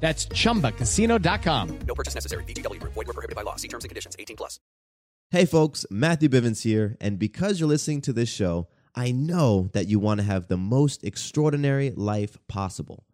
That's 0.00 0.26
chumbacasino.com. 0.26 1.78
No 1.80 1.94
purchase 1.94 2.14
necessary. 2.14 2.44
VGW. 2.44 2.80
Void 2.80 2.94
were 2.94 3.04
prohibited 3.04 3.36
by 3.36 3.42
law. 3.42 3.56
See 3.56 3.68
terms 3.68 3.84
and 3.84 3.90
conditions. 3.90 4.16
18 4.18 4.36
plus. 4.36 4.58
Hey 5.30 5.44
folks, 5.44 5.84
Matthew 5.90 6.30
Bivens 6.30 6.62
here, 6.62 6.96
and 7.02 7.18
because 7.18 7.60
you're 7.60 7.68
listening 7.68 8.00
to 8.00 8.14
this 8.14 8.30
show, 8.30 8.66
I 8.94 9.10
know 9.10 9.68
that 9.74 9.86
you 9.86 9.98
want 9.98 10.20
to 10.20 10.26
have 10.26 10.46
the 10.46 10.56
most 10.56 11.04
extraordinary 11.04 11.90
life 11.90 12.38
possible. 12.48 13.04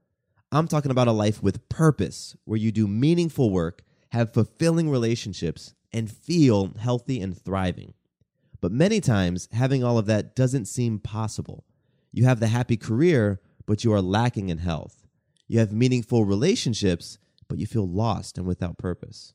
I'm 0.52 0.68
talking 0.68 0.92
about 0.92 1.08
a 1.08 1.12
life 1.12 1.42
with 1.42 1.68
purpose, 1.68 2.36
where 2.44 2.56
you 2.56 2.70
do 2.70 2.86
meaningful 2.86 3.50
work, 3.50 3.82
have 4.12 4.32
fulfilling 4.32 4.88
relationships, 4.88 5.74
and 5.92 6.08
feel 6.08 6.72
healthy 6.78 7.20
and 7.20 7.36
thriving. 7.36 7.94
But 8.60 8.70
many 8.70 9.00
times, 9.00 9.48
having 9.50 9.82
all 9.82 9.98
of 9.98 10.06
that 10.06 10.36
doesn't 10.36 10.66
seem 10.66 11.00
possible. 11.00 11.64
You 12.12 12.26
have 12.26 12.38
the 12.38 12.46
happy 12.46 12.76
career, 12.76 13.40
but 13.66 13.82
you 13.82 13.92
are 13.92 14.00
lacking 14.00 14.50
in 14.50 14.58
health. 14.58 15.03
You 15.46 15.58
have 15.58 15.72
meaningful 15.72 16.24
relationships, 16.24 17.18
but 17.48 17.58
you 17.58 17.66
feel 17.66 17.88
lost 17.88 18.38
and 18.38 18.46
without 18.46 18.78
purpose. 18.78 19.34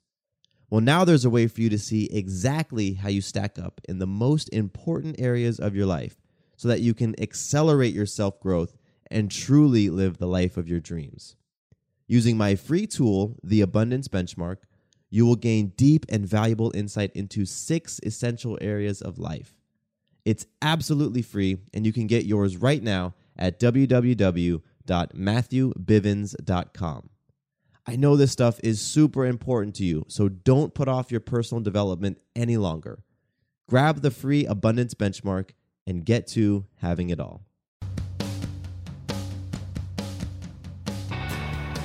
Well, 0.70 0.82
now 0.82 1.04
there's 1.04 1.26
a 1.26 1.30
way 1.30 1.48
for 1.48 1.62
you 1.62 1.70
to 1.70 1.80
see 1.80 2.06
exactly 2.12 2.94
how 2.94 3.10
you 3.10 3.22
stack 3.22 3.58
up 3.58 3.82
in 3.90 4.00
the 4.00 4.08
most 4.08 4.50
important 4.50 5.20
areas 5.20 5.60
of 5.60 5.76
your 5.76 5.86
life 5.88 6.18
so 6.58 6.68
that 6.68 6.82
you 6.82 6.94
can 6.94 7.20
accelerate 7.20 7.94
your 7.94 8.06
self 8.06 8.40
growth 8.40 8.78
and 9.10 9.32
truly 9.32 9.90
live 9.90 10.18
the 10.18 10.28
life 10.28 10.58
of 10.58 10.68
your 10.68 10.80
dreams. 10.80 11.36
Using 12.08 12.38
my 12.38 12.56
free 12.56 12.86
tool, 12.86 13.38
the 13.44 13.62
Abundance 13.62 14.08
Benchmark, 14.08 14.58
you 15.10 15.26
will 15.26 15.36
gain 15.36 15.74
deep 15.76 16.06
and 16.10 16.28
valuable 16.28 16.72
insight 16.76 17.12
into 17.16 17.46
six 17.46 18.00
essential 18.04 18.58
areas 18.62 19.02
of 19.02 19.18
life. 19.18 19.56
It's 20.26 20.46
absolutely 20.62 21.24
free, 21.24 21.58
and 21.74 21.86
you 21.86 21.94
can 21.94 22.06
get 22.06 22.26
yours 22.26 22.58
right 22.58 22.84
now 22.84 23.16
at 23.38 23.60
www.matthewbivens.com. 24.90 27.10
I 27.88 27.96
know 27.96 28.16
this 28.16 28.32
stuff 28.32 28.60
is 28.64 28.82
super 28.82 29.26
important 29.26 29.76
to 29.76 29.84
you, 29.84 30.06
so 30.08 30.30
don't 30.30 30.74
put 30.74 30.88
off 30.88 31.12
your 31.12 31.22
personal 31.22 31.62
development 31.62 32.20
any 32.36 32.58
longer. 32.58 33.04
Grab 33.68 34.02
the 34.02 34.12
free 34.12 34.46
abundance 34.46 34.94
benchmark 34.94 35.52
and 35.88 36.06
get 36.06 36.28
to 36.28 36.66
having 36.78 37.10
it 37.10 37.20
all. 37.20 37.42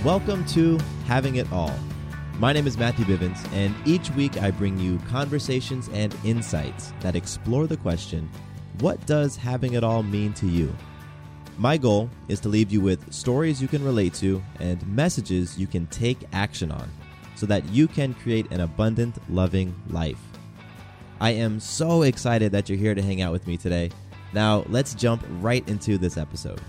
Welcome 0.04 0.44
to 0.46 0.78
Having 1.06 1.36
It 1.36 1.50
All. 1.50 1.74
My 2.38 2.52
name 2.52 2.66
is 2.66 2.76
Matthew 2.76 3.06
Bivens, 3.06 3.50
and 3.54 3.74
each 3.86 4.10
week 4.10 4.42
I 4.42 4.50
bring 4.50 4.78
you 4.78 4.98
conversations 5.08 5.88
and 5.94 6.14
insights 6.24 6.92
that 7.00 7.16
explore 7.16 7.66
the 7.66 7.78
question 7.78 8.28
what 8.80 9.06
does 9.06 9.36
having 9.36 9.74
it 9.74 9.84
all 9.84 10.02
mean 10.02 10.32
to 10.34 10.46
you? 10.46 10.74
My 11.56 11.76
goal 11.76 12.10
is 12.26 12.40
to 12.40 12.48
leave 12.48 12.72
you 12.72 12.80
with 12.80 13.12
stories 13.12 13.62
you 13.62 13.68
can 13.68 13.84
relate 13.84 14.12
to 14.14 14.42
and 14.58 14.84
messages 14.88 15.56
you 15.56 15.68
can 15.68 15.86
take 15.86 16.18
action 16.32 16.72
on 16.72 16.90
so 17.36 17.46
that 17.46 17.64
you 17.68 17.86
can 17.86 18.12
create 18.14 18.50
an 18.50 18.60
abundant, 18.60 19.16
loving 19.30 19.72
life. 19.88 20.18
I 21.20 21.30
am 21.30 21.60
so 21.60 22.02
excited 22.02 22.50
that 22.52 22.68
you're 22.68 22.78
here 22.78 22.94
to 22.94 23.02
hang 23.02 23.22
out 23.22 23.30
with 23.30 23.46
me 23.46 23.56
today. 23.56 23.90
Now, 24.32 24.64
let's 24.68 24.94
jump 24.94 25.24
right 25.40 25.66
into 25.68 25.96
this 25.96 26.16
episode. 26.16 26.60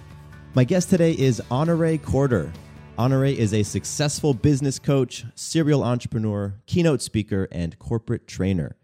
My 0.53 0.63
guest 0.63 0.91
today 0.91 1.13
is 1.13 1.41
Honorée 1.49 1.99
Corder. 1.99 2.51
Honorée 2.99 3.35
is 3.35 3.55
a 3.55 3.63
successful 3.63 4.35
business 4.35 4.77
coach, 4.77 5.25
serial 5.33 5.83
entrepreneur, 5.83 6.53
keynote 6.67 7.01
speaker, 7.01 7.47
and 7.51 7.77
corporate 7.79 8.27
trainer. 8.27 8.75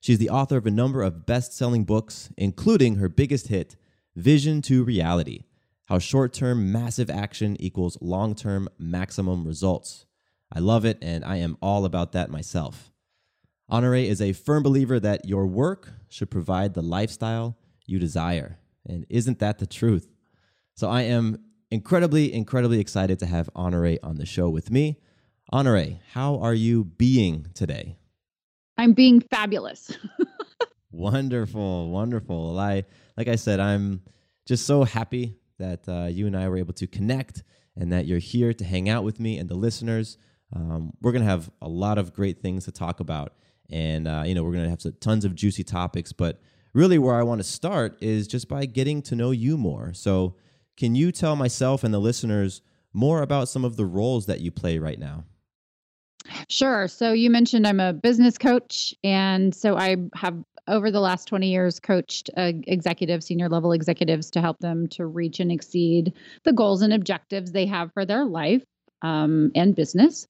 She's 0.00 0.18
the 0.18 0.30
author 0.30 0.58
of 0.58 0.66
a 0.66 0.70
number 0.70 1.02
of 1.02 1.24
best 1.24 1.54
selling 1.54 1.84
books, 1.84 2.28
including 2.36 2.96
her 2.96 3.08
biggest 3.08 3.48
hit, 3.48 3.74
Vision 4.16 4.62
to 4.62 4.82
Reality 4.82 5.40
How 5.88 5.98
Short 5.98 6.32
Term 6.32 6.72
Massive 6.72 7.10
Action 7.10 7.54
Equals 7.60 7.98
Long 8.00 8.34
Term 8.34 8.66
Maximum 8.78 9.46
Results. 9.46 10.06
I 10.50 10.58
love 10.58 10.86
it, 10.86 10.96
and 11.02 11.22
I 11.22 11.36
am 11.36 11.58
all 11.60 11.84
about 11.84 12.12
that 12.12 12.30
myself. 12.30 12.90
Honorée 13.70 14.06
is 14.06 14.22
a 14.22 14.32
firm 14.32 14.62
believer 14.62 14.98
that 14.98 15.26
your 15.26 15.46
work 15.46 15.92
should 16.08 16.30
provide 16.30 16.72
the 16.72 16.80
lifestyle 16.80 17.58
you 17.84 17.98
desire. 17.98 18.58
And 18.86 19.04
isn't 19.10 19.38
that 19.40 19.58
the 19.58 19.66
truth? 19.66 20.08
So 20.76 20.88
I 20.88 21.02
am 21.02 21.38
incredibly, 21.70 22.32
incredibly 22.32 22.80
excited 22.80 23.18
to 23.18 23.26
have 23.26 23.50
Honorée 23.54 23.98
on 24.02 24.16
the 24.16 24.24
show 24.24 24.48
with 24.48 24.70
me. 24.70 24.98
Honorée, 25.52 25.98
how 26.12 26.38
are 26.38 26.54
you 26.54 26.84
being 26.84 27.48
today? 27.52 27.98
I'm 28.78 28.94
being 28.94 29.20
fabulous. 29.20 29.90
wonderful, 30.90 31.90
wonderful. 31.90 32.58
I, 32.58 32.84
like 33.16 33.28
I 33.28 33.36
said, 33.36 33.60
I'm 33.60 34.02
just 34.46 34.66
so 34.66 34.84
happy 34.84 35.36
that 35.58 35.88
uh, 35.88 36.06
you 36.06 36.26
and 36.26 36.36
I 36.36 36.48
were 36.48 36.58
able 36.58 36.74
to 36.74 36.86
connect 36.86 37.42
and 37.76 37.92
that 37.92 38.06
you're 38.06 38.18
here 38.18 38.52
to 38.52 38.64
hang 38.64 38.88
out 38.88 39.04
with 39.04 39.20
me 39.20 39.38
and 39.38 39.48
the 39.48 39.54
listeners. 39.54 40.18
Um, 40.54 40.92
we're 41.00 41.12
to 41.24 41.28
have 41.28 41.50
a 41.60 41.68
lot 41.68 41.98
of 41.98 42.12
great 42.12 42.40
things 42.40 42.64
to 42.64 42.72
talk 42.72 43.00
about. 43.00 43.34
And, 43.70 44.06
uh, 44.06 44.22
you 44.24 44.34
know, 44.34 44.44
we're 44.44 44.52
to 44.64 44.70
have 44.70 45.00
tons 45.00 45.24
of 45.24 45.34
juicy 45.34 45.64
topics. 45.64 46.12
But 46.12 46.40
really, 46.72 46.98
where 46.98 47.16
I 47.16 47.22
want 47.22 47.40
to 47.40 47.44
start 47.44 47.96
is 48.00 48.28
just 48.28 48.48
by 48.48 48.66
getting 48.66 49.02
to 49.02 49.16
know 49.16 49.32
you 49.32 49.56
more. 49.58 49.92
So, 49.92 50.36
can 50.76 50.94
you 50.94 51.10
tell 51.10 51.36
myself 51.36 51.84
and 51.84 51.92
the 51.92 51.98
listeners 51.98 52.60
more 52.92 53.22
about 53.22 53.48
some 53.48 53.64
of 53.64 53.76
the 53.76 53.86
roles 53.86 54.26
that 54.26 54.40
you 54.40 54.50
play 54.50 54.78
right 54.78 54.98
now? 54.98 55.24
Sure. 56.48 56.88
So 56.88 57.12
you 57.12 57.30
mentioned 57.30 57.66
I'm 57.66 57.80
a 57.80 57.92
business 57.92 58.38
coach. 58.38 58.94
And 59.04 59.54
so 59.54 59.76
I 59.76 59.96
have, 60.14 60.42
over 60.68 60.90
the 60.90 61.00
last 61.00 61.26
20 61.28 61.48
years, 61.48 61.80
coached 61.80 62.30
uh, 62.36 62.52
executives, 62.66 63.26
senior 63.26 63.48
level 63.48 63.72
executives, 63.72 64.30
to 64.32 64.40
help 64.40 64.58
them 64.58 64.86
to 64.88 65.06
reach 65.06 65.40
and 65.40 65.52
exceed 65.52 66.12
the 66.44 66.52
goals 66.52 66.82
and 66.82 66.92
objectives 66.92 67.52
they 67.52 67.66
have 67.66 67.92
for 67.92 68.04
their 68.04 68.24
life 68.24 68.62
um, 69.02 69.50
and 69.54 69.74
business. 69.74 70.26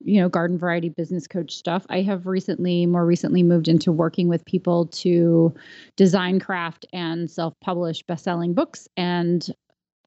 You 0.00 0.20
know, 0.20 0.28
garden 0.28 0.58
variety 0.58 0.90
business 0.90 1.26
coach 1.26 1.56
stuff. 1.56 1.84
I 1.88 2.02
have 2.02 2.26
recently, 2.26 2.86
more 2.86 3.04
recently, 3.04 3.42
moved 3.42 3.66
into 3.66 3.90
working 3.90 4.28
with 4.28 4.44
people 4.44 4.86
to 4.86 5.52
design, 5.96 6.38
craft, 6.38 6.86
and 6.92 7.28
self 7.28 7.54
publish 7.60 8.02
best 8.04 8.22
selling 8.22 8.54
books 8.54 8.88
and 8.96 9.48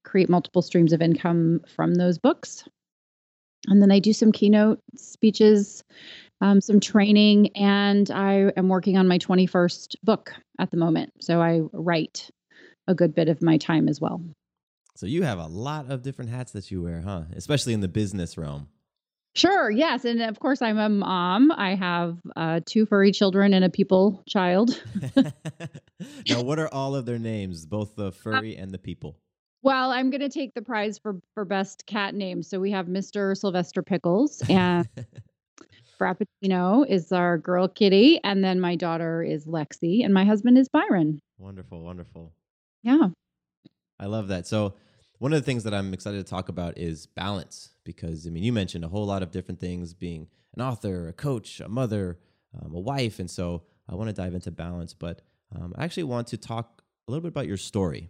create 0.03 0.29
multiple 0.29 0.61
streams 0.61 0.93
of 0.93 1.01
income 1.01 1.61
from 1.75 1.95
those 1.95 2.17
books. 2.17 2.63
And 3.67 3.81
then 3.81 3.91
I 3.91 3.99
do 3.99 4.13
some 4.13 4.31
keynote 4.31 4.79
speeches, 4.95 5.83
um, 6.41 6.59
some 6.59 6.79
training, 6.79 7.56
and 7.56 8.09
I 8.12 8.52
am 8.57 8.67
working 8.67 8.97
on 8.97 9.08
my 9.08 9.20
21st 9.20 9.96
book 10.03 10.34
at 10.59 10.72
the 10.72 10.78
moment. 10.78 11.14
So 11.22 11.41
I 11.41 11.61
write 11.72 12.29
a 12.88 12.96
good 12.96 13.14
bit 13.16 13.29
of 13.29 13.41
my 13.41 13.58
time 13.58 13.88
as 13.88 14.02
well. 14.02 14.22
So 14.96 15.05
you 15.05 15.23
have 15.23 15.40
a 15.40 15.47
lot 15.47 15.90
of 15.90 16.02
different 16.02 16.32
hats 16.32 16.52
that 16.52 16.70
you 16.70 16.84
wear, 16.84 17.02
huh? 17.02 17.23
Especially 17.35 17.73
in 17.73 17.79
the 17.79 17.88
business 17.88 18.38
realm. 18.38 18.67
Sure, 19.34 19.72
yes. 19.72 20.03
And 20.03 20.22
of 20.22 20.40
course, 20.40 20.61
I'm 20.61 20.78
a 20.78 20.90
mom. 20.90 21.52
I 21.53 21.76
have 21.76 22.20
uh, 22.35 22.59
two 22.66 22.85
furry 22.85 23.14
children 23.14 23.53
and 23.53 23.64
a 23.64 23.70
people 23.70 24.22
child. 24.28 24.82
now, 26.29 26.41
what 26.41 26.59
are 26.59 26.67
all 26.73 26.96
of 26.96 27.05
their 27.05 27.17
names, 27.17 27.66
both 27.66 27.96
the 27.96 28.11
furry 28.11 28.58
and 28.58 28.73
the 28.73 28.78
people? 28.78 29.17
Well, 29.64 29.91
I'm 29.91 30.09
going 30.09 30.22
to 30.22 30.29
take 30.29 30.53
the 30.53 30.61
prize 30.61 30.97
for 30.97 31.22
for 31.34 31.46
best 31.46 31.85
cat 31.85 32.14
name. 32.14 32.44
So 32.44 32.59
we 32.59 32.72
have 32.72 32.87
Mr. 32.87 33.37
Sylvester 33.37 33.82
Pickles 33.82 34.41
and 34.49 34.87
Frappuccino 36.01 36.83
is 36.89 37.11
our 37.11 37.37
girl 37.37 37.67
kitty, 37.67 38.19
and 38.23 38.43
then 38.43 38.59
my 38.59 38.75
daughter 38.75 39.21
is 39.21 39.45
Lexi, 39.45 40.03
and 40.03 40.11
my 40.11 40.25
husband 40.25 40.57
is 40.57 40.67
Byron. 40.67 41.19
Wonderful, 41.37 41.83
wonderful. 41.83 42.33
Yeah. 42.81 43.09
I 43.99 44.07
love 44.07 44.29
that. 44.29 44.47
So 44.47 44.73
one 45.19 45.31
of 45.31 45.39
the 45.39 45.45
things 45.45 45.63
that 45.65 45.75
I'm 45.75 45.93
excited 45.93 46.25
to 46.25 46.27
talk 46.27 46.49
about 46.49 46.79
is 46.79 47.05
balance 47.05 47.69
because 47.83 48.25
I 48.25 48.31
mean 48.31 48.43
you 48.43 48.51
mentioned 48.51 48.83
a 48.83 48.87
whole 48.87 49.05
lot 49.05 49.21
of 49.21 49.29
different 49.29 49.59
things 49.59 49.93
being 49.93 50.27
an 50.55 50.63
author, 50.63 51.07
a 51.07 51.13
coach, 51.13 51.59
a 51.59 51.69
mother, 51.69 52.17
um, 52.59 52.73
a 52.73 52.79
wife, 52.79 53.19
and 53.19 53.29
so 53.29 53.61
I 53.87 53.93
want 53.93 54.09
to 54.09 54.13
dive 54.13 54.33
into 54.33 54.49
balance. 54.49 54.95
But 54.95 55.21
um, 55.55 55.75
I 55.77 55.83
actually 55.83 56.03
want 56.03 56.27
to 56.29 56.37
talk 56.37 56.81
a 57.07 57.11
little 57.11 57.21
bit 57.21 57.29
about 57.29 57.45
your 57.45 57.57
story. 57.57 58.09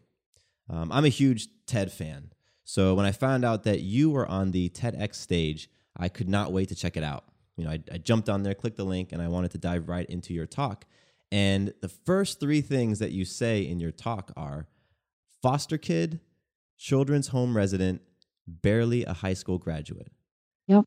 Um, 0.69 0.89
I'm 0.93 1.03
a 1.03 1.09
huge 1.09 1.49
TED 1.65 1.91
fan, 1.91 2.31
so 2.63 2.95
when 2.95 3.05
I 3.05 3.11
found 3.11 3.43
out 3.43 3.63
that 3.63 3.81
you 3.81 4.11
were 4.11 4.25
on 4.27 4.51
the 4.51 4.69
TEDx 4.69 5.15
stage, 5.15 5.69
I 5.97 6.07
could 6.07 6.29
not 6.29 6.53
wait 6.53 6.69
to 6.69 6.75
check 6.75 6.95
it 6.95 7.03
out. 7.03 7.25
You 7.62 7.68
know, 7.68 7.74
I, 7.74 7.80
I 7.94 7.98
jumped 8.00 8.28
on 8.28 8.42
there, 8.42 8.56
clicked 8.56 8.78
the 8.78 8.84
link, 8.84 9.12
and 9.12 9.22
I 9.22 9.28
wanted 9.28 9.52
to 9.52 9.60
dive 9.60 9.88
right 9.88 10.10
into 10.10 10.34
your 10.34 10.48
talk. 10.48 10.86
And 11.31 11.75
the 11.81 11.90
first 11.90 12.40
three 12.40 12.62
things 12.62 12.98
that 12.98 13.12
you 13.12 13.24
say 13.24 13.62
in 13.62 13.80
your 13.80 13.92
talk 13.92 14.31
are 14.36 14.68
foster 15.44 15.78
kid, 15.78 16.22
children's 16.80 17.28
home 17.28 17.56
resident, 17.56 18.02
barely 18.48 19.06
a 19.06 19.13
high 19.13 19.36
school 19.36 19.60
graduate. 19.60 20.12
Yep. 20.68 20.86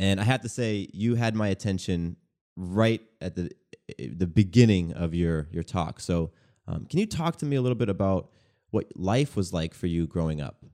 And 0.00 0.20
I 0.20 0.24
have 0.24 0.40
to 0.40 0.48
say, 0.48 0.88
you 0.92 1.14
had 1.14 1.36
my 1.36 1.46
attention 1.46 2.16
right 2.56 3.02
at 3.20 3.36
the 3.36 3.52
the 3.96 4.26
beginning 4.26 4.92
of 4.94 5.14
your 5.14 5.46
your 5.52 5.62
talk. 5.62 6.00
So, 6.00 6.32
um, 6.66 6.86
can 6.86 6.98
you 6.98 7.06
talk 7.06 7.36
to 7.36 7.46
me 7.46 7.54
a 7.54 7.62
little 7.62 7.76
bit 7.76 7.88
about 7.88 8.32
what 8.70 8.90
life 8.96 9.36
was 9.36 9.52
like 9.52 9.74
for 9.74 9.86
you 9.86 10.08
growing 10.08 10.40
up? 10.40 10.64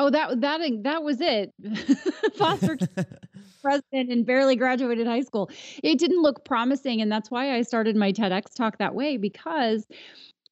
Oh, 0.00 0.08
that 0.08 0.40
that 0.40 0.60
that 0.84 1.02
was 1.02 1.18
it. 1.20 1.52
Foster 2.36 2.78
president 3.62 4.10
and 4.10 4.24
barely 4.24 4.56
graduated 4.56 5.06
high 5.06 5.20
school. 5.20 5.50
It 5.82 5.98
didn't 5.98 6.22
look 6.22 6.42
promising, 6.42 7.02
and 7.02 7.12
that's 7.12 7.30
why 7.30 7.54
I 7.54 7.60
started 7.60 7.96
my 7.96 8.10
TEDx 8.10 8.54
talk 8.54 8.78
that 8.78 8.94
way 8.94 9.18
because 9.18 9.86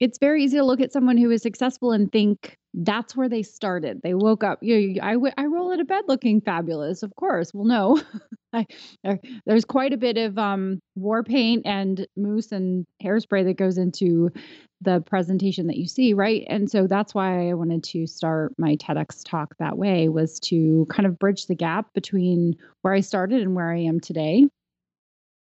it's 0.01 0.19
very 0.19 0.45
easy 0.45 0.59
to 0.59 0.65
look 0.65 0.83
at 0.83 0.93
someone 0.93 1.17
who 1.17 1.31
is 1.31 1.41
successful 1.41 1.93
and 1.93 2.13
think 2.13 2.59
that's 2.75 3.17
where 3.17 3.29
they 3.31 3.43
started. 3.43 4.03
They 4.03 4.13
woke 4.13 4.45
up. 4.45 4.59
You 4.61 4.95
know, 4.95 5.03
I, 5.03 5.43
I 5.43 5.47
roll 5.47 5.73
out 5.73 5.81
of 5.81 5.87
bed 5.87 6.05
looking 6.09 6.43
fabulous. 6.43 7.03
Of 7.03 7.17
course. 7.17 7.55
Well, 7.55 7.65
no, 7.65 8.03
I, 8.53 8.67
there, 9.05 9.19
there's 9.47 9.65
quite 9.65 9.93
a 9.93 9.99
bit 9.99 10.17
of 10.17 10.39
um, 10.39 10.81
war 10.97 11.23
paint 11.23 11.67
and 11.67 12.07
mousse 12.17 12.53
and 12.53 12.87
hairspray 13.03 13.45
that 13.45 13.57
goes 13.57 13.79
into 13.79 14.31
the 14.81 15.01
presentation 15.01 15.67
that 15.67 15.77
you 15.77 15.87
see, 15.87 16.15
right? 16.15 16.45
And 16.49 16.71
so 16.71 16.87
that's 16.87 17.15
why 17.15 17.51
I 17.51 17.55
wanted 17.55 17.83
to 17.85 18.07
start 18.07 18.53
my 18.59 18.77
TEDx 18.77 19.23
talk 19.25 19.55
that 19.59 19.77
way 19.77 20.09
was 20.09 20.39
to 20.41 20.87
kind 20.89 21.07
of 21.07 21.19
bridge 21.19 21.47
the 21.47 21.55
gap 21.55 21.93
between 21.95 22.57
where 22.83 22.95
I 22.95 23.01
started 23.01 23.43
and 23.43 23.55
where 23.55 23.73
I 23.73 23.81
am 23.81 24.01
today 24.01 24.47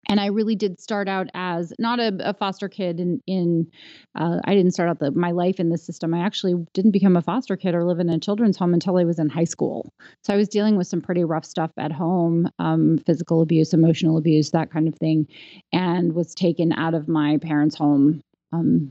and 0.08 0.20
I 0.20 0.26
really 0.26 0.54
did 0.54 0.80
start 0.80 1.08
out 1.08 1.28
as 1.34 1.72
not 1.78 2.00
a, 2.00 2.12
a 2.20 2.34
foster 2.34 2.68
kid 2.68 3.00
in 3.00 3.20
in 3.26 3.66
uh, 4.14 4.38
I 4.44 4.54
didn't 4.54 4.72
start 4.72 4.88
out 4.88 4.98
the, 4.98 5.10
my 5.10 5.30
life 5.30 5.58
in 5.58 5.70
the 5.70 5.78
system. 5.78 6.14
I 6.14 6.20
actually 6.20 6.54
didn't 6.72 6.92
become 6.92 7.16
a 7.16 7.22
foster 7.22 7.56
kid 7.56 7.74
or 7.74 7.84
live 7.84 8.00
in 8.00 8.08
a 8.08 8.18
children's 8.18 8.56
home 8.56 8.74
until 8.74 8.96
I 8.98 9.04
was 9.04 9.18
in 9.18 9.28
high 9.28 9.44
school. 9.44 9.92
So 10.22 10.32
I 10.32 10.36
was 10.36 10.48
dealing 10.48 10.76
with 10.76 10.86
some 10.86 11.00
pretty 11.00 11.24
rough 11.24 11.44
stuff 11.44 11.70
at 11.78 11.92
home, 11.92 12.48
um, 12.58 12.98
physical 13.06 13.42
abuse, 13.42 13.72
emotional 13.72 14.16
abuse, 14.16 14.50
that 14.50 14.70
kind 14.70 14.88
of 14.88 14.94
thing, 14.96 15.26
and 15.72 16.14
was 16.14 16.34
taken 16.34 16.72
out 16.72 16.94
of 16.94 17.08
my 17.08 17.38
parents' 17.38 17.76
home 17.76 18.20
um, 18.52 18.90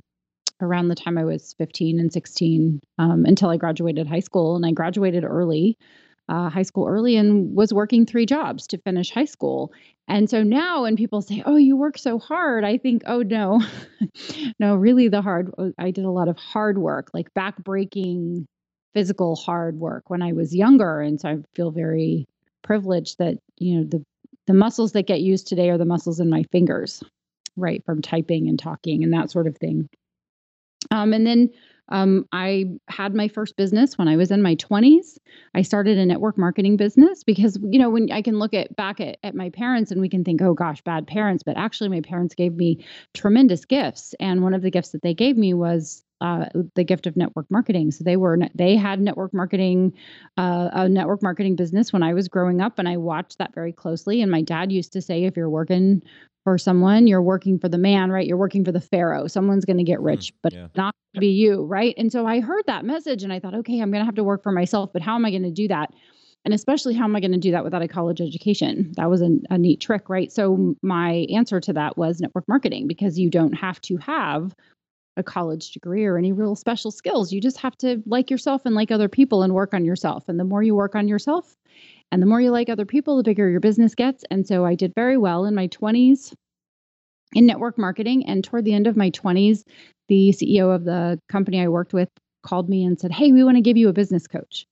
around 0.62 0.88
the 0.88 0.96
time 0.96 1.18
I 1.18 1.26
was 1.26 1.54
15 1.58 2.00
and 2.00 2.12
16 2.12 2.80
um, 3.00 3.26
until 3.26 3.50
I 3.50 3.58
graduated 3.58 4.08
high 4.08 4.20
school, 4.20 4.56
and 4.56 4.66
I 4.66 4.72
graduated 4.72 5.24
early 5.24 5.78
uh, 6.30 6.50
high 6.50 6.64
school 6.64 6.88
early 6.88 7.16
and 7.16 7.56
was 7.56 7.74
working 7.74 8.06
three 8.06 8.26
jobs 8.26 8.68
to 8.68 8.78
finish 8.78 9.12
high 9.12 9.26
school. 9.26 9.74
And 10.08 10.30
so 10.30 10.44
now 10.44 10.84
when 10.84 10.96
people 10.96 11.22
say, 11.22 11.44
"Oh, 11.46 11.56
you 11.56 11.76
work 11.76 11.98
so 11.98 12.20
hard," 12.20 12.64
I 12.64 12.78
think, 12.78 13.04
"Oh 13.06 13.22
no, 13.22 13.62
no, 14.60 14.76
really 14.76 15.08
the 15.08 15.22
hard. 15.22 15.54
Uh, 15.58 15.70
I 15.78 15.92
did 15.92 16.06
a 16.06 16.12
lot 16.12 16.28
of 16.28 16.38
hard 16.38 16.78
work, 16.78 17.10
like 17.14 17.34
back-breaking, 17.34 18.46
physical 18.94 19.36
hard 19.36 19.80
work 19.80 20.10
when 20.10 20.22
I 20.22 20.34
was 20.34 20.56
younger." 20.56 21.02
And 21.02 21.20
so 21.20 21.30
I 21.30 21.38
feel 21.56 21.72
very 21.72 22.28
privileged 22.64 23.18
that 23.20 23.38
you 23.58 23.78
know 23.78 23.84
the 23.86 24.04
the 24.48 24.54
muscles 24.54 24.92
that 24.94 25.08
get 25.08 25.22
used 25.22 25.48
today 25.48 25.70
are 25.70 25.78
the 25.78 25.86
muscles 25.86 26.20
in 26.20 26.30
my 26.30 26.44
fingers, 26.52 27.02
right, 27.56 27.84
from 27.86 28.02
typing 28.02 28.50
and 28.50 28.60
talking 28.60 29.04
and 29.04 29.14
that 29.14 29.32
sort 29.32 29.48
of 29.48 29.58
thing. 29.58 29.88
Um, 30.92 31.14
and 31.14 31.26
then 31.26 31.50
um, 31.90 32.26
I 32.32 32.66
had 32.88 33.14
my 33.14 33.28
first 33.28 33.56
business 33.58 33.98
when 33.98 34.08
I 34.08 34.16
was 34.16 34.32
in 34.32 34.42
my 34.42 34.56
20s. 34.56 35.18
I 35.54 35.62
started 35.62 35.98
a 35.98 36.06
network 36.06 36.38
marketing 36.38 36.78
business 36.78 37.24
because, 37.24 37.60
you 37.62 37.80
know, 37.80 37.90
when 37.90 38.12
I 38.12 38.22
can 38.22 38.40
look 38.40 38.54
at 38.54 38.76
back 38.76 39.00
at, 39.00 39.18
at 39.24 39.36
my 39.36 39.50
parents 39.50 39.92
and 39.92 40.00
we 40.00 40.10
can 40.10 40.24
think, 40.24 40.42
oh 40.42 40.54
gosh, 40.54 40.82
bad 40.82 41.08
parents. 41.08 41.44
But 41.44 41.58
actually, 41.58 41.90
my 41.90 42.02
parents 42.02 42.36
gave 42.36 42.54
me 42.54 42.86
tremendous 43.14 43.66
gifts. 43.66 44.16
And 44.20 44.44
one 44.44 44.54
of 44.54 44.62
the 44.62 44.72
gifts 44.72 44.90
that 44.90 45.02
they 45.02 45.14
gave 45.14 45.38
me 45.38 45.54
was 45.54 46.04
uh, 46.22 46.46
the 46.76 46.86
gift 46.86 47.06
of 47.06 47.18
network 47.18 47.46
marketing. 47.52 47.92
So 47.92 48.06
they 48.06 48.16
were 48.16 48.38
they 48.56 48.78
had 48.78 49.02
network 49.02 49.34
marketing, 49.34 49.94
uh, 50.38 50.70
a 50.72 50.90
network 50.90 51.22
marketing 51.22 51.58
business 51.58 51.92
when 51.92 52.02
I 52.02 52.14
was 52.14 52.30
growing 52.30 52.62
up, 52.62 52.80
and 52.80 52.88
I 52.88 52.96
watched 52.96 53.40
that 53.40 53.54
very 53.54 53.74
closely. 53.74 54.22
And 54.22 54.32
my 54.32 54.42
dad 54.42 54.72
used 54.72 54.94
to 54.94 55.02
say, 55.02 55.26
if 55.26 55.36
you're 55.36 55.50
working 55.50 56.02
for 56.44 56.58
someone, 56.58 57.08
you're 57.08 57.22
working 57.22 57.58
for 57.58 57.70
the 57.70 57.78
man, 57.78 58.12
right? 58.12 58.28
You're 58.28 58.38
working 58.38 58.66
for 58.66 58.72
the 58.72 58.82
pharaoh. 58.82 59.28
Someone's 59.28 59.66
going 59.66 59.78
to 59.78 59.84
get 59.84 60.00
hmm, 60.00 60.06
rich, 60.06 60.34
but 60.42 60.54
yeah. 60.54 60.68
not 60.76 60.96
be 61.20 61.28
you, 61.28 61.64
right? 61.64 61.96
And 61.98 62.12
so 62.12 62.26
I 62.26 62.40
heard 62.40 62.64
that 62.68 62.86
message 62.86 63.24
and 63.24 63.32
I 63.32 63.40
thought, 63.40 63.54
okay, 63.54 63.80
I'm 63.80 63.92
going 63.92 64.02
to 64.02 64.06
have 64.06 64.16
to 64.16 64.24
work 64.24 64.44
for 64.44 64.52
myself, 64.52 64.92
but 64.92 65.02
how 65.02 65.16
am 65.16 65.26
I 65.26 65.30
going 65.30 65.44
to 65.44 65.52
do 65.52 65.68
that? 65.68 65.94
And 66.46 66.54
especially, 66.54 66.94
how 66.94 67.06
am 67.06 67.16
I 67.16 67.22
going 67.22 67.32
to 67.32 67.38
do 67.38 67.52
that 67.52 67.64
without 67.64 67.82
a 67.82 67.88
college 67.88 68.20
education? 68.20 68.92
That 68.98 69.10
was 69.10 69.22
a, 69.22 69.30
a 69.50 69.58
neat 69.58 69.80
trick, 69.80 70.10
right? 70.10 70.30
So, 70.30 70.76
my 70.82 71.26
answer 71.34 71.62
to 71.62 71.72
that 71.72 71.98
was 71.98 72.20
network 72.20 72.46
marketing 72.50 72.86
because 72.86 73.18
you 73.18 73.30
don't 73.30 73.54
have 73.54 73.80
to 73.82 73.96
have 73.98 74.54
a 75.16 75.24
college 75.24 75.72
degree 75.72 76.06
or 76.06 76.18
any 76.18 76.34
real 76.34 76.56
special 76.56 76.92
skills. 76.92 77.32
You 77.32 77.40
just 77.40 77.58
have 77.58 77.78
to 77.78 78.02
like 78.06 78.30
yourself 78.30 78.66
and 78.66 78.76
like 78.76 78.92
other 78.92 79.08
people 79.08 79.44
and 79.44 79.54
work 79.54 79.74
on 79.74 79.86
yourself. 79.86 80.28
And 80.28 80.38
the 80.38 80.44
more 80.44 80.64
you 80.64 80.76
work 80.76 80.96
on 80.96 81.08
yourself, 81.08 81.56
and 82.12 82.22
the 82.22 82.26
more 82.26 82.42
you 82.42 82.52
like 82.52 82.70
other 82.70 82.86
people, 82.86 83.18
the 83.18 83.24
bigger 83.24 83.50
your 83.50 83.60
business 83.60 83.96
gets. 83.96 84.24
And 84.30 84.48
so 84.48 84.66
I 84.66 84.76
did 84.76 84.94
very 84.96 85.18
well 85.18 85.46
in 85.46 85.56
my 85.56 85.68
20s 85.68 86.34
in 87.34 87.46
network 87.46 87.78
marketing. 87.78 88.26
And 88.28 88.44
toward 88.44 88.66
the 88.66 88.74
end 88.74 88.88
of 88.88 88.96
my 88.96 89.10
20s, 89.12 89.64
the 90.08 90.30
CEO 90.30 90.74
of 90.74 90.86
the 90.86 91.20
company 91.30 91.62
I 91.62 91.68
worked 91.68 91.94
with 91.94 92.10
called 92.44 92.70
me 92.70 92.84
and 92.84 93.00
said, 93.00 93.12
Hey, 93.12 93.32
we 93.32 93.44
want 93.44 93.58
to 93.58 93.62
give 93.62 93.78
you 93.78 93.90
a 93.90 93.94
business 93.94 94.28
coach. 94.28 94.66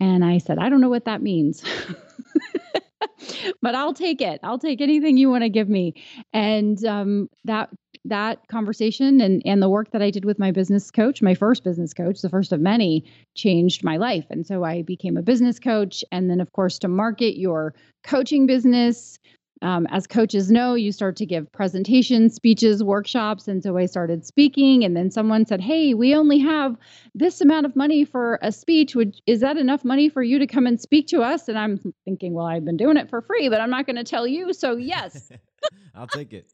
And 0.00 0.24
I 0.24 0.38
said, 0.38 0.58
I 0.58 0.68
don't 0.68 0.80
know 0.80 0.90
what 0.90 1.06
that 1.06 1.22
means. 1.22 1.62
but 3.62 3.74
I'll 3.74 3.94
take 3.94 4.20
it. 4.20 4.40
I'll 4.42 4.58
take 4.58 4.80
anything 4.80 5.16
you 5.16 5.30
want 5.30 5.42
to 5.42 5.48
give 5.48 5.68
me. 5.68 5.94
And 6.32 6.82
um, 6.84 7.28
that 7.44 7.70
that 8.08 8.46
conversation 8.48 9.20
and 9.20 9.42
and 9.44 9.62
the 9.62 9.68
work 9.68 9.90
that 9.90 10.02
I 10.02 10.10
did 10.10 10.24
with 10.24 10.38
my 10.38 10.50
business 10.50 10.90
coach, 10.90 11.22
my 11.22 11.34
first 11.34 11.64
business 11.64 11.92
coach, 11.92 12.20
the 12.20 12.28
first 12.28 12.52
of 12.52 12.60
many, 12.60 13.04
changed 13.34 13.84
my 13.84 13.96
life. 13.96 14.26
And 14.30 14.46
so 14.46 14.64
I 14.64 14.82
became 14.82 15.16
a 15.16 15.22
business 15.22 15.58
coach, 15.58 16.04
and 16.12 16.30
then 16.30 16.40
of 16.40 16.52
course 16.52 16.78
to 16.80 16.88
market 16.88 17.38
your 17.38 17.74
coaching 18.04 18.46
business. 18.46 19.18
Um, 19.62 19.86
as 19.90 20.06
coaches 20.06 20.50
know, 20.50 20.74
you 20.74 20.92
start 20.92 21.16
to 21.16 21.24
give 21.24 21.50
presentations, 21.50 22.34
speeches, 22.34 22.84
workshops. 22.84 23.48
And 23.48 23.62
so 23.62 23.78
I 23.78 23.86
started 23.86 24.26
speaking. 24.26 24.84
And 24.84 24.94
then 24.94 25.10
someone 25.10 25.46
said, 25.46 25.62
Hey, 25.62 25.94
we 25.94 26.14
only 26.14 26.38
have 26.38 26.76
this 27.14 27.40
amount 27.40 27.64
of 27.64 27.74
money 27.74 28.04
for 28.04 28.38
a 28.42 28.52
speech. 28.52 28.94
Would, 28.94 29.18
is 29.26 29.40
that 29.40 29.56
enough 29.56 29.82
money 29.82 30.10
for 30.10 30.22
you 30.22 30.38
to 30.38 30.46
come 30.46 30.66
and 30.66 30.78
speak 30.78 31.06
to 31.08 31.22
us? 31.22 31.48
And 31.48 31.58
I'm 31.58 31.94
thinking, 32.04 32.34
Well, 32.34 32.44
I've 32.44 32.66
been 32.66 32.76
doing 32.76 32.98
it 32.98 33.08
for 33.08 33.22
free, 33.22 33.48
but 33.48 33.62
I'm 33.62 33.70
not 33.70 33.86
going 33.86 33.96
to 33.96 34.04
tell 34.04 34.26
you. 34.26 34.52
So, 34.52 34.76
yes. 34.76 35.30
I'll 35.94 36.06
take 36.06 36.34
it. 36.34 36.52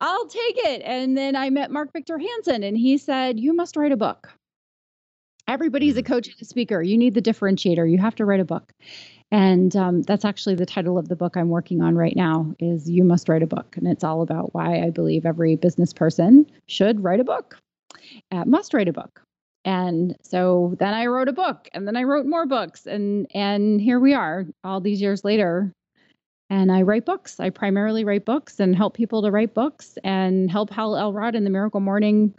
I'll 0.00 0.26
take 0.26 0.56
it. 0.58 0.82
And 0.84 1.16
then 1.16 1.36
I 1.36 1.50
met 1.50 1.70
Mark 1.70 1.92
Victor 1.92 2.18
Hansen, 2.18 2.62
and 2.62 2.76
he 2.76 2.98
said, 2.98 3.38
You 3.38 3.54
must 3.54 3.76
write 3.76 3.92
a 3.92 3.96
book. 3.96 4.32
Everybody's 5.46 5.96
a 5.96 6.02
mm. 6.02 6.06
coach 6.06 6.28
and 6.28 6.36
a 6.40 6.44
speaker. 6.44 6.80
You 6.82 6.96
need 6.96 7.14
the 7.14 7.22
differentiator. 7.22 7.90
You 7.90 7.98
have 7.98 8.14
to 8.16 8.24
write 8.24 8.40
a 8.40 8.44
book. 8.44 8.72
And 9.32 9.74
um, 9.76 10.02
that's 10.02 10.24
actually 10.24 10.56
the 10.56 10.66
title 10.66 10.98
of 10.98 11.08
the 11.08 11.16
book 11.16 11.36
I'm 11.36 11.50
working 11.50 11.82
on 11.82 11.94
right 11.96 12.16
now 12.16 12.54
is 12.58 12.88
You 12.88 13.04
Must 13.04 13.28
Write 13.28 13.42
a 13.42 13.46
Book. 13.46 13.76
And 13.76 13.86
it's 13.86 14.02
all 14.02 14.22
about 14.22 14.54
why 14.54 14.82
I 14.82 14.90
believe 14.90 15.24
every 15.24 15.56
business 15.56 15.92
person 15.92 16.46
should 16.66 17.02
write 17.02 17.20
a 17.20 17.24
book, 17.24 17.56
uh, 18.32 18.44
must 18.44 18.74
write 18.74 18.88
a 18.88 18.92
book. 18.92 19.22
And 19.64 20.16
so 20.22 20.74
then 20.78 20.94
I 20.94 21.06
wrote 21.06 21.28
a 21.28 21.32
book 21.32 21.68
and 21.74 21.86
then 21.86 21.96
I 21.96 22.04
wrote 22.04 22.24
more 22.24 22.46
books 22.46 22.86
and 22.86 23.26
and 23.34 23.78
here 23.78 24.00
we 24.00 24.14
are 24.14 24.46
all 24.64 24.80
these 24.80 25.02
years 25.02 25.22
later 25.22 25.74
and 26.50 26.72
I 26.72 26.82
write 26.82 27.06
books. 27.06 27.38
I 27.38 27.48
primarily 27.50 28.04
write 28.04 28.24
books 28.24 28.58
and 28.58 28.76
help 28.76 28.94
people 28.94 29.22
to 29.22 29.30
write 29.30 29.54
books 29.54 29.96
and 30.02 30.50
help 30.50 30.70
Hal 30.70 30.96
Elrod 30.96 31.36
in 31.36 31.44
the 31.44 31.50
Miracle 31.50 31.80
Morning 31.80 32.34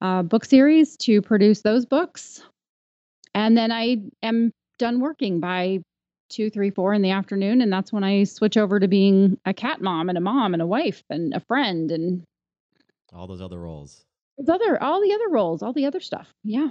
uh, 0.00 0.22
book 0.22 0.44
series 0.44 0.96
to 0.98 1.22
produce 1.22 1.62
those 1.62 1.86
books. 1.86 2.42
And 3.34 3.56
then 3.56 3.70
I 3.70 3.98
am 4.22 4.52
done 4.78 5.00
working 5.00 5.38
by 5.38 5.78
two, 6.28 6.50
three, 6.50 6.70
four 6.70 6.92
in 6.92 7.02
the 7.02 7.10
afternoon. 7.10 7.60
And 7.60 7.72
that's 7.72 7.92
when 7.92 8.02
I 8.02 8.24
switch 8.24 8.56
over 8.56 8.80
to 8.80 8.88
being 8.88 9.38
a 9.46 9.54
cat 9.54 9.80
mom 9.80 10.08
and 10.08 10.18
a 10.18 10.20
mom 10.20 10.54
and 10.54 10.62
a 10.62 10.66
wife 10.66 11.04
and 11.08 11.32
a 11.32 11.40
friend 11.40 11.92
and 11.92 12.24
all 13.12 13.26
those 13.26 13.42
other 13.42 13.60
roles. 13.60 14.04
Other 14.48 14.82
all 14.82 15.00
the 15.00 15.12
other 15.12 15.28
roles, 15.28 15.62
all 15.62 15.72
the 15.72 15.86
other 15.86 16.00
stuff. 16.00 16.34
Yeah. 16.42 16.70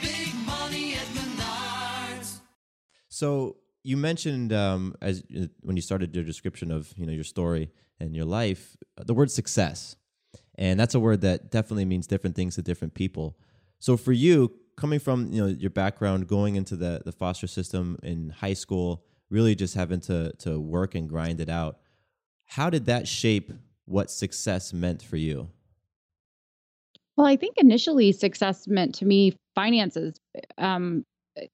So 3.21 3.57
you 3.83 3.97
mentioned 3.97 4.51
um, 4.51 4.95
as 4.99 5.21
uh, 5.39 5.45
when 5.59 5.75
you 5.75 5.83
started 5.83 6.15
your 6.15 6.23
description 6.23 6.71
of 6.71 6.91
you 6.97 7.05
know 7.05 7.11
your 7.13 7.23
story 7.23 7.69
and 7.99 8.15
your 8.15 8.25
life, 8.25 8.75
uh, 8.97 9.03
the 9.03 9.13
word 9.13 9.29
success, 9.29 9.95
and 10.55 10.79
that's 10.79 10.95
a 10.95 10.99
word 10.99 11.21
that 11.21 11.51
definitely 11.51 11.85
means 11.85 12.07
different 12.07 12.35
things 12.35 12.55
to 12.55 12.63
different 12.63 12.95
people. 12.95 13.37
So 13.77 13.95
for 13.95 14.11
you, 14.11 14.51
coming 14.75 14.99
from 14.99 15.31
you 15.31 15.39
know 15.39 15.49
your 15.49 15.69
background, 15.69 16.27
going 16.27 16.55
into 16.55 16.75
the 16.75 17.03
the 17.05 17.11
foster 17.11 17.45
system 17.45 17.99
in 18.01 18.31
high 18.31 18.55
school, 18.55 19.03
really 19.29 19.53
just 19.53 19.75
having 19.75 19.99
to 20.09 20.33
to 20.39 20.59
work 20.59 20.95
and 20.95 21.07
grind 21.07 21.39
it 21.41 21.49
out, 21.49 21.77
how 22.45 22.71
did 22.71 22.87
that 22.87 23.07
shape 23.07 23.51
what 23.85 24.09
success 24.09 24.73
meant 24.73 25.03
for 25.03 25.17
you? 25.17 25.47
Well, 27.17 27.27
I 27.27 27.35
think 27.35 27.57
initially 27.57 28.13
success 28.13 28.67
meant 28.67 28.95
to 28.95 29.05
me 29.05 29.37
finances. 29.53 30.15
Um, 30.57 31.05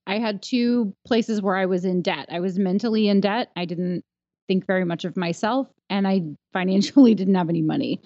I 0.06 0.20
had 0.20 0.42
two 0.42 0.94
places 1.06 1.42
where 1.42 1.56
I 1.56 1.66
was 1.66 1.86
in 1.86 2.02
debt. 2.02 2.28
I 2.32 2.40
was 2.40 2.58
mentally 2.58 3.08
in 3.08 3.22
debt. 3.22 3.52
I 3.56 3.66
didn't 3.66 4.04
think 4.48 4.66
very 4.66 4.86
much 4.86 5.06
of 5.06 5.18
myself, 5.18 5.68
and 5.90 6.08
I 6.08 6.22
financially 6.54 7.16
didn't 7.16 7.36
have 7.36 7.50
any 7.50 7.62
money. 7.62 8.02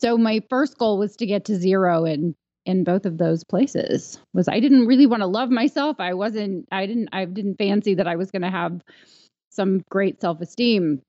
So 0.00 0.16
my 0.16 0.42
first 0.48 0.78
goal 0.78 0.98
was 0.98 1.16
to 1.16 1.26
get 1.26 1.44
to 1.46 1.56
zero 1.56 2.04
in 2.04 2.34
in 2.66 2.84
both 2.84 3.06
of 3.06 3.16
those 3.18 3.44
places. 3.44 4.20
Was 4.34 4.46
I 4.48 4.60
didn't 4.60 4.86
really 4.86 5.06
want 5.06 5.22
to 5.22 5.26
love 5.26 5.50
myself. 5.50 5.96
I 5.98 6.14
wasn't. 6.14 6.68
I 6.70 6.86
didn't. 6.86 7.08
I 7.12 7.24
didn't 7.24 7.56
fancy 7.56 7.94
that 7.94 8.06
I 8.06 8.16
was 8.16 8.30
going 8.30 8.42
to 8.42 8.50
have 8.50 8.80
some 9.50 9.82
great 9.90 10.20
self 10.20 10.40
esteem. 10.40 11.02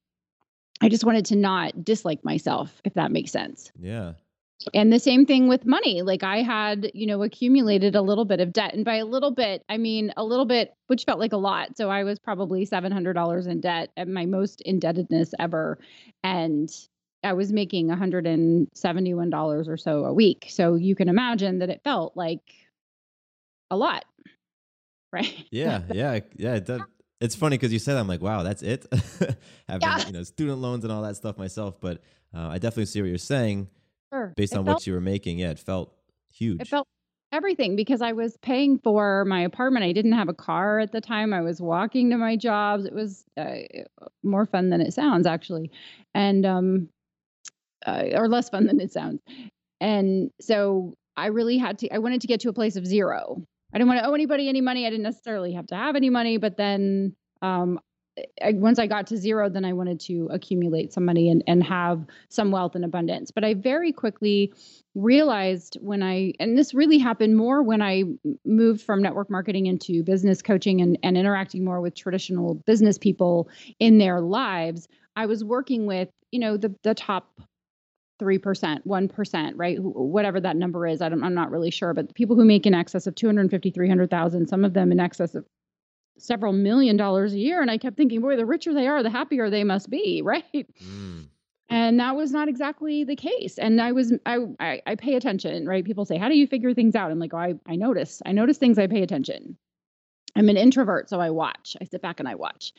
I 0.82 0.90
just 0.90 1.04
wanted 1.04 1.26
to 1.26 1.36
not 1.36 1.84
dislike 1.84 2.24
myself, 2.24 2.82
if 2.86 2.94
that 2.94 3.12
makes 3.12 3.32
sense. 3.32 3.72
Yeah. 3.78 4.14
And 4.74 4.92
the 4.92 5.00
same 5.00 5.26
thing 5.26 5.48
with 5.48 5.66
money. 5.66 6.02
Like 6.02 6.24
I 6.24 6.42
had, 6.42 6.92
you 6.94 7.08
know, 7.08 7.24
accumulated 7.24 7.96
a 7.96 8.02
little 8.02 8.26
bit 8.26 8.42
of 8.42 8.52
debt. 8.52 8.74
And 8.74 8.84
by 8.84 8.96
a 8.96 9.06
little 9.06 9.32
bit, 9.32 9.64
I 9.70 9.78
mean 9.78 10.12
a 10.18 10.24
little 10.24 10.46
bit, 10.46 10.74
which 10.88 11.06
felt 11.06 11.20
like 11.20 11.32
a 11.34 11.38
lot. 11.38 11.78
So 11.78 11.90
I 11.90 12.04
was 12.04 12.20
probably 12.20 12.66
$700 12.66 13.48
in 13.48 13.62
debt 13.62 13.90
at 13.96 14.08
my 14.08 14.26
most 14.26 14.62
indebtedness 14.62 15.34
ever. 15.40 15.80
And 16.24 16.70
I 17.24 17.34
was 17.34 17.52
making 17.54 17.88
$171 17.90 19.68
or 19.68 19.78
so 19.78 20.06
a 20.06 20.14
week. 20.14 20.48
So 20.50 20.76
you 20.76 20.96
can 20.96 21.10
imagine 21.10 21.60
that 21.60 21.70
it 21.70 21.82
felt 21.84 22.16
like 22.16 22.42
a 23.72 23.78
lot. 23.78 24.06
Right. 25.12 25.48
Yeah. 25.50 25.82
Yeah. 25.92 26.20
Yeah. 26.36 26.54
It 26.54 26.68
does. 26.68 26.82
It's 27.20 27.36
funny 27.36 27.58
because 27.58 27.74
you 27.74 27.80
said 27.80 27.98
I'm 27.98 28.08
like, 28.08 28.22
wow, 28.22 28.44
that's 28.44 28.62
it. 28.62 28.86
Having 29.68 29.82
Yeah. 29.82 30.06
you 30.06 30.14
know 30.14 30.22
student 30.22 30.60
loans 30.60 30.84
and 30.84 30.94
all 30.94 31.02
that 31.02 31.16
stuff 31.16 31.36
myself, 31.36 31.80
but 31.82 32.04
uh, 32.32 32.48
I 32.48 32.60
definitely 32.60 32.86
see 32.86 33.02
what 33.02 33.08
you're 33.10 33.18
saying 33.18 33.70
Sure. 34.12 34.34
based 34.36 34.54
It 34.54 34.58
on 34.60 34.66
felt 34.66 34.76
what 34.76 34.88
you 34.88 34.94
were 34.94 35.02
making. 35.02 35.40
Yeah, 35.40 35.52
it 35.52 35.60
felt 35.60 35.94
huge. 36.32 36.62
It 36.62 36.68
felt 36.68 36.88
everything 37.32 37.76
because 37.76 38.02
I 38.02 38.14
was 38.14 38.38
paying 38.38 38.80
for 38.80 39.26
my 39.26 39.42
apartment. 39.42 39.86
I 39.86 39.92
didn't 39.92 40.14
have 40.14 40.30
a 40.30 40.34
car 40.34 40.80
at 40.80 40.92
the 40.92 41.02
time. 41.02 41.34
I 41.34 41.42
was 41.42 41.62
walking 41.62 42.10
to 42.10 42.18
my 42.18 42.36
jobs. 42.36 42.86
It 42.86 42.94
was 42.94 43.24
uh, 43.38 43.58
more 44.24 44.46
fun 44.46 44.70
than 44.70 44.82
it 44.82 44.94
sounds, 44.94 45.28
actually, 45.28 45.72
and 46.14 46.46
um, 46.46 46.90
uh, 47.86 48.06
or 48.14 48.28
less 48.28 48.50
fun 48.50 48.66
than 48.68 48.80
it 48.80 48.92
sounds. 48.92 49.22
And 49.80 50.32
so 50.42 50.96
I 51.16 51.28
really 51.28 51.58
had 51.58 51.80
to. 51.80 51.90
I 51.90 52.00
wanted 52.00 52.22
to 52.22 52.28
get 52.28 52.42
to 52.42 52.50
a 52.50 52.54
place 52.54 52.76
of 52.76 52.86
zero. 52.86 53.44
I 53.74 53.78
didn't 53.78 53.90
want 53.90 54.02
to 54.02 54.10
owe 54.10 54.14
anybody 54.14 54.50
any 54.50 54.62
money. 54.62 54.88
I 54.88 54.90
didn't 54.90 55.04
necessarily 55.04 55.54
have 55.54 55.68
to 55.68 55.76
have 55.76 55.96
any 55.96 56.10
money, 56.10 56.38
but 56.38 56.58
then 56.58 57.16
um, 57.44 57.80
I, 58.44 58.54
once 58.54 58.80
I 58.80 58.88
got 58.88 59.08
to 59.08 59.18
zero, 59.18 59.50
then 59.50 59.66
I 59.66 59.74
wanted 59.74 60.00
to 60.02 60.28
accumulate 60.32 60.94
some 60.94 61.06
money 61.06 61.30
and, 61.30 61.44
and 61.48 61.64
have 61.64 62.06
some 62.30 62.52
wealth 62.52 62.76
and 62.76 62.86
abundance. 62.86 63.32
But 63.32 63.44
I 63.44 63.54
very 63.54 63.92
quickly 63.92 64.54
realized 64.96 65.78
when 65.82 66.04
I, 66.04 66.34
and 66.40 66.58
this 66.58 66.74
really 66.74 66.98
happened 66.98 67.38
more 67.38 67.62
when 67.62 67.82
I 67.82 68.04
moved 68.46 68.82
from 68.82 69.02
network 69.02 69.30
marketing 69.30 69.68
into 69.68 70.04
business 70.04 70.42
coaching 70.42 70.82
and, 70.82 70.98
and 71.04 71.18
interacting 71.18 71.64
more 71.64 71.82
with 71.82 71.96
traditional 71.96 72.56
business 72.56 72.98
people 72.98 73.50
in 73.80 73.98
their 73.98 74.22
lives. 74.22 74.88
I 75.16 75.26
was 75.26 75.44
working 75.44 75.86
with, 75.86 76.10
you 76.32 76.40
know, 76.40 76.58
the, 76.58 76.76
the 76.84 76.94
top 76.94 77.40
3%, 78.20 78.86
1%, 78.86 79.52
right? 79.56 79.80
Whatever 79.80 80.40
that 80.42 80.58
number 80.58 80.86
is. 80.86 81.02
I 81.02 81.08
I'm 81.08 81.34
not 81.34 81.52
really 81.52 81.72
sure, 81.72 81.94
but 81.94 82.14
people 82.16 82.36
who 82.36 82.46
make 82.46 82.66
in 82.66 82.74
excess 82.74 83.08
of 83.08 83.16
250, 83.16 83.72
300,000, 83.72 84.48
some 84.48 84.66
of 84.66 84.74
them 84.74 84.92
in 84.92 85.00
excess 85.00 85.36
of 85.36 85.46
several 86.22 86.54
million 86.54 86.98
dollars 86.98 87.34
a 87.34 87.40
year. 87.40 87.62
And 87.62 87.72
I 87.72 87.78
kept 87.78 87.98
thinking, 87.98 88.22
boy, 88.22 88.36
the 88.36 88.46
richer 88.46 88.74
they 88.74 88.88
are, 88.88 89.04
the 89.04 89.10
happier 89.10 89.50
they 89.50 89.64
must 89.64 89.90
be, 89.90 90.22
right? 90.26 90.44
Mm. 90.54 91.28
And 91.72 92.00
that 92.00 92.16
was 92.16 92.32
not 92.32 92.48
exactly 92.48 93.04
the 93.04 93.16
case. 93.16 93.60
And 93.60 93.80
I 93.80 93.92
was, 93.92 94.14
I, 94.26 94.38
I, 94.60 94.82
I 94.88 94.96
pay 94.96 95.16
attention, 95.16 95.68
right? 95.68 95.86
People 95.86 96.04
say, 96.04 96.18
how 96.18 96.28
do 96.28 96.36
you 96.36 96.48
figure 96.48 96.74
things 96.74 96.96
out? 96.96 97.12
I'm 97.12 97.20
like, 97.20 97.34
oh, 97.34 97.38
I, 97.38 97.54
I 97.68 97.76
notice, 97.76 98.22
I 98.26 98.32
notice 98.32 98.58
things, 98.58 98.80
I 98.80 98.88
pay 98.88 99.04
attention. 99.04 99.56
I'm 100.36 100.50
an 100.50 100.58
introvert, 100.58 101.10
so 101.10 101.20
I 101.20 101.30
watch. 101.30 101.76
I 101.82 101.86
sit 101.86 102.02
back 102.02 102.20
and 102.20 102.28
I 102.28 102.36
watch. 102.36 102.72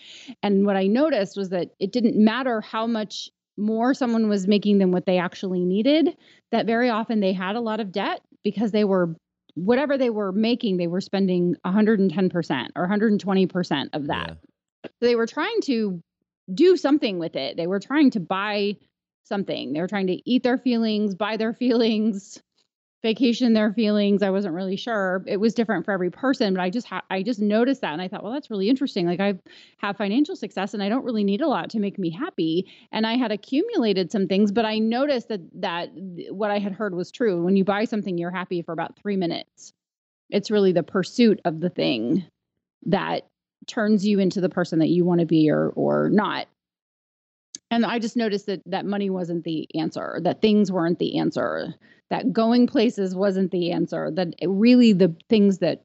And 0.42 0.66
what 0.66 0.76
I 0.76 0.86
noticed 0.86 1.36
was 1.36 1.50
that 1.50 1.70
it 1.78 1.92
didn't 1.92 2.16
matter 2.16 2.60
how 2.60 2.86
much 2.86 3.30
more 3.56 3.94
someone 3.94 4.28
was 4.28 4.48
making 4.48 4.78
than 4.78 4.90
what 4.90 5.06
they 5.06 5.18
actually 5.18 5.64
needed, 5.64 6.16
that 6.50 6.66
very 6.66 6.90
often 6.90 7.20
they 7.20 7.32
had 7.32 7.56
a 7.56 7.60
lot 7.60 7.80
of 7.80 7.92
debt 7.92 8.22
because 8.42 8.72
they 8.72 8.84
were 8.84 9.14
whatever 9.54 9.98
they 9.98 10.10
were 10.10 10.32
making, 10.32 10.76
they 10.76 10.86
were 10.86 11.00
spending 11.00 11.56
110% 11.66 12.68
or 12.76 12.88
120% 12.88 13.88
of 13.92 14.06
that. 14.06 14.28
Yeah. 14.28 14.34
So 14.84 15.06
they 15.06 15.16
were 15.16 15.26
trying 15.26 15.60
to 15.62 16.02
do 16.52 16.76
something 16.76 17.18
with 17.18 17.36
it. 17.36 17.56
They 17.56 17.66
were 17.66 17.80
trying 17.80 18.10
to 18.12 18.20
buy 18.20 18.76
something. 19.24 19.72
They 19.72 19.80
were 19.80 19.88
trying 19.88 20.08
to 20.08 20.30
eat 20.30 20.42
their 20.42 20.58
feelings, 20.58 21.14
buy 21.14 21.36
their 21.36 21.52
feelings, 21.62 22.42
vacation 23.02 23.54
their 23.54 23.72
feelings. 23.72 24.22
I 24.22 24.30
wasn't 24.30 24.54
really 24.54 24.76
sure. 24.76 25.22
It 25.26 25.38
was 25.38 25.54
different 25.54 25.84
for 25.84 25.92
every 25.92 26.10
person, 26.10 26.54
but 26.54 26.60
I 26.62 26.70
just 26.70 26.86
ha- 26.86 27.02
I 27.10 27.22
just 27.22 27.40
noticed 27.40 27.80
that 27.80 27.92
and 27.92 28.02
I 28.02 28.08
thought, 28.08 28.22
well, 28.22 28.32
that's 28.32 28.50
really 28.50 28.68
interesting. 28.68 29.06
Like 29.06 29.20
I 29.20 29.34
have 29.78 29.96
financial 29.96 30.36
success 30.36 30.74
and 30.74 30.82
I 30.82 30.88
don't 30.88 31.04
really 31.04 31.24
need 31.24 31.40
a 31.40 31.48
lot 31.48 31.70
to 31.70 31.78
make 31.78 31.98
me 31.98 32.10
happy. 32.10 32.66
And 32.92 33.06
I 33.06 33.16
had 33.16 33.32
accumulated 33.32 34.12
some 34.12 34.26
things, 34.26 34.52
but 34.52 34.64
I 34.64 34.78
noticed 34.78 35.28
that 35.28 35.40
that 35.60 35.90
what 36.30 36.50
I 36.50 36.58
had 36.58 36.72
heard 36.72 36.94
was 36.94 37.10
true. 37.10 37.42
When 37.42 37.56
you 37.56 37.64
buy 37.64 37.84
something, 37.84 38.18
you're 38.18 38.30
happy 38.30 38.62
for 38.62 38.72
about 38.72 38.98
3 38.98 39.16
minutes. 39.16 39.72
It's 40.30 40.50
really 40.50 40.72
the 40.72 40.82
pursuit 40.82 41.40
of 41.44 41.60
the 41.60 41.70
thing 41.70 42.24
that 42.86 43.26
turns 43.66 44.06
you 44.06 44.18
into 44.20 44.40
the 44.40 44.48
person 44.48 44.78
that 44.78 44.88
you 44.88 45.04
want 45.04 45.20
to 45.20 45.26
be 45.26 45.50
or 45.50 45.70
or 45.70 46.10
not. 46.10 46.48
And 47.70 47.86
I 47.86 47.98
just 47.98 48.16
noticed 48.16 48.46
that 48.46 48.62
that 48.66 48.84
money 48.84 49.10
wasn't 49.10 49.44
the 49.44 49.68
answer, 49.78 50.20
that 50.24 50.42
things 50.42 50.72
weren't 50.72 50.98
the 50.98 51.18
answer, 51.18 51.74
that 52.10 52.32
going 52.32 52.66
places 52.66 53.14
wasn't 53.14 53.52
the 53.52 53.70
answer, 53.70 54.10
that 54.10 54.34
it 54.38 54.48
really 54.48 54.92
the 54.92 55.14
things 55.28 55.58
that 55.58 55.84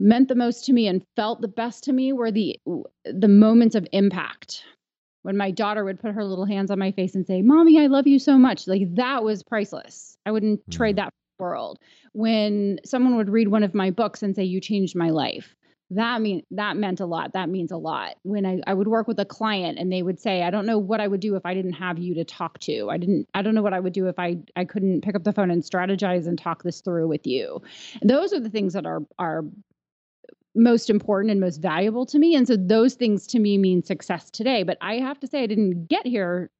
meant 0.00 0.28
the 0.28 0.34
most 0.34 0.64
to 0.66 0.72
me 0.72 0.86
and 0.86 1.02
felt 1.16 1.40
the 1.40 1.48
best 1.48 1.84
to 1.84 1.92
me 1.92 2.12
were 2.12 2.30
the 2.30 2.58
the 3.04 3.28
moments 3.28 3.74
of 3.74 3.86
impact. 3.92 4.64
When 5.22 5.36
my 5.36 5.50
daughter 5.50 5.84
would 5.84 6.00
put 6.00 6.12
her 6.12 6.24
little 6.24 6.44
hands 6.44 6.70
on 6.70 6.78
my 6.78 6.92
face 6.92 7.14
and 7.14 7.26
say, 7.26 7.42
"Mommy, 7.42 7.80
I 7.80 7.88
love 7.88 8.06
you 8.06 8.18
so 8.18 8.38
much." 8.38 8.66
Like 8.66 8.94
that 8.94 9.24
was 9.24 9.42
priceless. 9.42 10.16
I 10.24 10.30
wouldn't 10.30 10.60
trade 10.70 10.94
mm. 10.94 10.98
that 10.98 11.06
for 11.08 11.10
the 11.38 11.42
world. 11.42 11.78
When 12.12 12.78
someone 12.84 13.16
would 13.16 13.28
read 13.28 13.48
one 13.48 13.64
of 13.64 13.74
my 13.74 13.90
books 13.90 14.22
and 14.22 14.36
say, 14.36 14.44
"You 14.44 14.60
changed 14.60 14.94
my 14.94 15.10
life." 15.10 15.55
That 15.90 16.20
mean 16.20 16.42
that 16.50 16.76
meant 16.76 17.00
a 17.00 17.06
lot 17.06 17.32
that 17.34 17.48
means 17.48 17.70
a 17.70 17.76
lot. 17.76 18.16
When 18.22 18.44
I, 18.44 18.60
I 18.66 18.74
would 18.74 18.88
work 18.88 19.06
with 19.06 19.20
a 19.20 19.24
client 19.24 19.78
and 19.78 19.92
they 19.92 20.02
would 20.02 20.18
say 20.18 20.42
i 20.42 20.50
don't 20.50 20.66
know 20.66 20.78
what 20.78 21.00
i 21.00 21.06
would 21.06 21.20
do 21.20 21.36
if 21.36 21.46
i 21.46 21.54
didn't 21.54 21.74
have 21.74 21.98
you 21.98 22.14
to 22.14 22.24
talk 22.24 22.58
to. 22.60 22.90
I 22.90 22.96
didn't 22.96 23.28
i 23.34 23.42
don't 23.42 23.54
know 23.54 23.62
what 23.62 23.74
i 23.74 23.80
would 23.80 23.92
do 23.92 24.08
if 24.08 24.18
i 24.18 24.36
i 24.56 24.64
couldn't 24.64 25.02
pick 25.02 25.14
up 25.14 25.24
the 25.24 25.32
phone 25.32 25.50
and 25.50 25.62
strategize 25.62 26.26
and 26.26 26.38
talk 26.38 26.62
this 26.64 26.80
through 26.80 27.08
with 27.08 27.26
you. 27.26 27.62
And 28.00 28.10
those 28.10 28.32
are 28.32 28.40
the 28.40 28.50
things 28.50 28.72
that 28.72 28.86
are 28.86 29.02
are 29.18 29.44
most 30.54 30.90
important 30.90 31.30
and 31.30 31.38
most 31.38 31.58
valuable 31.60 32.06
to 32.06 32.18
me. 32.18 32.34
And 32.34 32.48
so 32.48 32.56
those 32.56 32.94
things 32.94 33.26
to 33.26 33.38
me 33.38 33.58
mean 33.58 33.82
success 33.82 34.30
today. 34.30 34.64
But 34.64 34.78
i 34.80 34.94
have 34.94 35.20
to 35.20 35.26
say 35.26 35.42
i 35.42 35.46
didn't 35.46 35.86
get 35.86 36.06
here 36.06 36.50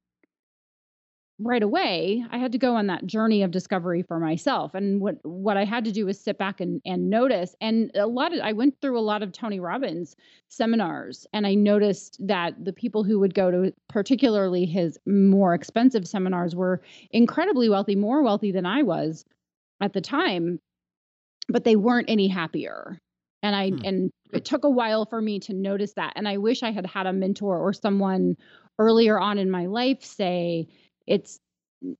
right 1.39 1.61
away. 1.61 2.23
I 2.31 2.39
had 2.39 2.51
to 2.53 2.57
go 2.57 2.75
on 2.75 2.87
that 2.87 3.05
journey 3.05 3.43
of 3.43 3.51
discovery 3.51 4.01
for 4.01 4.19
myself. 4.19 4.73
And 4.73 4.99
what 4.99 5.17
what 5.23 5.55
I 5.55 5.65
had 5.65 5.85
to 5.85 5.91
do 5.91 6.05
was 6.07 6.19
sit 6.19 6.37
back 6.37 6.59
and 6.59 6.81
and 6.85 7.09
notice. 7.09 7.55
And 7.61 7.91
a 7.95 8.07
lot 8.07 8.33
of 8.33 8.39
I 8.41 8.53
went 8.53 8.79
through 8.81 8.97
a 8.97 9.01
lot 9.01 9.21
of 9.21 9.31
Tony 9.31 9.59
Robbins 9.59 10.15
seminars 10.47 11.27
and 11.33 11.45
I 11.45 11.53
noticed 11.53 12.17
that 12.25 12.65
the 12.65 12.73
people 12.73 13.03
who 13.03 13.19
would 13.19 13.35
go 13.35 13.51
to 13.51 13.71
particularly 13.87 14.65
his 14.65 14.97
more 15.05 15.53
expensive 15.53 16.07
seminars 16.07 16.55
were 16.55 16.81
incredibly 17.11 17.69
wealthy, 17.69 17.95
more 17.95 18.23
wealthy 18.23 18.51
than 18.51 18.65
I 18.65 18.81
was 18.81 19.23
at 19.79 19.93
the 19.93 20.01
time, 20.01 20.59
but 21.49 21.63
they 21.63 21.75
weren't 21.75 22.09
any 22.09 22.27
happier. 22.27 22.99
And 23.43 23.55
I 23.55 23.69
Hmm. 23.69 23.81
and 23.83 24.11
it 24.33 24.45
took 24.45 24.63
a 24.63 24.69
while 24.69 25.05
for 25.05 25.21
me 25.21 25.39
to 25.41 25.53
notice 25.53 25.93
that. 25.93 26.13
And 26.15 26.27
I 26.27 26.37
wish 26.37 26.63
I 26.63 26.71
had 26.71 26.85
had 26.85 27.05
a 27.07 27.13
mentor 27.13 27.57
or 27.59 27.73
someone 27.73 28.35
earlier 28.79 29.19
on 29.19 29.37
in 29.37 29.49
my 29.49 29.65
life 29.67 30.03
say 30.03 30.67
it's 31.07 31.39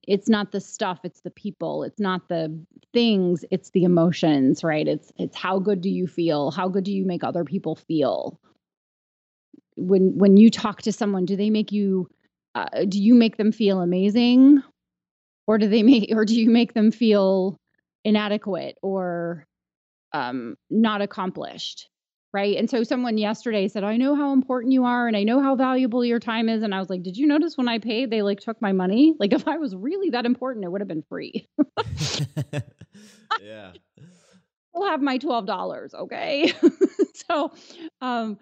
it's 0.07 0.27
not 0.27 0.51
the 0.51 0.59
stuff 0.59 0.99
it's 1.03 1.21
the 1.21 1.29
people 1.31 1.83
it's 1.83 1.99
not 1.99 2.27
the 2.29 2.59
things 2.93 3.45
it's 3.51 3.69
the 3.71 3.83
emotions 3.83 4.63
right? 4.63 4.87
It's 4.87 5.11
it's 5.17 5.35
how 5.35 5.59
good 5.59 5.81
do 5.81 5.89
you 5.89 6.07
feel? 6.07 6.51
How 6.51 6.67
good 6.67 6.83
do 6.83 6.91
you 6.91 7.05
make 7.05 7.23
other 7.23 7.43
people 7.43 7.75
feel? 7.75 8.39
When 9.75 10.17
when 10.17 10.37
you 10.37 10.49
talk 10.49 10.81
to 10.83 10.91
someone 10.91 11.25
do 11.25 11.35
they 11.35 11.49
make 11.49 11.71
you 11.71 12.09
uh, 12.55 12.85
do 12.89 12.99
you 13.01 13.13
make 13.13 13.37
them 13.37 13.51
feel 13.51 13.81
amazing? 13.81 14.63
Or 15.45 15.59
do 15.59 15.67
they 15.67 15.83
make 15.83 16.09
or 16.11 16.25
do 16.25 16.35
you 16.35 16.49
make 16.49 16.73
them 16.73 16.91
feel 16.91 17.57
inadequate 18.03 18.77
or 18.81 19.45
um 20.13 20.55
not 20.69 21.01
accomplished 21.01 21.89
right? 22.33 22.57
And 22.57 22.69
so 22.69 22.83
someone 22.83 23.17
yesterday 23.17 23.67
said 23.67 23.83
i 23.83 23.97
know 23.97 24.15
how 24.15 24.33
important 24.33 24.73
you 24.73 24.83
are 24.85 25.07
and 25.07 25.15
i 25.17 25.23
know 25.23 25.41
how 25.41 25.55
valuable 25.55 26.03
your 26.05 26.19
time 26.19 26.49
is. 26.49 26.63
And 26.63 26.73
i 26.73 26.79
was 26.79 26.89
like 26.89 27.03
did 27.03 27.17
you 27.17 27.27
notice 27.27 27.57
when 27.57 27.67
i 27.67 27.79
paid 27.79 28.09
they 28.09 28.21
like 28.21 28.39
took 28.39 28.61
my 28.61 28.71
money? 28.71 29.15
Like 29.19 29.33
if 29.33 29.47
i 29.47 29.57
was 29.57 29.75
really 29.75 30.09
that 30.11 30.25
important 30.25 30.65
it 30.65 30.69
would 30.71 30.81
have 30.81 30.87
been 30.87 31.03
free. 31.03 31.47
Yeah. 33.39 33.73
i'll 34.75 34.87
have 34.87 35.01
my 35.01 35.17
$12 35.19 35.93
okay? 35.93 36.51
So 37.29 37.51
um 38.01 38.37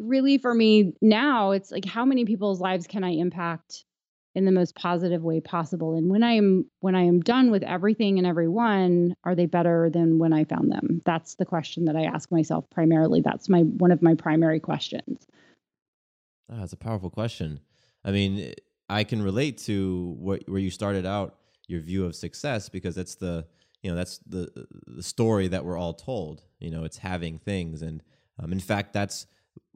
really 0.00 0.38
for 0.38 0.54
me 0.54 0.94
now 1.02 1.50
it's 1.50 1.70
like 1.70 1.84
how 1.84 2.04
many 2.04 2.24
people's 2.24 2.60
lives 2.60 2.86
can 2.86 3.04
i 3.04 3.10
impact 3.10 3.84
in 4.36 4.44
the 4.44 4.52
most 4.52 4.74
positive 4.74 5.24
way 5.24 5.40
possible. 5.40 5.96
And 5.96 6.10
when 6.10 6.22
i 6.22 6.32
am 6.32 6.66
when 6.80 6.94
i 6.94 7.02
am 7.02 7.20
done 7.20 7.50
with 7.50 7.62
everything 7.62 8.18
and 8.18 8.26
everyone 8.26 9.16
are 9.24 9.34
they 9.34 9.46
better 9.46 9.88
than 9.90 10.18
when 10.18 10.34
i 10.34 10.44
found 10.44 10.70
them? 10.70 11.00
That's 11.06 11.36
the 11.36 11.46
question 11.46 11.86
that 11.86 11.96
i 11.96 12.02
ask 12.02 12.30
myself 12.30 12.68
primarily. 12.70 13.22
That's 13.22 13.48
my 13.48 13.62
one 13.62 13.90
of 13.90 14.02
my 14.02 14.14
primary 14.14 14.60
questions. 14.60 15.26
Oh, 16.52 16.58
that's 16.58 16.74
a 16.74 16.76
powerful 16.76 17.10
question. 17.10 17.60
I 18.04 18.12
mean, 18.12 18.52
I 18.88 19.04
can 19.04 19.22
relate 19.22 19.56
to 19.64 20.14
what 20.18 20.46
where 20.48 20.60
you 20.60 20.70
started 20.70 21.06
out 21.06 21.38
your 21.66 21.80
view 21.80 22.04
of 22.04 22.14
success 22.14 22.68
because 22.68 22.94
that's 22.94 23.14
the 23.14 23.46
you 23.82 23.90
know 23.90 23.96
that's 23.96 24.18
the 24.18 24.66
the 24.86 25.02
story 25.02 25.48
that 25.48 25.64
we're 25.64 25.78
all 25.78 25.94
told. 25.94 26.42
You 26.60 26.70
know, 26.70 26.84
it's 26.84 26.98
having 26.98 27.38
things, 27.38 27.80
and 27.80 28.02
um, 28.38 28.52
in 28.52 28.60
fact, 28.60 28.92
that's 28.92 29.26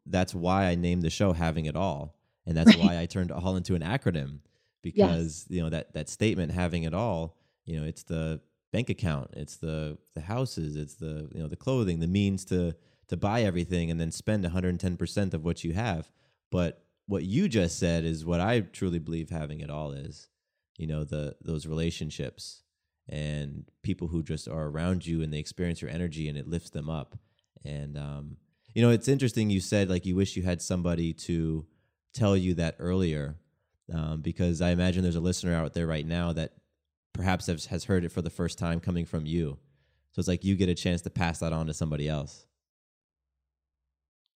that's 0.04 0.34
why 0.34 0.66
I 0.66 0.74
named 0.74 1.02
the 1.02 1.08
show 1.08 1.32
"Having 1.32 1.64
It 1.64 1.76
All," 1.76 2.14
and 2.44 2.54
that's 2.54 2.76
why 2.76 3.00
I 3.00 3.06
turned 3.06 3.32
all 3.32 3.56
into 3.56 3.74
an 3.74 3.82
acronym 3.82 4.40
because 4.82 5.46
you 5.48 5.62
know 5.62 5.70
that 5.70 5.92
that 5.94 6.08
statement 6.08 6.52
"Having 6.52 6.84
It 6.84 6.94
All," 6.94 7.36
you 7.64 7.78
know, 7.78 7.86
it's 7.86 8.02
the 8.02 8.40
bank 8.72 8.88
account, 8.88 9.30
it's 9.34 9.56
the 9.56 9.98
the 10.14 10.20
houses, 10.20 10.76
it's 10.76 10.94
the 10.94 11.28
you 11.32 11.40
know 11.40 11.48
the 11.48 11.56
clothing, 11.56 12.00
the 12.00 12.06
means 12.06 12.44
to 12.46 12.74
to 13.08 13.16
buy 13.16 13.42
everything 13.42 13.90
and 13.90 14.00
then 14.00 14.12
spend 14.12 14.42
110 14.44 14.96
percent 14.96 15.34
of 15.34 15.44
what 15.44 15.64
you 15.64 15.72
have. 15.72 16.10
But 16.50 16.84
what 17.06 17.24
you 17.24 17.48
just 17.48 17.78
said 17.78 18.04
is 18.04 18.24
what 18.24 18.40
I 18.40 18.60
truly 18.60 18.98
believe 18.98 19.30
having 19.30 19.60
it 19.60 19.70
all 19.70 19.92
is. 19.92 20.28
You 20.78 20.86
know, 20.86 21.04
the 21.04 21.36
those 21.42 21.66
relationships 21.66 22.62
and 23.08 23.68
people 23.82 24.08
who 24.08 24.22
just 24.22 24.48
are 24.48 24.66
around 24.68 25.04
you 25.04 25.22
and 25.22 25.32
they 25.32 25.38
experience 25.38 25.82
your 25.82 25.90
energy 25.90 26.28
and 26.28 26.38
it 26.38 26.46
lifts 26.46 26.70
them 26.70 26.88
up. 26.88 27.18
And 27.64 27.98
um, 27.98 28.36
you 28.74 28.82
know, 28.82 28.90
it's 28.90 29.08
interesting 29.08 29.50
you 29.50 29.60
said 29.60 29.90
like 29.90 30.06
you 30.06 30.14
wish 30.16 30.36
you 30.36 30.42
had 30.42 30.62
somebody 30.62 31.12
to 31.12 31.66
tell 32.14 32.36
you 32.36 32.54
that 32.54 32.76
earlier. 32.78 33.36
Um, 33.92 34.20
because 34.20 34.60
I 34.60 34.70
imagine 34.70 35.02
there's 35.02 35.16
a 35.16 35.20
listener 35.20 35.54
out 35.54 35.74
there 35.74 35.86
right 35.86 36.06
now 36.06 36.32
that 36.32 36.52
perhaps 37.12 37.46
has, 37.46 37.66
has 37.66 37.84
heard 37.84 38.04
it 38.04 38.12
for 38.12 38.22
the 38.22 38.30
first 38.30 38.58
time 38.58 38.78
coming 38.80 39.04
from 39.04 39.26
you. 39.26 39.58
So 40.12 40.20
it's 40.20 40.28
like 40.28 40.44
you 40.44 40.56
get 40.56 40.68
a 40.68 40.74
chance 40.74 41.02
to 41.02 41.10
pass 41.10 41.38
that 41.40 41.52
on 41.52 41.66
to 41.66 41.74
somebody 41.74 42.08
else. 42.08 42.46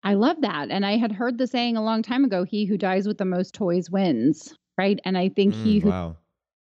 i 0.04 0.14
love 0.14 0.40
that 0.40 0.70
and 0.70 0.84
i 0.84 0.96
had 0.96 1.12
heard 1.12 1.38
the 1.38 1.46
saying 1.46 1.76
a 1.76 1.82
long 1.84 2.02
time 2.02 2.24
ago 2.24 2.44
he 2.44 2.64
who 2.64 2.76
dies 2.76 3.06
with 3.06 3.18
the 3.18 3.24
most 3.24 3.54
toys 3.54 3.90
wins 3.90 4.54
right 4.78 4.98
and 5.04 5.16
i 5.16 5.28
think 5.28 5.54
he 5.54 5.78
Mm, 5.78 5.82
who 5.82 5.88
wow. 5.90 6.16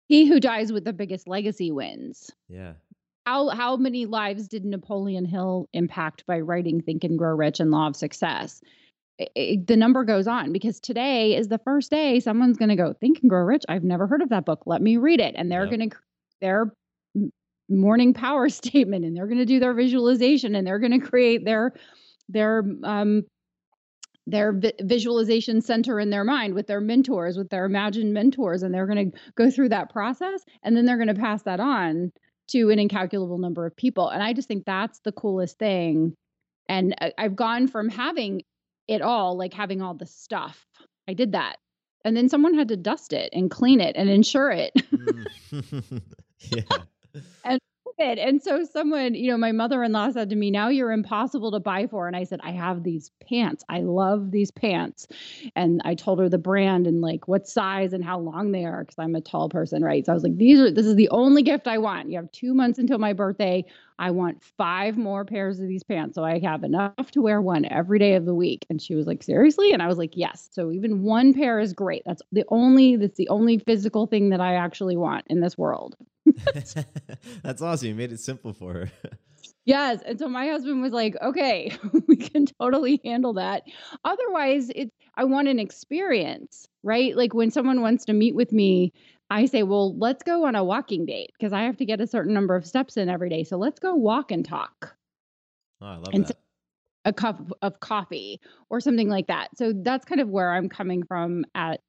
he 0.09 0.27
who 0.27 0.41
dies 0.41 0.73
with 0.73 0.85
the 0.85 0.93
biggest 0.93 1.29
legacy 1.29 1.71
wins 1.71 2.31
Yeah. 2.49 2.75
how 3.27 3.49
how 3.51 3.77
many 3.77 4.07
lives 4.07 4.49
did 4.49 4.65
Napoleon 4.65 5.25
Hill 5.25 5.69
impact 5.73 6.25
by 6.27 6.41
writing 6.41 6.81
Think 6.81 7.05
and 7.05 7.19
Grow 7.19 7.35
Rich 7.37 7.61
and 7.61 7.71
Law 7.71 7.87
of 7.89 7.97
Success? 7.97 8.61
I- 9.21 9.29
I- 9.37 9.59
the 9.67 9.77
number 9.77 10.05
goes 10.05 10.27
on 10.29 10.53
because 10.53 10.79
today 10.81 11.37
is 11.37 11.49
the 11.49 11.59
first 11.59 11.91
day 11.91 12.21
someone's 12.21 12.57
going 12.57 12.69
to 12.69 12.77
go 12.77 12.93
Think 12.93 13.21
and 13.21 13.31
Grow 13.31 13.43
Rich. 13.43 13.65
I've 13.69 13.85
never 13.85 14.07
heard 14.07 14.23
of 14.23 14.29
that 14.31 14.45
book. 14.45 14.63
Let 14.67 14.81
me 14.83 14.97
read 14.97 15.21
it, 15.21 15.35
and 15.37 15.51
they're 15.51 15.65
Yep. 15.67 15.71
going 15.71 15.91
to 15.91 15.97
their 16.41 16.73
morning 17.69 18.15
power 18.15 18.49
statement, 18.49 19.05
and 19.05 19.17
they're 19.17 19.27
going 19.27 19.39
to 19.39 19.45
do 19.47 19.61
their 19.61 19.75
visualization, 19.75 20.55
and 20.55 20.67
they're 20.67 20.79
going 20.79 20.99
to 20.99 21.07
create 21.07 21.45
their 21.45 21.73
their 22.29 22.63
um 22.85 23.25
their 24.27 24.53
vi- 24.53 24.75
visualization 24.83 25.63
center 25.63 25.99
in 25.99 26.11
their 26.11 26.23
mind 26.25 26.53
with 26.55 26.67
their 26.67 26.81
mentors, 26.83 27.39
with 27.39 27.49
their 27.49 27.65
imagined 27.65 28.13
mentors, 28.13 28.63
and 28.63 28.75
they're 28.75 28.87
going 28.87 29.11
to 29.11 29.19
go 29.37 29.51
through 29.51 29.71
that 29.71 29.91
process, 29.91 30.45
and 30.63 30.77
then 30.77 30.85
they're 30.85 30.99
going 30.99 31.09
to 31.09 31.15
pass 31.15 31.43
that 31.45 31.61
on 31.61 32.13
to 32.49 32.69
an 32.71 32.79
incalculable 32.79 33.39
number 33.39 33.65
of 33.67 33.75
people. 33.77 34.09
And 34.11 34.23
I 34.23 34.35
just 34.35 34.47
think 34.49 34.65
that's 34.67 35.01
the 35.01 35.13
coolest 35.13 35.59
thing. 35.59 36.15
And 36.69 36.95
I- 37.01 37.15
I've 37.17 37.37
gone 37.37 37.69
from 37.69 37.89
having 37.89 38.43
it 38.89 39.03
all, 39.03 39.37
like 39.37 39.55
having 39.55 39.83
all 39.83 39.95
the 39.95 40.07
stuff. 40.07 40.67
I 41.07 41.15
did 41.15 41.33
that. 41.33 41.59
And 42.05 42.17
then 42.17 42.29
someone 42.29 42.55
had 42.55 42.69
to 42.69 42.77
dust 42.77 43.13
it 43.13 43.31
and 43.33 43.51
clean 43.51 43.81
it 43.81 43.97
and 43.97 44.09
insure 44.09 44.51
it. 44.51 44.73
Mm. 44.75 46.03
yeah. 46.41 46.63
And 48.01 48.41
so 48.43 48.63
someone, 48.65 49.15
you 49.15 49.31
know, 49.31 49.37
my 49.37 49.51
mother-in-law 49.51 50.11
said 50.13 50.31
to 50.31 50.37
me, 50.37 50.51
"Now 50.53 50.69
you're 50.69 50.93
impossible 50.93 51.51
to 51.51 51.59
buy 51.61 51.87
for." 51.89 52.07
And 52.07 52.15
I 52.15 52.23
said, 52.25 52.39
"I 52.45 52.53
have 52.53 52.85
these 52.85 53.11
pants. 53.29 53.65
I 53.69 53.81
love 53.81 54.31
these 54.31 54.51
pants." 54.53 55.09
And 55.57 55.81
I 55.85 55.95
told 55.95 56.21
her 56.21 56.29
the 56.29 56.39
brand 56.39 56.87
and 56.87 57.01
like 57.01 57.27
what 57.27 57.49
size 57.49 57.93
and 57.93 58.05
how 58.05 58.21
long 58.21 58.53
they 58.53 58.65
are 58.65 58.83
because 58.85 58.99
I'm 58.99 59.17
a 59.17 59.21
tall 59.21 59.49
person, 59.49 59.83
right? 59.83 60.07
So 60.07 60.13
I 60.13 60.15
was 60.15 60.23
like, 60.23 60.37
"These 60.37 60.61
are 60.61 60.71
this 60.71 60.87
is 60.87 60.95
the 60.95 61.09
only 61.11 61.43
gift 61.43 61.67
I 61.67 61.79
want. 61.79 62.09
You 62.11 62.17
have 62.19 62.31
2 62.31 62.55
months 62.55 62.79
until 62.79 62.99
my 62.99 63.13
birthday. 63.13 63.65
I 63.99 64.13
want 64.13 64.45
5 64.45 64.97
more 64.97 65.25
pairs 65.25 65.59
of 65.59 65.67
these 65.67 65.83
pants 65.83 66.15
so 66.15 66.23
I 66.23 66.39
have 66.39 66.63
enough 66.63 67.11
to 67.13 67.23
wear 67.23 67.43
one 67.43 67.65
every 67.65 67.99
day 67.99 68.15
of 68.15 68.27
the 68.27 68.35
week." 68.35 68.65
And 68.71 68.81
she 68.81 68.95
was 68.95 69.07
like, 69.09 69.25
"Seriously?" 69.25 69.73
And 69.73 69.83
I 69.83 69.89
was 69.89 69.99
like, 69.99 70.17
"Yes." 70.17 70.49
So 70.53 70.71
even 70.71 71.03
one 71.03 71.35
pair 71.35 71.59
is 71.59 71.73
great. 71.73 72.03
That's 72.07 72.23
the 72.31 72.45
only 72.49 72.95
that's 72.97 73.17
the 73.19 73.29
only 73.29 73.59
physical 73.59 74.07
thing 74.07 74.29
that 74.31 74.41
I 74.41 74.55
actually 74.55 74.97
want 74.97 75.27
in 75.29 75.41
this 75.41 75.59
world. 75.59 75.97
That's 77.43 77.63
awesome. 77.63 77.89
You 77.89 77.95
made 77.95 78.13
it 78.13 78.21
simple 78.21 78.53
for 78.53 78.73
her. 78.73 78.91
Yes. 79.65 80.01
And 80.07 80.19
so 80.19 80.29
my 80.29 80.47
husband 80.49 80.81
was 80.81 80.93
like, 80.93 81.15
okay, 81.23 81.77
we 82.09 82.17
can 82.17 82.47
totally 82.47 83.01
handle 83.05 83.35
that. 83.35 83.65
Otherwise, 84.03 84.71
it's, 84.75 84.91
I 85.17 85.25
want 85.25 85.49
an 85.49 85.59
experience, 85.59 86.67
right? 86.83 87.15
Like 87.15 87.35
when 87.35 87.51
someone 87.51 87.83
wants 87.83 88.07
to 88.07 88.15
meet 88.15 88.35
with 88.35 88.51
me, 88.51 88.93
I 89.29 89.45
say, 89.45 89.63
well, 89.65 89.95
let's 89.99 90.23
go 90.23 90.47
on 90.47 90.55
a 90.57 90.65
walking 90.65 91.05
date 91.05 91.33
because 91.39 91.53
I 91.53 91.63
have 91.65 91.77
to 91.79 91.85
get 91.85 92.01
a 92.01 92.07
certain 92.07 92.33
number 92.33 92.57
of 92.57 92.67
steps 92.67 92.97
in 92.97 93.11
every 93.11 93.29
day. 93.29 93.45
So 93.45 93.59
let's 93.59 93.79
go 93.79 93.95
walk 93.95 94.31
and 94.33 94.43
talk 94.45 94.97
Oh, 95.83 95.87
I 95.87 95.97
love 95.97 96.15
And 96.15 96.25
that. 96.27 96.37
a 97.05 97.13
cup 97.13 97.53
of 97.63 97.79
coffee 97.81 98.41
or 98.71 98.81
something 98.81 99.09
like 99.09 99.27
that. 99.27 99.51
So 99.57 99.73
that's 99.75 100.05
kind 100.07 100.21
of 100.21 100.29
where 100.31 100.53
I'm 100.53 100.69
coming 100.69 101.03
from 101.05 101.45
at 101.55 101.81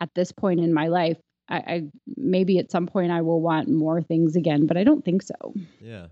at 0.00 0.10
this 0.14 0.32
point 0.32 0.60
in 0.60 0.72
my 0.72 0.88
life. 0.88 1.18
I, 1.48 1.56
I 1.56 1.82
maybe 2.16 2.58
at 2.58 2.70
some 2.70 2.86
point 2.86 3.12
I 3.12 3.22
will 3.22 3.40
want 3.40 3.68
more 3.68 4.02
things 4.02 4.36
again, 4.36 4.66
but 4.66 4.76
I 4.76 4.84
don't 4.84 5.04
think 5.04 5.22
so. 5.22 5.54
Yeah. 5.80 6.06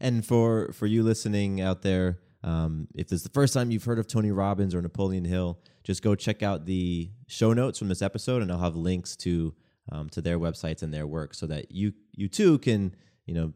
And 0.00 0.24
for 0.24 0.72
for 0.72 0.86
you 0.86 1.02
listening 1.02 1.60
out 1.60 1.82
there, 1.82 2.18
um, 2.44 2.88
if 2.94 3.08
this 3.08 3.18
is 3.18 3.22
the 3.24 3.30
first 3.30 3.52
time 3.54 3.70
you've 3.70 3.84
heard 3.84 3.98
of 3.98 4.06
Tony 4.06 4.30
Robbins 4.30 4.74
or 4.74 4.82
Napoleon 4.82 5.24
Hill, 5.24 5.58
just 5.82 6.02
go 6.02 6.14
check 6.14 6.42
out 6.42 6.66
the 6.66 7.10
show 7.26 7.52
notes 7.52 7.78
from 7.78 7.88
this 7.88 8.02
episode, 8.02 8.42
and 8.42 8.52
I'll 8.52 8.60
have 8.60 8.76
links 8.76 9.16
to 9.16 9.54
um, 9.90 10.08
to 10.10 10.20
their 10.20 10.38
websites 10.38 10.82
and 10.82 10.94
their 10.94 11.06
work, 11.06 11.34
so 11.34 11.46
that 11.46 11.72
you 11.72 11.92
you 12.14 12.28
too 12.28 12.58
can 12.58 12.94
you 13.26 13.34
know 13.34 13.52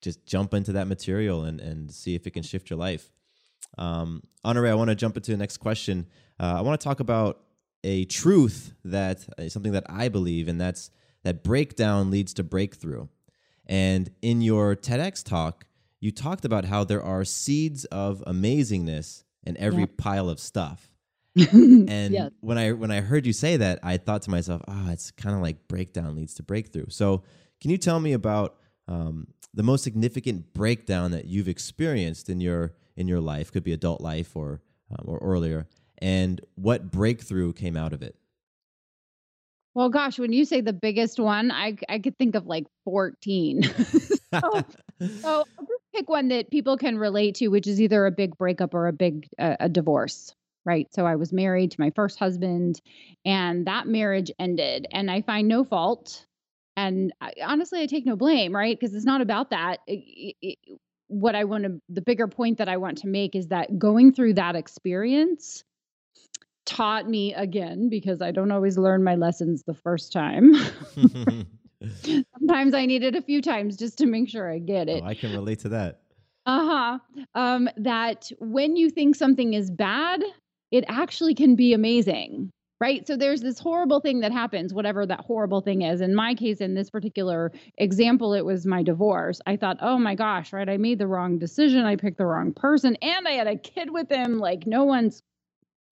just 0.00 0.24
jump 0.26 0.54
into 0.54 0.72
that 0.72 0.86
material 0.86 1.44
and 1.44 1.60
and 1.60 1.90
see 1.90 2.14
if 2.14 2.26
it 2.26 2.30
can 2.30 2.42
shift 2.42 2.70
your 2.70 2.78
life. 2.78 3.10
Um, 3.76 4.22
Honorée, 4.44 4.70
I 4.70 4.74
want 4.74 4.90
to 4.90 4.94
jump 4.94 5.16
into 5.16 5.32
the 5.32 5.36
next 5.36 5.56
question. 5.56 6.06
Uh, 6.38 6.54
I 6.58 6.60
want 6.60 6.80
to 6.80 6.84
talk 6.84 7.00
about 7.00 7.40
a 7.84 8.04
truth 8.06 8.74
that 8.84 9.24
is 9.38 9.52
something 9.52 9.72
that 9.72 9.84
I 9.88 10.08
believe, 10.08 10.48
and 10.48 10.60
that's 10.60 10.90
that 11.22 11.44
breakdown 11.44 12.10
leads 12.10 12.34
to 12.34 12.42
breakthrough. 12.42 13.06
And 13.66 14.10
in 14.20 14.42
your 14.42 14.74
TEDx 14.74 15.22
talk, 15.24 15.66
you 16.00 16.10
talked 16.10 16.44
about 16.44 16.64
how 16.66 16.82
there 16.84 17.02
are 17.02 17.24
seeds 17.24 17.84
of 17.86 18.22
amazingness 18.26 19.22
in 19.44 19.56
every 19.58 19.82
Yep. 19.82 19.96
pile 19.96 20.28
of 20.28 20.40
stuff. 20.40 20.90
And 21.36 22.12
yes. 22.14 22.30
when 22.40 22.58
I 22.58 22.72
when 22.72 22.90
I 22.90 23.00
heard 23.00 23.26
you 23.26 23.32
say 23.32 23.56
that, 23.56 23.78
I 23.82 23.96
thought 23.96 24.22
to 24.22 24.30
myself, 24.30 24.62
"Ah, 24.68 24.90
it's 24.92 25.10
kind 25.10 25.34
of 25.34 25.42
like 25.42 25.66
breakdown 25.68 26.14
leads 26.16 26.34
to 26.34 26.42
breakthrough." 26.42 26.86
So, 26.88 27.22
can 27.60 27.70
you 27.70 27.78
tell 27.78 28.00
me 28.00 28.12
about 28.12 28.56
um, 28.88 29.26
the 29.52 29.62
most 29.62 29.82
significant 29.84 30.52
breakdown 30.54 31.10
that 31.10 31.24
you've 31.26 31.48
experienced 31.48 32.28
in 32.28 32.40
your 32.40 32.74
in 32.96 33.08
your 33.08 33.20
life? 33.20 33.50
Could 33.52 33.64
be 33.64 33.72
adult 33.72 34.00
life 34.00 34.36
or 34.36 34.62
um, 34.90 35.04
or 35.06 35.18
earlier, 35.18 35.66
and 35.98 36.40
what 36.54 36.90
breakthrough 36.90 37.52
came 37.52 37.76
out 37.76 37.92
of 37.92 38.02
it? 38.02 38.16
Well, 39.74 39.88
gosh, 39.88 40.18
when 40.18 40.32
you 40.32 40.44
say 40.44 40.60
the 40.60 40.72
biggest 40.72 41.18
one, 41.18 41.50
I 41.50 41.76
I 41.88 41.98
could 41.98 42.16
think 42.16 42.34
of 42.36 42.46
like 42.46 42.66
14. 42.84 43.62
so, 44.34 44.62
so 45.22 45.44
pick 45.94 46.08
one 46.08 46.28
that 46.28 46.50
people 46.50 46.76
can 46.76 46.96
relate 46.96 47.34
to, 47.36 47.48
which 47.48 47.66
is 47.66 47.80
either 47.80 48.06
a 48.06 48.10
big 48.12 48.36
breakup 48.36 48.74
or 48.74 48.86
a 48.86 48.92
big 48.92 49.28
uh, 49.38 49.56
a 49.60 49.68
divorce, 49.68 50.34
right? 50.64 50.86
So 50.94 51.06
I 51.06 51.16
was 51.16 51.32
married 51.32 51.72
to 51.72 51.80
my 51.80 51.90
first 51.90 52.18
husband, 52.18 52.80
and 53.24 53.66
that 53.66 53.88
marriage 53.88 54.30
ended, 54.38 54.86
and 54.92 55.10
I 55.10 55.22
find 55.22 55.48
no 55.48 55.64
fault, 55.64 56.24
and 56.76 57.12
I, 57.20 57.32
honestly, 57.44 57.80
I 57.82 57.86
take 57.86 58.06
no 58.06 58.16
blame, 58.16 58.54
right? 58.54 58.78
Because 58.78 58.94
it's 58.94 59.04
not 59.04 59.20
about 59.20 59.50
that. 59.50 59.80
It- 59.86 60.36
it- 60.40 60.58
what 61.08 61.34
I 61.34 61.44
want 61.44 61.64
to, 61.64 61.80
the 61.90 62.00
bigger 62.00 62.26
point 62.26 62.58
that 62.58 62.68
I 62.68 62.78
want 62.78 62.98
to 62.98 63.06
make 63.06 63.36
is 63.36 63.48
that 63.48 63.78
going 63.78 64.12
through 64.12 64.34
that 64.34 64.56
experience 64.56 65.62
taught 66.66 67.08
me 67.08 67.34
again 67.34 67.88
because 67.88 68.22
I 68.22 68.30
don't 68.30 68.50
always 68.50 68.78
learn 68.78 69.04
my 69.04 69.14
lessons 69.14 69.62
the 69.66 69.74
first 69.74 70.12
time. 70.12 70.54
Sometimes 72.38 72.74
I 72.74 72.86
need 72.86 73.02
it 73.02 73.14
a 73.14 73.22
few 73.22 73.42
times 73.42 73.76
just 73.76 73.98
to 73.98 74.06
make 74.06 74.28
sure 74.28 74.50
I 74.50 74.58
get 74.58 74.88
it. 74.88 75.02
oh, 75.02 75.06
I 75.06 75.14
can 75.14 75.32
relate 75.32 75.60
to 75.60 75.68
that. 75.70 76.00
Uh-huh. 76.46 76.98
Um, 77.34 77.68
that 77.76 78.30
when 78.38 78.76
you 78.76 78.90
think 78.90 79.16
something 79.16 79.54
is 79.54 79.70
bad, 79.70 80.22
it 80.70 80.84
actually 80.88 81.34
can 81.34 81.56
be 81.56 81.72
amazing. 81.72 82.50
Right. 82.80 83.06
So 83.06 83.16
there's 83.16 83.40
this 83.40 83.58
horrible 83.58 84.00
thing 84.00 84.20
that 84.20 84.32
happens, 84.32 84.74
whatever 84.74 85.06
that 85.06 85.20
horrible 85.20 85.60
thing 85.60 85.82
is. 85.82 86.00
In 86.00 86.14
my 86.14 86.34
case, 86.34 86.60
in 86.60 86.74
this 86.74 86.90
particular 86.90 87.52
example, 87.78 88.34
it 88.34 88.44
was 88.44 88.66
my 88.66 88.82
divorce. 88.82 89.40
I 89.46 89.56
thought, 89.56 89.78
oh 89.80 89.96
my 89.96 90.14
gosh, 90.16 90.52
right, 90.52 90.68
I 90.68 90.76
made 90.76 90.98
the 90.98 91.06
wrong 91.06 91.38
decision. 91.38 91.86
I 91.86 91.96
picked 91.96 92.18
the 92.18 92.26
wrong 92.26 92.52
person 92.52 92.96
and 93.00 93.26
I 93.26 93.32
had 93.32 93.46
a 93.46 93.56
kid 93.56 93.90
with 93.90 94.10
him. 94.10 94.38
Like 94.38 94.66
no 94.66 94.84
one's 94.84 95.22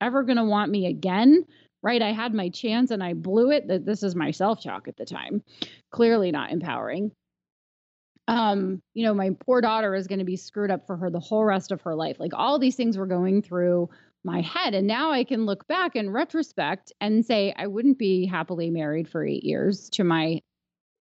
ever 0.06 0.22
gonna 0.22 0.44
want 0.44 0.70
me 0.70 0.86
again. 0.86 1.44
Right. 1.82 2.00
I 2.02 2.12
had 2.12 2.32
my 2.32 2.48
chance 2.48 2.92
and 2.92 3.02
I 3.02 3.12
blew 3.14 3.50
it. 3.50 3.66
That 3.66 3.84
this 3.84 4.04
is 4.04 4.14
my 4.14 4.30
self-talk 4.30 4.86
at 4.86 4.96
the 4.96 5.04
time. 5.04 5.42
Clearly 5.90 6.30
not 6.30 6.52
empowering 6.52 7.10
um 8.28 8.80
you 8.94 9.04
know 9.04 9.14
my 9.14 9.30
poor 9.40 9.60
daughter 9.60 9.94
is 9.94 10.06
going 10.06 10.18
to 10.18 10.24
be 10.24 10.36
screwed 10.36 10.70
up 10.70 10.86
for 10.86 10.96
her 10.96 11.10
the 11.10 11.20
whole 11.20 11.44
rest 11.44 11.72
of 11.72 11.82
her 11.82 11.94
life 11.94 12.20
like 12.20 12.32
all 12.34 12.58
these 12.58 12.76
things 12.76 12.96
were 12.96 13.06
going 13.06 13.42
through 13.42 13.88
my 14.24 14.40
head 14.40 14.74
and 14.74 14.86
now 14.86 15.10
i 15.10 15.24
can 15.24 15.44
look 15.44 15.66
back 15.66 15.96
in 15.96 16.08
retrospect 16.08 16.92
and 17.00 17.24
say 17.24 17.52
i 17.56 17.66
wouldn't 17.66 17.98
be 17.98 18.24
happily 18.24 18.70
married 18.70 19.08
for 19.08 19.24
8 19.24 19.42
years 19.42 19.90
to 19.90 20.04
my 20.04 20.40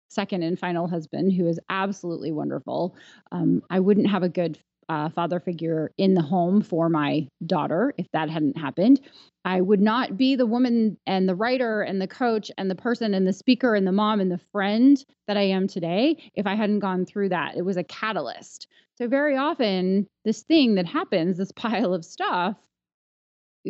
second 0.09 0.43
and 0.43 0.59
final 0.59 0.87
husband 0.87 1.33
who 1.33 1.47
is 1.47 1.59
absolutely 1.69 2.31
wonderful 2.31 2.95
um, 3.31 3.63
i 3.69 3.79
wouldn't 3.79 4.09
have 4.09 4.23
a 4.23 4.29
good 4.29 4.59
uh, 4.89 5.09
father 5.09 5.39
figure 5.39 5.91
in 5.97 6.13
the 6.13 6.21
home 6.21 6.61
for 6.61 6.89
my 6.89 7.27
daughter 7.45 7.93
if 7.97 8.07
that 8.13 8.29
hadn't 8.29 8.57
happened 8.57 8.99
I 9.45 9.61
would 9.61 9.79
not 9.79 10.17
be 10.17 10.35
the 10.35 10.45
woman 10.45 10.97
and 11.07 11.27
the 11.29 11.35
writer 11.35 11.81
and 11.81 12.01
the 12.01 12.07
coach 12.07 12.51
and 12.57 12.69
the 12.69 12.75
person 12.75 13.13
and 13.13 13.25
the 13.25 13.31
speaker 13.31 13.75
and 13.75 13.87
the 13.87 13.93
mom 13.93 14.19
and 14.19 14.29
the 14.29 14.41
friend 14.51 15.01
that 15.27 15.37
I 15.37 15.43
am 15.43 15.67
today 15.67 16.17
if 16.33 16.45
I 16.45 16.55
hadn't 16.55 16.79
gone 16.79 17.05
through 17.05 17.29
that. 17.29 17.55
It 17.55 17.61
was 17.61 17.77
a 17.77 17.83
catalyst. 17.85 18.67
So, 18.97 19.07
very 19.07 19.37
often, 19.37 20.05
this 20.25 20.43
thing 20.43 20.75
that 20.75 20.85
happens, 20.85 21.37
this 21.37 21.53
pile 21.53 21.93
of 21.93 22.03
stuff, 22.03 22.57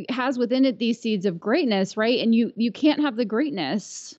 has 0.09 0.37
within 0.37 0.65
it 0.65 0.77
these 0.77 0.99
seeds 0.99 1.25
of 1.25 1.39
greatness, 1.39 1.97
right? 1.97 2.19
And 2.19 2.33
you 2.35 2.51
you 2.55 2.71
can't 2.71 3.01
have 3.01 3.15
the 3.15 3.25
greatness 3.25 4.17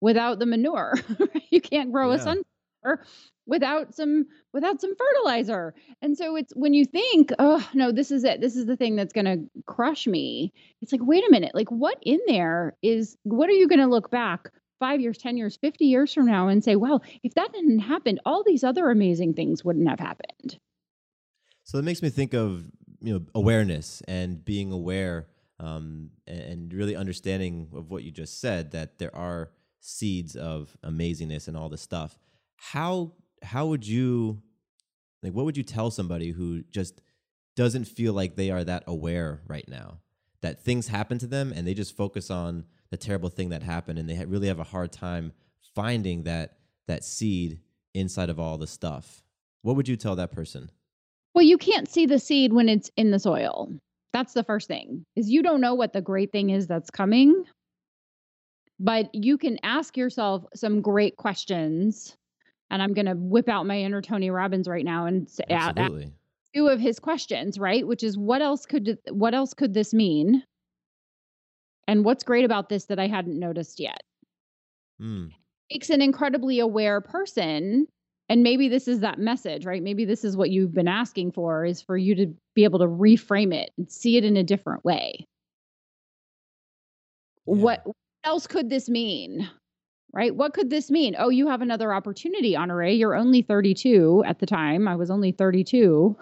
without 0.00 0.38
the 0.38 0.46
manure. 0.46 0.94
you 1.50 1.60
can't 1.60 1.92
grow 1.92 2.12
a 2.12 2.18
Yeah. 2.18 2.18
sunflower 2.18 3.04
without 3.48 3.94
some 3.94 4.26
without 4.52 4.80
some 4.80 4.94
fertilizer. 4.94 5.74
And 6.00 6.16
so 6.16 6.36
it's 6.36 6.52
when 6.54 6.74
you 6.74 6.84
think, 6.84 7.32
oh 7.40 7.66
no, 7.74 7.90
this 7.90 8.12
is 8.12 8.22
it. 8.22 8.40
This 8.40 8.54
is 8.54 8.66
the 8.66 8.76
thing 8.76 8.94
that's 8.94 9.12
going 9.12 9.24
to 9.24 9.62
crush 9.66 10.06
me. 10.06 10.52
It's 10.80 10.92
like, 10.92 11.00
wait 11.02 11.24
a 11.26 11.30
minute. 11.32 11.54
Like 11.54 11.70
what 11.70 11.98
in 12.02 12.20
there 12.28 12.76
is 12.82 13.16
what 13.24 13.48
are 13.48 13.54
you 13.54 13.66
going 13.66 13.80
to 13.80 13.86
look 13.86 14.10
back 14.10 14.50
5 14.78 15.00
years, 15.00 15.18
10 15.18 15.36
years, 15.36 15.56
50 15.56 15.86
years 15.86 16.14
from 16.14 16.26
now 16.26 16.46
and 16.46 16.62
say, 16.62 16.76
well, 16.76 17.02
if 17.24 17.34
that 17.34 17.50
hadn't 17.52 17.80
happened, 17.80 18.20
all 18.24 18.44
these 18.46 18.62
other 18.62 18.90
amazing 18.90 19.34
things 19.34 19.64
wouldn't 19.64 19.88
have 19.88 19.98
happened. 19.98 20.60
So 21.64 21.78
that 21.78 21.82
makes 21.82 22.00
me 22.00 22.10
think 22.10 22.34
of 22.34 22.64
you 23.00 23.14
know 23.14 23.20
awareness 23.34 24.02
and 24.08 24.44
being 24.44 24.72
aware 24.72 25.26
um, 25.60 26.10
and, 26.26 26.72
really 26.72 26.94
understanding 26.94 27.68
of 27.74 27.90
what 27.90 28.04
you 28.04 28.12
just 28.12 28.40
said 28.40 28.70
that 28.70 28.98
there 28.98 29.14
are 29.14 29.50
seeds 29.80 30.36
of 30.36 30.76
amazingness 30.84 31.48
and 31.48 31.56
all 31.56 31.68
this 31.68 31.82
stuff. 31.82 32.16
How 32.56 33.12
how 33.42 33.66
would 33.66 33.86
you 33.86 34.42
like 35.22 35.32
what 35.32 35.44
would 35.44 35.56
you 35.56 35.62
tell 35.62 35.90
somebody 35.90 36.30
who 36.30 36.62
just 36.70 37.00
doesn't 37.56 37.86
feel 37.86 38.12
like 38.12 38.36
they 38.36 38.50
are 38.50 38.64
that 38.64 38.84
aware 38.86 39.42
right 39.48 39.68
now 39.68 39.98
that 40.42 40.62
things 40.62 40.88
happen 40.88 41.18
to 41.18 41.26
them 41.26 41.52
and 41.54 41.66
they 41.66 41.74
just 41.74 41.96
focus 41.96 42.30
on 42.30 42.64
the 42.90 42.96
terrible 42.96 43.28
thing 43.28 43.48
that 43.48 43.62
happened 43.62 43.98
and 43.98 44.08
they 44.08 44.24
really 44.24 44.48
have 44.48 44.60
a 44.60 44.64
hard 44.64 44.92
time 44.92 45.32
finding 45.74 46.22
that 46.24 46.58
that 46.86 47.04
seed 47.04 47.60
inside 47.94 48.30
of 48.30 48.40
all 48.40 48.58
the 48.58 48.66
stuff. 48.66 49.22
What 49.62 49.76
would 49.76 49.88
you 49.88 49.96
tell 49.96 50.16
that 50.16 50.32
person? 50.32 50.70
Well, 51.34 51.44
you 51.44 51.58
can't 51.58 51.88
see 51.88 52.06
the 52.06 52.18
seed 52.18 52.52
when 52.52 52.68
it's 52.68 52.90
in 52.96 53.10
the 53.10 53.18
soil. 53.18 53.72
That's 54.12 54.32
the 54.32 54.44
first 54.44 54.68
thing. 54.68 55.04
Is 55.14 55.28
you 55.28 55.42
don't 55.42 55.60
know 55.60 55.74
what 55.74 55.92
the 55.92 56.00
great 56.00 56.32
thing 56.32 56.50
is 56.50 56.66
that's 56.66 56.90
coming. 56.90 57.44
But 58.80 59.14
you 59.14 59.38
can 59.38 59.58
ask 59.62 59.96
yourself 59.96 60.44
some 60.54 60.80
great 60.80 61.16
questions. 61.16 62.16
And 62.70 62.82
I'm 62.82 62.92
going 62.92 63.06
to 63.06 63.14
whip 63.14 63.48
out 63.48 63.66
my 63.66 63.78
inner 63.78 64.02
Tony 64.02 64.30
Robbins 64.30 64.68
right 64.68 64.84
now 64.84 65.06
and 65.06 65.28
say, 65.28 65.44
two 66.54 66.68
of 66.68 66.80
his 66.80 66.98
questions, 66.98 67.58
right? 67.58 67.86
Which 67.86 68.02
is 68.02 68.16
what 68.18 68.42
else 68.42 68.66
could 68.66 68.98
what 69.10 69.34
else 69.34 69.54
could 69.54 69.74
this 69.74 69.94
mean? 69.94 70.42
And 71.86 72.04
what's 72.04 72.24
great 72.24 72.44
about 72.44 72.68
this 72.68 72.86
that 72.86 72.98
I 72.98 73.06
hadn't 73.06 73.38
noticed 73.38 73.80
yet? 73.80 74.02
Mm. 75.00 75.30
Makes 75.72 75.90
an 75.90 76.02
incredibly 76.02 76.58
aware 76.58 77.00
person 77.00 77.86
and 78.28 78.42
maybe 78.42 78.68
this 78.68 78.88
is 78.88 79.00
that 79.00 79.18
message, 79.18 79.64
right? 79.64 79.82
Maybe 79.82 80.04
this 80.04 80.22
is 80.22 80.36
what 80.36 80.50
you've 80.50 80.74
been 80.74 80.88
asking 80.88 81.32
for 81.32 81.64
is 81.64 81.80
for 81.80 81.96
you 81.96 82.14
to 82.16 82.34
be 82.54 82.64
able 82.64 82.78
to 82.80 82.86
reframe 82.86 83.54
it 83.54 83.70
and 83.78 83.90
see 83.90 84.18
it 84.18 84.24
in 84.24 84.36
a 84.36 84.42
different 84.42 84.84
way. 84.84 85.24
What 87.44 87.86
what 87.86 87.96
else 88.24 88.46
could 88.46 88.68
this 88.68 88.90
mean? 88.90 89.48
Right? 90.12 90.34
What 90.34 90.54
could 90.54 90.70
this 90.70 90.90
mean? 90.90 91.14
Oh, 91.18 91.28
you 91.28 91.48
have 91.48 91.60
another 91.60 91.92
opportunity, 91.92 92.54
Honorée. 92.54 92.98
You're 92.98 93.14
only 93.14 93.42
32 93.42 94.24
at 94.26 94.38
the 94.38 94.46
time. 94.46 94.88
I 94.88 94.96
was 94.96 95.10
only 95.10 95.32
32. 95.32 96.16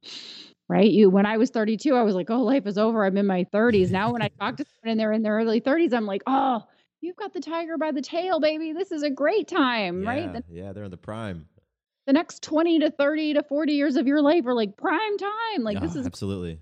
right? 0.68 0.90
You 0.90 1.10
when 1.10 1.26
I 1.26 1.36
was 1.36 1.50
32, 1.50 1.94
I 1.94 2.02
was 2.02 2.14
like, 2.14 2.30
"Oh, 2.30 2.42
life 2.42 2.66
is 2.66 2.78
over. 2.78 3.04
I'm 3.04 3.16
in 3.16 3.26
my 3.26 3.44
30s." 3.44 3.90
Now 3.90 4.12
when 4.12 4.22
I 4.22 4.28
talk 4.40 4.56
to 4.58 4.64
someone 4.64 4.92
and 4.92 5.00
they're 5.00 5.12
in 5.12 5.22
their 5.22 5.34
early 5.36 5.60
30s, 5.60 5.92
I'm 5.92 6.06
like, 6.06 6.22
"Oh, 6.26 6.62
you've 7.00 7.16
got 7.16 7.32
the 7.34 7.40
tiger 7.40 7.76
by 7.76 7.92
the 7.92 8.02
tail, 8.02 8.40
baby. 8.40 8.72
This 8.72 8.92
is 8.92 9.02
a 9.02 9.10
great 9.10 9.48
time." 9.48 10.02
Yeah, 10.02 10.08
Right? 10.08 10.32
The, 10.32 10.44
yeah, 10.48 10.72
they're 10.72 10.84
in 10.84 10.90
the 10.90 10.96
prime. 10.96 11.48
the 12.06 12.12
next 12.12 12.42
20 12.42 12.78
to 12.80 12.90
30 12.90 13.34
to 13.34 13.42
40 13.42 13.72
years 13.72 13.96
of 13.96 14.06
your 14.06 14.22
life 14.22 14.46
are 14.46 14.54
like 14.54 14.76
prime 14.76 15.18
time. 15.18 15.62
Like 15.64 15.80
this 15.80 15.96
Ah, 15.96 16.00
is 16.00 16.06
absolutely. 16.06 16.60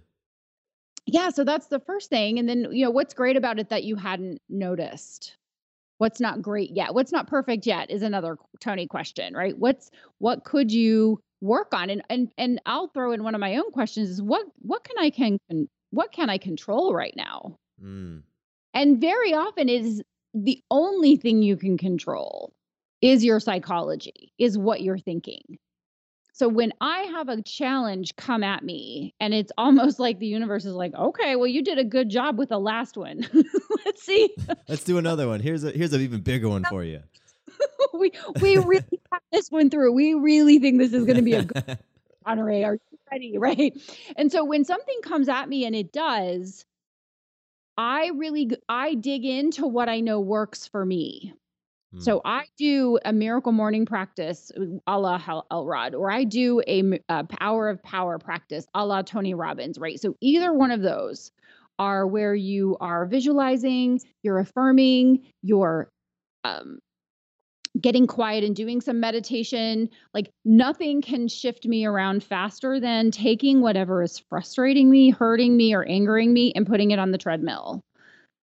yeah, 1.06 1.28
so 1.28 1.44
that's 1.44 1.66
the 1.66 1.80
first 1.80 2.08
thing. 2.08 2.38
And 2.38 2.48
then, 2.48 2.68
you 2.72 2.84
know, 2.84 2.90
what's 2.90 3.12
great 3.12 3.36
about 3.36 3.58
it 3.58 3.68
that 3.68 3.84
you 3.84 3.96
hadn't 3.96 4.40
noticed? 4.48 5.36
What's 5.98 6.20
not 6.20 6.42
great 6.42 6.70
yet? 6.72 6.94
What's 6.94 7.12
not 7.12 7.28
perfect 7.28 7.66
yet 7.66 7.90
is 7.90 8.02
another 8.02 8.36
Tony 8.60 8.86
question, 8.86 9.34
right? 9.34 9.56
What's 9.56 9.90
what 10.18 10.44
could 10.44 10.72
you 10.72 11.20
work 11.40 11.72
on? 11.72 11.90
And 11.90 12.02
and 12.10 12.30
and 12.36 12.60
I'll 12.66 12.88
throw 12.88 13.12
in 13.12 13.22
one 13.22 13.34
of 13.34 13.40
my 13.40 13.56
own 13.56 13.70
questions 13.70 14.10
is 14.10 14.22
what 14.22 14.46
what 14.60 14.84
can 14.84 14.96
I 14.98 15.10
can 15.10 15.38
what 15.90 16.12
can 16.12 16.30
I 16.30 16.38
control 16.38 16.94
right 16.94 17.14
now? 17.16 17.58
Mm. 17.82 18.22
And 18.74 19.00
very 19.00 19.32
often 19.32 19.68
is 19.68 20.02
the 20.34 20.60
only 20.70 21.16
thing 21.16 21.42
you 21.42 21.56
can 21.56 21.78
control 21.78 22.52
is 23.00 23.24
your 23.24 23.38
psychology, 23.38 24.32
is 24.38 24.58
what 24.58 24.80
you're 24.80 24.98
thinking. 24.98 25.58
So 26.34 26.48
when 26.48 26.72
I 26.80 27.02
have 27.02 27.28
a 27.28 27.40
challenge 27.42 28.16
come 28.16 28.42
at 28.42 28.64
me, 28.64 29.14
and 29.20 29.32
it's 29.32 29.52
almost 29.58 30.00
like 30.00 30.18
the 30.18 30.26
universe 30.26 30.64
is 30.64 30.74
like, 30.74 30.92
okay, 30.92 31.36
well, 31.36 31.46
you 31.46 31.62
did 31.62 31.78
a 31.78 31.84
good 31.84 32.10
job 32.10 32.38
with 32.38 32.48
the 32.48 32.58
last 32.58 32.96
one. 32.96 33.26
Let's 33.86 34.02
see. 34.02 34.34
Let's 34.68 34.82
do 34.82 34.98
another 34.98 35.28
one. 35.28 35.40
Here's 35.40 35.62
a 35.62 35.70
here's 35.70 35.92
an 35.92 36.00
even 36.00 36.20
bigger 36.20 36.48
one 36.48 36.64
for 36.64 36.82
you. 36.82 37.02
we 37.94 38.10
we 38.40 38.56
really 38.58 39.00
got 39.12 39.22
this 39.30 39.48
one 39.50 39.70
through. 39.70 39.92
We 39.92 40.14
really 40.14 40.58
think 40.58 40.78
this 40.78 40.92
is 40.92 41.04
going 41.04 41.16
to 41.16 41.22
be 41.22 41.34
a 41.34 41.44
good 41.44 41.78
honore. 42.26 42.50
Are 42.50 42.74
you 42.74 42.80
ready? 43.12 43.38
Right. 43.38 43.72
And 44.16 44.32
so 44.32 44.44
when 44.44 44.64
something 44.64 45.00
comes 45.02 45.28
at 45.28 45.48
me 45.48 45.64
and 45.66 45.76
it 45.76 45.92
does, 45.92 46.64
I 47.76 48.10
really 48.12 48.50
I 48.68 48.94
dig 48.94 49.24
into 49.24 49.68
what 49.68 49.88
I 49.88 50.00
know 50.00 50.18
works 50.18 50.66
for 50.66 50.84
me. 50.84 51.32
Hmm. 51.94 52.00
So 52.00 52.20
I 52.24 52.44
do 52.58 52.98
a 53.04 53.12
miracle 53.12 53.52
morning 53.52 53.86
practice 53.86 54.50
a 54.86 54.98
la 54.98 55.42
Elrod, 55.50 55.94
or 55.94 56.10
I 56.10 56.24
do 56.24 56.60
a 56.66 57.00
hour 57.40 57.68
of 57.68 57.82
power 57.82 58.18
practice 58.18 58.66
a 58.74 58.84
la 58.84 59.02
Tony 59.02 59.34
Robbins, 59.34 59.78
right? 59.78 60.00
So 60.00 60.16
either 60.20 60.52
one 60.52 60.70
of 60.70 60.82
those 60.82 61.30
are 61.78 62.06
where 62.06 62.34
you 62.34 62.76
are 62.80 63.06
visualizing, 63.06 64.00
you're 64.22 64.38
affirming, 64.38 65.24
you're 65.42 65.88
um, 66.44 66.78
getting 67.80 68.06
quiet 68.06 68.44
and 68.44 68.54
doing 68.54 68.80
some 68.80 69.00
meditation. 69.00 69.88
Like 70.12 70.30
nothing 70.44 71.02
can 71.02 71.28
shift 71.28 71.66
me 71.66 71.84
around 71.84 72.22
faster 72.22 72.78
than 72.78 73.10
taking 73.10 73.60
whatever 73.60 74.02
is 74.02 74.20
frustrating 74.28 74.90
me, 74.90 75.10
hurting 75.10 75.56
me, 75.56 75.74
or 75.74 75.84
angering 75.84 76.32
me 76.32 76.52
and 76.54 76.66
putting 76.66 76.92
it 76.92 76.98
on 76.98 77.10
the 77.10 77.18
treadmill. 77.18 77.82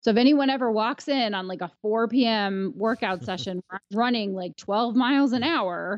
So 0.05 0.11
if 0.11 0.17
anyone 0.17 0.51
ever 0.51 0.71
walks 0.71 1.07
in 1.07 1.33
on 1.33 1.47
like 1.47 1.61
a 1.61 1.71
4 1.81 2.07
p.m. 2.07 2.73
workout 2.75 3.23
session 3.25 3.63
running 3.91 4.35
like 4.35 4.55
12 4.55 4.95
miles 4.95 5.31
an 5.31 5.41
hour, 5.41 5.97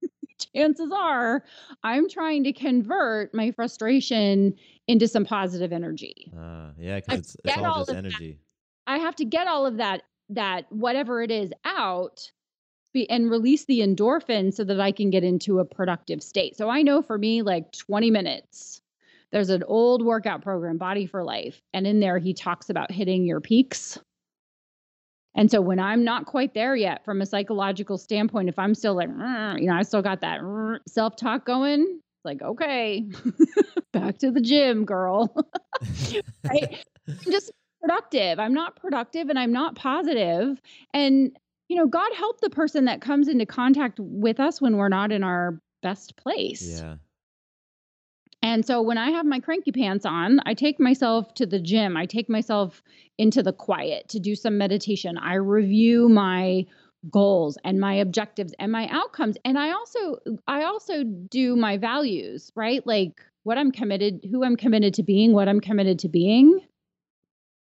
chances 0.54 0.92
are 0.96 1.42
I'm 1.82 2.08
trying 2.08 2.44
to 2.44 2.52
convert 2.52 3.34
my 3.34 3.50
frustration 3.50 4.54
into 4.86 5.08
some 5.08 5.24
positive 5.24 5.72
energy. 5.72 6.30
Uh, 6.32 6.70
yeah, 6.78 6.94
I 6.94 7.00
because 7.00 7.18
it's, 7.18 7.36
it's 7.42 7.58
all 7.58 7.66
all 7.66 7.78
just 7.78 7.90
of 7.90 7.96
that. 7.96 8.04
energy. 8.04 8.38
I 8.86 8.98
have 8.98 9.16
to 9.16 9.24
get 9.24 9.48
all 9.48 9.66
of 9.66 9.78
that 9.78 10.02
that 10.28 10.70
whatever 10.70 11.20
it 11.20 11.32
is 11.32 11.52
out 11.64 12.30
be, 12.94 13.10
and 13.10 13.28
release 13.28 13.64
the 13.64 13.80
endorphin 13.80 14.54
so 14.54 14.62
that 14.62 14.80
I 14.80 14.92
can 14.92 15.10
get 15.10 15.24
into 15.24 15.58
a 15.58 15.64
productive 15.64 16.22
state. 16.22 16.56
So 16.56 16.68
I 16.68 16.82
know 16.82 17.02
for 17.02 17.18
me 17.18 17.42
like 17.42 17.72
20 17.72 18.08
minutes. 18.12 18.82
There's 19.32 19.50
an 19.50 19.62
old 19.64 20.04
workout 20.04 20.42
program, 20.42 20.78
Body 20.78 21.06
for 21.06 21.22
Life, 21.22 21.60
and 21.74 21.86
in 21.86 22.00
there 22.00 22.18
he 22.18 22.32
talks 22.32 22.70
about 22.70 22.90
hitting 22.90 23.24
your 23.24 23.40
peaks. 23.40 23.98
And 25.34 25.50
so 25.50 25.60
when 25.60 25.78
I'm 25.78 26.02
not 26.02 26.26
quite 26.26 26.54
there 26.54 26.74
yet 26.74 27.04
from 27.04 27.20
a 27.20 27.26
psychological 27.26 27.98
standpoint, 27.98 28.48
if 28.48 28.58
I'm 28.58 28.74
still 28.74 28.94
like, 28.94 29.08
you 29.08 29.66
know, 29.66 29.74
I 29.74 29.82
still 29.82 30.02
got 30.02 30.20
that 30.22 30.40
self 30.88 31.16
talk 31.16 31.44
going, 31.44 31.82
it's 31.82 32.24
like, 32.24 32.42
okay, 32.42 33.06
back 33.92 34.18
to 34.18 34.30
the 34.30 34.40
gym, 34.40 34.84
girl. 34.84 35.32
right? 36.48 36.84
I'm 37.06 37.30
just 37.30 37.52
productive. 37.80 38.40
I'm 38.40 38.54
not 38.54 38.76
productive 38.76 39.28
and 39.28 39.38
I'm 39.38 39.52
not 39.52 39.76
positive. 39.76 40.60
And, 40.92 41.36
you 41.68 41.76
know, 41.76 41.86
God 41.86 42.10
help 42.16 42.40
the 42.40 42.50
person 42.50 42.86
that 42.86 43.00
comes 43.00 43.28
into 43.28 43.46
contact 43.46 44.00
with 44.00 44.40
us 44.40 44.60
when 44.60 44.76
we're 44.76 44.88
not 44.88 45.12
in 45.12 45.22
our 45.22 45.60
best 45.82 46.16
place. 46.16 46.80
Yeah. 46.80 46.96
And 48.42 48.64
so 48.64 48.80
when 48.80 48.98
I 48.98 49.10
have 49.10 49.26
my 49.26 49.40
cranky 49.40 49.72
pants 49.72 50.06
on, 50.06 50.40
I 50.46 50.54
take 50.54 50.78
myself 50.78 51.34
to 51.34 51.46
the 51.46 51.58
gym. 51.58 51.96
I 51.96 52.06
take 52.06 52.28
myself 52.28 52.82
into 53.18 53.42
the 53.42 53.52
quiet 53.52 54.08
to 54.10 54.20
do 54.20 54.34
some 54.34 54.58
meditation. 54.58 55.18
I 55.18 55.34
review 55.34 56.08
my 56.08 56.64
goals 57.10 57.58
and 57.64 57.80
my 57.80 57.94
objectives 57.94 58.54
and 58.58 58.72
my 58.72 58.88
outcomes. 58.90 59.36
And 59.44 59.58
I 59.58 59.72
also 59.72 60.18
I 60.46 60.64
also 60.64 61.04
do 61.04 61.56
my 61.56 61.78
values, 61.78 62.50
right? 62.54 62.86
Like 62.86 63.20
what 63.42 63.58
I'm 63.58 63.72
committed, 63.72 64.24
who 64.30 64.44
I'm 64.44 64.56
committed 64.56 64.94
to 64.94 65.02
being, 65.02 65.32
what 65.32 65.48
I'm 65.48 65.60
committed 65.60 66.00
to 66.00 66.08
being. 66.08 66.60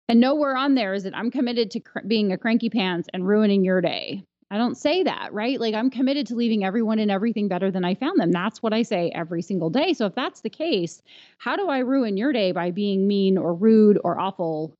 And 0.08 0.20
nowhere 0.20 0.56
on 0.56 0.74
there 0.74 0.94
is 0.94 1.04
it 1.04 1.14
I'm 1.14 1.30
committed 1.30 1.70
to 1.72 1.80
cr- 1.80 2.06
being 2.06 2.32
a 2.32 2.38
cranky 2.38 2.70
pants 2.70 3.08
and 3.12 3.26
ruining 3.26 3.64
your 3.64 3.80
day. 3.80 4.24
I 4.50 4.58
don't 4.58 4.76
say 4.76 5.04
that, 5.04 5.32
right? 5.32 5.60
Like 5.60 5.74
I'm 5.74 5.90
committed 5.90 6.26
to 6.28 6.34
leaving 6.34 6.64
everyone 6.64 6.98
and 6.98 7.10
everything 7.10 7.46
better 7.46 7.70
than 7.70 7.84
I 7.84 7.94
found 7.94 8.18
them. 8.18 8.32
That's 8.32 8.62
what 8.62 8.72
I 8.72 8.82
say 8.82 9.10
every 9.14 9.42
single 9.42 9.70
day. 9.70 9.92
So 9.92 10.06
if 10.06 10.14
that's 10.14 10.40
the 10.40 10.50
case, 10.50 11.02
how 11.38 11.56
do 11.56 11.68
I 11.68 11.78
ruin 11.78 12.16
your 12.16 12.32
day 12.32 12.50
by 12.52 12.70
being 12.72 13.06
mean 13.06 13.38
or 13.38 13.54
rude 13.54 13.98
or 14.02 14.18
awful 14.18 14.74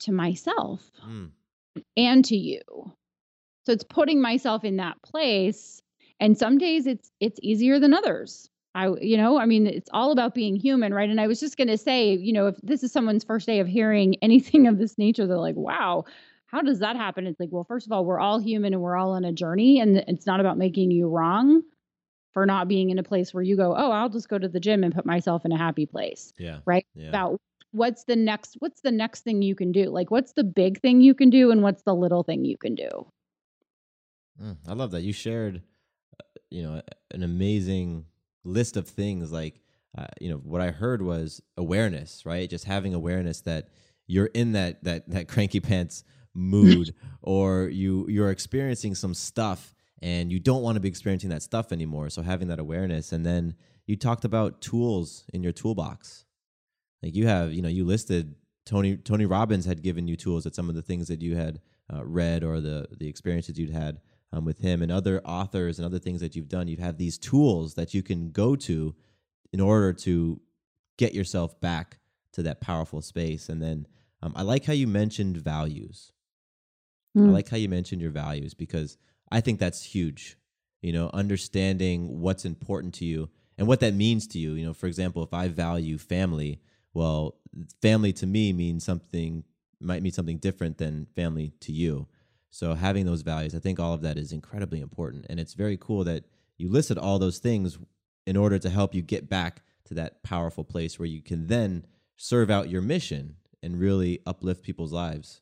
to 0.00 0.12
myself 0.12 0.90
Mm. 1.06 1.30
and 1.96 2.24
to 2.26 2.36
you? 2.36 2.60
So 3.64 3.72
it's 3.72 3.84
putting 3.84 4.20
myself 4.20 4.64
in 4.64 4.76
that 4.76 5.00
place 5.02 5.80
and 6.18 6.36
some 6.36 6.58
days 6.58 6.86
it's 6.86 7.10
it's 7.20 7.40
easier 7.42 7.78
than 7.78 7.94
others. 7.94 8.50
I 8.74 8.88
you 9.00 9.16
know, 9.16 9.38
I 9.38 9.46
mean 9.46 9.66
it's 9.66 9.88
all 9.92 10.12
about 10.12 10.34
being 10.34 10.56
human, 10.56 10.92
right? 10.92 11.08
And 11.08 11.20
I 11.20 11.26
was 11.26 11.40
just 11.40 11.56
going 11.56 11.68
to 11.68 11.78
say, 11.78 12.14
you 12.14 12.32
know, 12.32 12.48
if 12.48 12.56
this 12.62 12.82
is 12.82 12.92
someone's 12.92 13.24
first 13.24 13.46
day 13.46 13.60
of 13.60 13.66
hearing 13.66 14.16
anything 14.22 14.66
of 14.66 14.78
this 14.78 14.98
nature, 14.98 15.26
they're 15.26 15.38
like, 15.38 15.56
"Wow, 15.56 16.04
how 16.50 16.62
does 16.62 16.80
that 16.80 16.96
happen?" 16.96 17.26
It's 17.26 17.40
like, 17.40 17.50
well, 17.52 17.64
first 17.64 17.86
of 17.86 17.92
all, 17.92 18.04
we're 18.04 18.20
all 18.20 18.38
human 18.38 18.72
and 18.72 18.82
we're 18.82 18.96
all 18.96 19.12
on 19.12 19.24
a 19.24 19.32
journey 19.32 19.80
and 19.80 19.98
it's 20.08 20.26
not 20.26 20.40
about 20.40 20.58
making 20.58 20.90
you 20.90 21.08
wrong 21.08 21.62
for 22.32 22.46
not 22.46 22.68
being 22.68 22.90
in 22.90 22.98
a 22.98 23.02
place 23.02 23.34
where 23.34 23.42
you 23.42 23.56
go, 23.56 23.74
"Oh, 23.76 23.90
I'll 23.90 24.08
just 24.08 24.28
go 24.28 24.38
to 24.38 24.48
the 24.48 24.60
gym 24.60 24.84
and 24.84 24.94
put 24.94 25.06
myself 25.06 25.44
in 25.44 25.52
a 25.52 25.58
happy 25.58 25.86
place." 25.86 26.32
Yeah. 26.38 26.60
Right? 26.64 26.86
Yeah. 26.94 27.08
About 27.08 27.40
what's 27.72 28.04
the 28.04 28.16
next 28.16 28.56
what's 28.58 28.80
the 28.80 28.90
next 28.90 29.22
thing 29.22 29.42
you 29.42 29.54
can 29.54 29.72
do? 29.72 29.90
Like 29.90 30.10
what's 30.10 30.32
the 30.32 30.44
big 30.44 30.80
thing 30.80 31.00
you 31.00 31.14
can 31.14 31.30
do 31.30 31.50
and 31.50 31.62
what's 31.62 31.82
the 31.82 31.94
little 31.94 32.22
thing 32.22 32.44
you 32.44 32.56
can 32.56 32.74
do? 32.74 32.88
Mm, 34.40 34.56
I 34.66 34.72
love 34.72 34.90
that 34.92 35.02
you 35.02 35.12
shared, 35.12 35.62
uh, 36.18 36.24
you 36.50 36.62
know, 36.62 36.82
an 37.10 37.22
amazing 37.22 38.06
list 38.44 38.76
of 38.76 38.88
things. 38.88 39.32
Like, 39.32 39.60
uh, 39.96 40.06
you 40.20 40.30
know, 40.30 40.38
what 40.38 40.60
I 40.60 40.70
heard 40.70 41.02
was 41.02 41.42
awareness, 41.56 42.24
right? 42.24 42.48
Just 42.48 42.64
having 42.64 42.94
awareness 42.94 43.40
that 43.42 43.68
you're 44.06 44.30
in 44.34 44.52
that 44.52 44.82
that 44.84 45.08
that 45.10 45.28
cranky 45.28 45.60
pants 45.60 46.04
mood, 46.34 46.94
or 47.22 47.68
you 47.68 48.06
you're 48.08 48.30
experiencing 48.30 48.94
some 48.94 49.14
stuff 49.14 49.74
and 50.02 50.32
you 50.32 50.40
don't 50.40 50.62
want 50.62 50.76
to 50.76 50.80
be 50.80 50.88
experiencing 50.88 51.30
that 51.30 51.42
stuff 51.42 51.72
anymore. 51.72 52.08
So 52.08 52.22
having 52.22 52.48
that 52.48 52.58
awareness, 52.58 53.12
and 53.12 53.24
then 53.24 53.54
you 53.86 53.96
talked 53.96 54.24
about 54.24 54.60
tools 54.60 55.24
in 55.32 55.42
your 55.42 55.52
toolbox. 55.52 56.24
Like 57.02 57.14
you 57.14 57.26
have, 57.26 57.52
you 57.52 57.62
know, 57.62 57.68
you 57.68 57.84
listed 57.84 58.34
Tony 58.66 58.96
Tony 58.96 59.26
Robbins 59.26 59.64
had 59.64 59.82
given 59.82 60.06
you 60.06 60.16
tools 60.16 60.46
at 60.46 60.54
some 60.54 60.68
of 60.68 60.74
the 60.74 60.82
things 60.82 61.08
that 61.08 61.22
you 61.22 61.36
had 61.36 61.60
uh, 61.92 62.04
read 62.04 62.44
or 62.44 62.60
the 62.60 62.88
the 62.96 63.08
experiences 63.08 63.58
you'd 63.58 63.70
had 63.70 64.00
um, 64.32 64.44
with 64.44 64.58
him 64.58 64.82
and 64.82 64.92
other 64.92 65.20
authors 65.24 65.78
and 65.78 65.86
other 65.86 65.98
things 65.98 66.20
that 66.20 66.36
you've 66.36 66.48
done. 66.48 66.68
You 66.68 66.76
have 66.78 66.98
these 66.98 67.18
tools 67.18 67.74
that 67.74 67.94
you 67.94 68.02
can 68.02 68.30
go 68.30 68.56
to 68.56 68.94
in 69.52 69.60
order 69.60 69.92
to 69.92 70.40
get 70.98 71.14
yourself 71.14 71.60
back 71.60 71.98
to 72.32 72.42
that 72.42 72.60
powerful 72.60 73.02
space. 73.02 73.48
And 73.48 73.60
then 73.60 73.86
um, 74.22 74.32
I 74.36 74.42
like 74.42 74.64
how 74.66 74.72
you 74.72 74.86
mentioned 74.86 75.38
values. 75.38 76.12
I 77.16 77.20
Mm. 77.20 77.32
like 77.32 77.48
how 77.48 77.56
you 77.56 77.68
mentioned 77.68 78.00
your 78.00 78.10
values 78.10 78.54
because 78.54 78.96
I 79.30 79.40
think 79.40 79.58
that's 79.58 79.82
huge. 79.82 80.36
You 80.82 80.92
know, 80.92 81.10
understanding 81.12 82.20
what's 82.20 82.44
important 82.44 82.94
to 82.94 83.04
you 83.04 83.28
and 83.58 83.66
what 83.66 83.80
that 83.80 83.94
means 83.94 84.26
to 84.28 84.38
you. 84.38 84.52
You 84.54 84.64
know, 84.66 84.72
for 84.72 84.86
example, 84.86 85.22
if 85.22 85.34
I 85.34 85.48
value 85.48 85.98
family, 85.98 86.60
well, 86.94 87.36
family 87.82 88.12
to 88.14 88.26
me 88.26 88.52
means 88.52 88.84
something 88.84 89.44
might 89.80 90.02
mean 90.02 90.12
something 90.12 90.38
different 90.38 90.78
than 90.78 91.06
family 91.16 91.52
to 91.60 91.72
you. 91.72 92.06
So 92.50 92.74
having 92.74 93.06
those 93.06 93.22
values, 93.22 93.54
I 93.54 93.58
think 93.60 93.78
all 93.78 93.94
of 93.94 94.02
that 94.02 94.18
is 94.18 94.32
incredibly 94.32 94.80
important. 94.80 95.26
And 95.28 95.38
it's 95.40 95.54
very 95.54 95.76
cool 95.76 96.04
that 96.04 96.24
you 96.58 96.68
listed 96.70 96.98
all 96.98 97.18
those 97.18 97.38
things 97.38 97.78
in 98.26 98.36
order 98.36 98.58
to 98.58 98.70
help 98.70 98.94
you 98.94 99.02
get 99.02 99.28
back 99.28 99.62
to 99.84 99.94
that 99.94 100.22
powerful 100.22 100.64
place 100.64 100.98
where 100.98 101.06
you 101.06 101.22
can 101.22 101.46
then 101.46 101.86
serve 102.16 102.50
out 102.50 102.68
your 102.68 102.82
mission 102.82 103.36
and 103.62 103.78
really 103.80 104.20
uplift 104.26 104.62
people's 104.62 104.92
lives. 104.92 105.40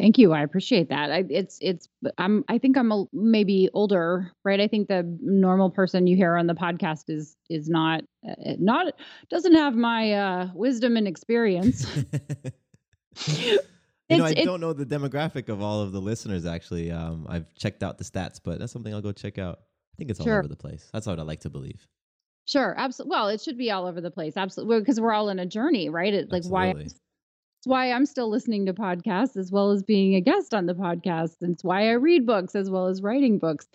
Thank 0.00 0.16
you. 0.16 0.32
I 0.32 0.42
appreciate 0.42 0.88
that. 0.88 1.12
I, 1.12 1.24
it's 1.28 1.58
it's 1.60 1.86
I'm 2.16 2.42
I 2.48 2.56
think 2.56 2.78
I'm 2.78 2.90
a, 2.90 3.04
maybe 3.12 3.68
older, 3.74 4.32
right? 4.44 4.58
I 4.58 4.66
think 4.66 4.88
the 4.88 5.02
normal 5.20 5.68
person 5.68 6.06
you 6.06 6.16
hear 6.16 6.36
on 6.36 6.46
the 6.46 6.54
podcast 6.54 7.10
is 7.10 7.36
is 7.50 7.68
not 7.68 8.02
uh, 8.26 8.54
not 8.58 8.94
doesn't 9.28 9.54
have 9.54 9.76
my 9.76 10.12
uh, 10.14 10.48
wisdom 10.54 10.96
and 10.96 11.06
experience. 11.06 11.86
you 13.26 13.58
know, 14.08 14.24
I 14.24 14.32
don't 14.32 14.62
know 14.62 14.72
the 14.72 14.86
demographic 14.86 15.50
of 15.50 15.60
all 15.60 15.82
of 15.82 15.92
the 15.92 16.00
listeners. 16.00 16.46
Actually, 16.46 16.90
um, 16.90 17.26
I've 17.28 17.54
checked 17.54 17.82
out 17.82 17.98
the 17.98 18.04
stats, 18.04 18.40
but 18.42 18.58
that's 18.58 18.72
something 18.72 18.94
I'll 18.94 19.02
go 19.02 19.12
check 19.12 19.36
out. 19.36 19.58
I 19.58 19.94
think 19.98 20.10
it's 20.10 20.18
all 20.18 20.24
Sure. 20.24 20.38
over 20.38 20.48
the 20.48 20.56
place. 20.56 20.88
That's 20.94 21.06
what 21.06 21.18
I 21.18 21.22
like 21.24 21.40
to 21.40 21.50
believe. 21.50 21.86
Sure, 22.46 22.74
absolutely. 22.78 23.10
Well, 23.10 23.28
it 23.28 23.42
should 23.42 23.58
be 23.58 23.70
all 23.70 23.86
over 23.86 24.00
the 24.00 24.10
place, 24.10 24.38
absolutely, 24.38 24.80
because 24.80 24.98
we're 24.98 25.12
all 25.12 25.28
in 25.28 25.38
a 25.38 25.46
journey, 25.46 25.90
right? 25.90 26.14
It, 26.14 26.32
like 26.32 26.44
why. 26.46 26.74
It's 27.60 27.66
why 27.66 27.92
I'm 27.92 28.06
still 28.06 28.30
listening 28.30 28.64
to 28.66 28.72
podcasts 28.72 29.36
as 29.36 29.52
well 29.52 29.70
as 29.70 29.82
being 29.82 30.14
a 30.14 30.22
guest 30.22 30.54
on 30.54 30.64
the 30.64 30.72
podcast. 30.72 31.36
And 31.42 31.52
it's 31.52 31.62
why 31.62 31.90
I 31.90 31.92
read 31.92 32.24
books 32.24 32.54
as 32.54 32.70
well 32.70 32.86
as 32.86 33.02
writing 33.02 33.38
books. 33.38 33.68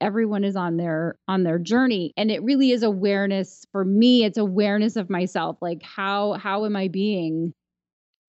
Everyone 0.00 0.42
is 0.42 0.56
on 0.56 0.76
their 0.76 1.14
on 1.28 1.44
their 1.44 1.60
journey, 1.60 2.12
and 2.16 2.28
it 2.28 2.42
really 2.42 2.72
is 2.72 2.82
awareness 2.82 3.64
for 3.70 3.84
me. 3.84 4.24
It's 4.24 4.36
awareness 4.36 4.96
of 4.96 5.08
myself, 5.08 5.58
like 5.60 5.80
how 5.84 6.32
how 6.32 6.64
am 6.64 6.74
I 6.74 6.88
being 6.88 7.54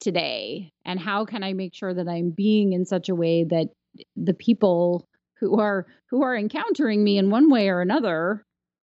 today, 0.02 0.72
and 0.86 1.00
how 1.00 1.26
can 1.26 1.42
I 1.42 1.54
make 1.54 1.74
sure 1.74 1.96
that 1.96 2.08
I'm 2.08 2.30
being 2.30 2.74
in 2.74 2.86
such 2.86 3.10
a 3.10 3.16
way 3.16 3.44
that 3.46 3.70
the 4.16 4.36
people 4.36 5.08
who 5.40 5.60
are 5.60 5.88
who 6.12 6.22
are 6.22 6.38
encountering 6.38 7.04
me 7.04 7.18
in 7.18 7.32
one 7.32 7.50
way 7.50 7.70
or 7.70 7.82
another 7.82 8.46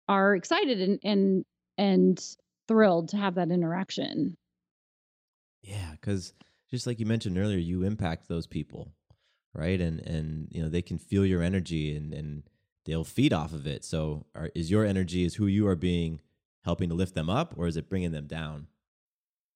are 0.06 0.34
excited 0.34 0.82
and 0.82 0.98
and 1.02 1.44
and 1.78 2.36
thrilled 2.68 3.08
to 3.10 3.16
have 3.16 3.36
that 3.36 3.50
interaction. 3.50 4.36
Yeah, 5.62 5.92
because 5.92 6.32
just 6.70 6.86
like 6.86 7.00
you 7.00 7.06
mentioned 7.06 7.38
earlier, 7.38 7.58
you 7.58 7.82
impact 7.82 8.28
those 8.28 8.46
people, 8.46 8.92
right? 9.54 9.80
And 9.80 10.00
and 10.00 10.48
you 10.50 10.62
know 10.62 10.68
they 10.68 10.82
can 10.82 10.98
feel 10.98 11.26
your 11.26 11.42
energy 11.42 11.96
and 11.96 12.14
and 12.14 12.42
they'll 12.86 13.04
feed 13.04 13.32
off 13.32 13.52
of 13.52 13.66
it. 13.66 13.84
So, 13.84 14.26
are, 14.34 14.50
is 14.54 14.70
your 14.70 14.84
energy 14.84 15.24
is 15.24 15.34
who 15.34 15.46
you 15.46 15.66
are 15.66 15.76
being 15.76 16.20
helping 16.64 16.88
to 16.90 16.94
lift 16.94 17.14
them 17.14 17.30
up, 17.30 17.54
or 17.56 17.66
is 17.66 17.76
it 17.76 17.88
bringing 17.88 18.12
them 18.12 18.26
down? 18.26 18.68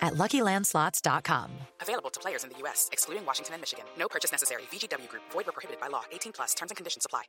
at 0.00 0.14
luckylandslots.com. 0.14 1.50
Available 1.80 2.10
to 2.10 2.20
players 2.20 2.44
in 2.44 2.50
the 2.50 2.58
U.S., 2.58 2.88
excluding 2.92 3.24
Washington 3.24 3.54
and 3.54 3.62
Michigan. 3.62 3.84
No 3.98 4.08
purchase 4.08 4.32
necessary. 4.32 4.62
VGW 4.72 5.08
Group, 5.08 5.22
void 5.32 5.46
were 5.46 5.52
prohibited 5.52 5.80
by 5.80 5.88
law. 5.88 6.02
18 6.12 6.32
plus 6.32 6.54
terms 6.54 6.70
and 6.70 6.76
conditions 6.76 7.04
apply. 7.04 7.24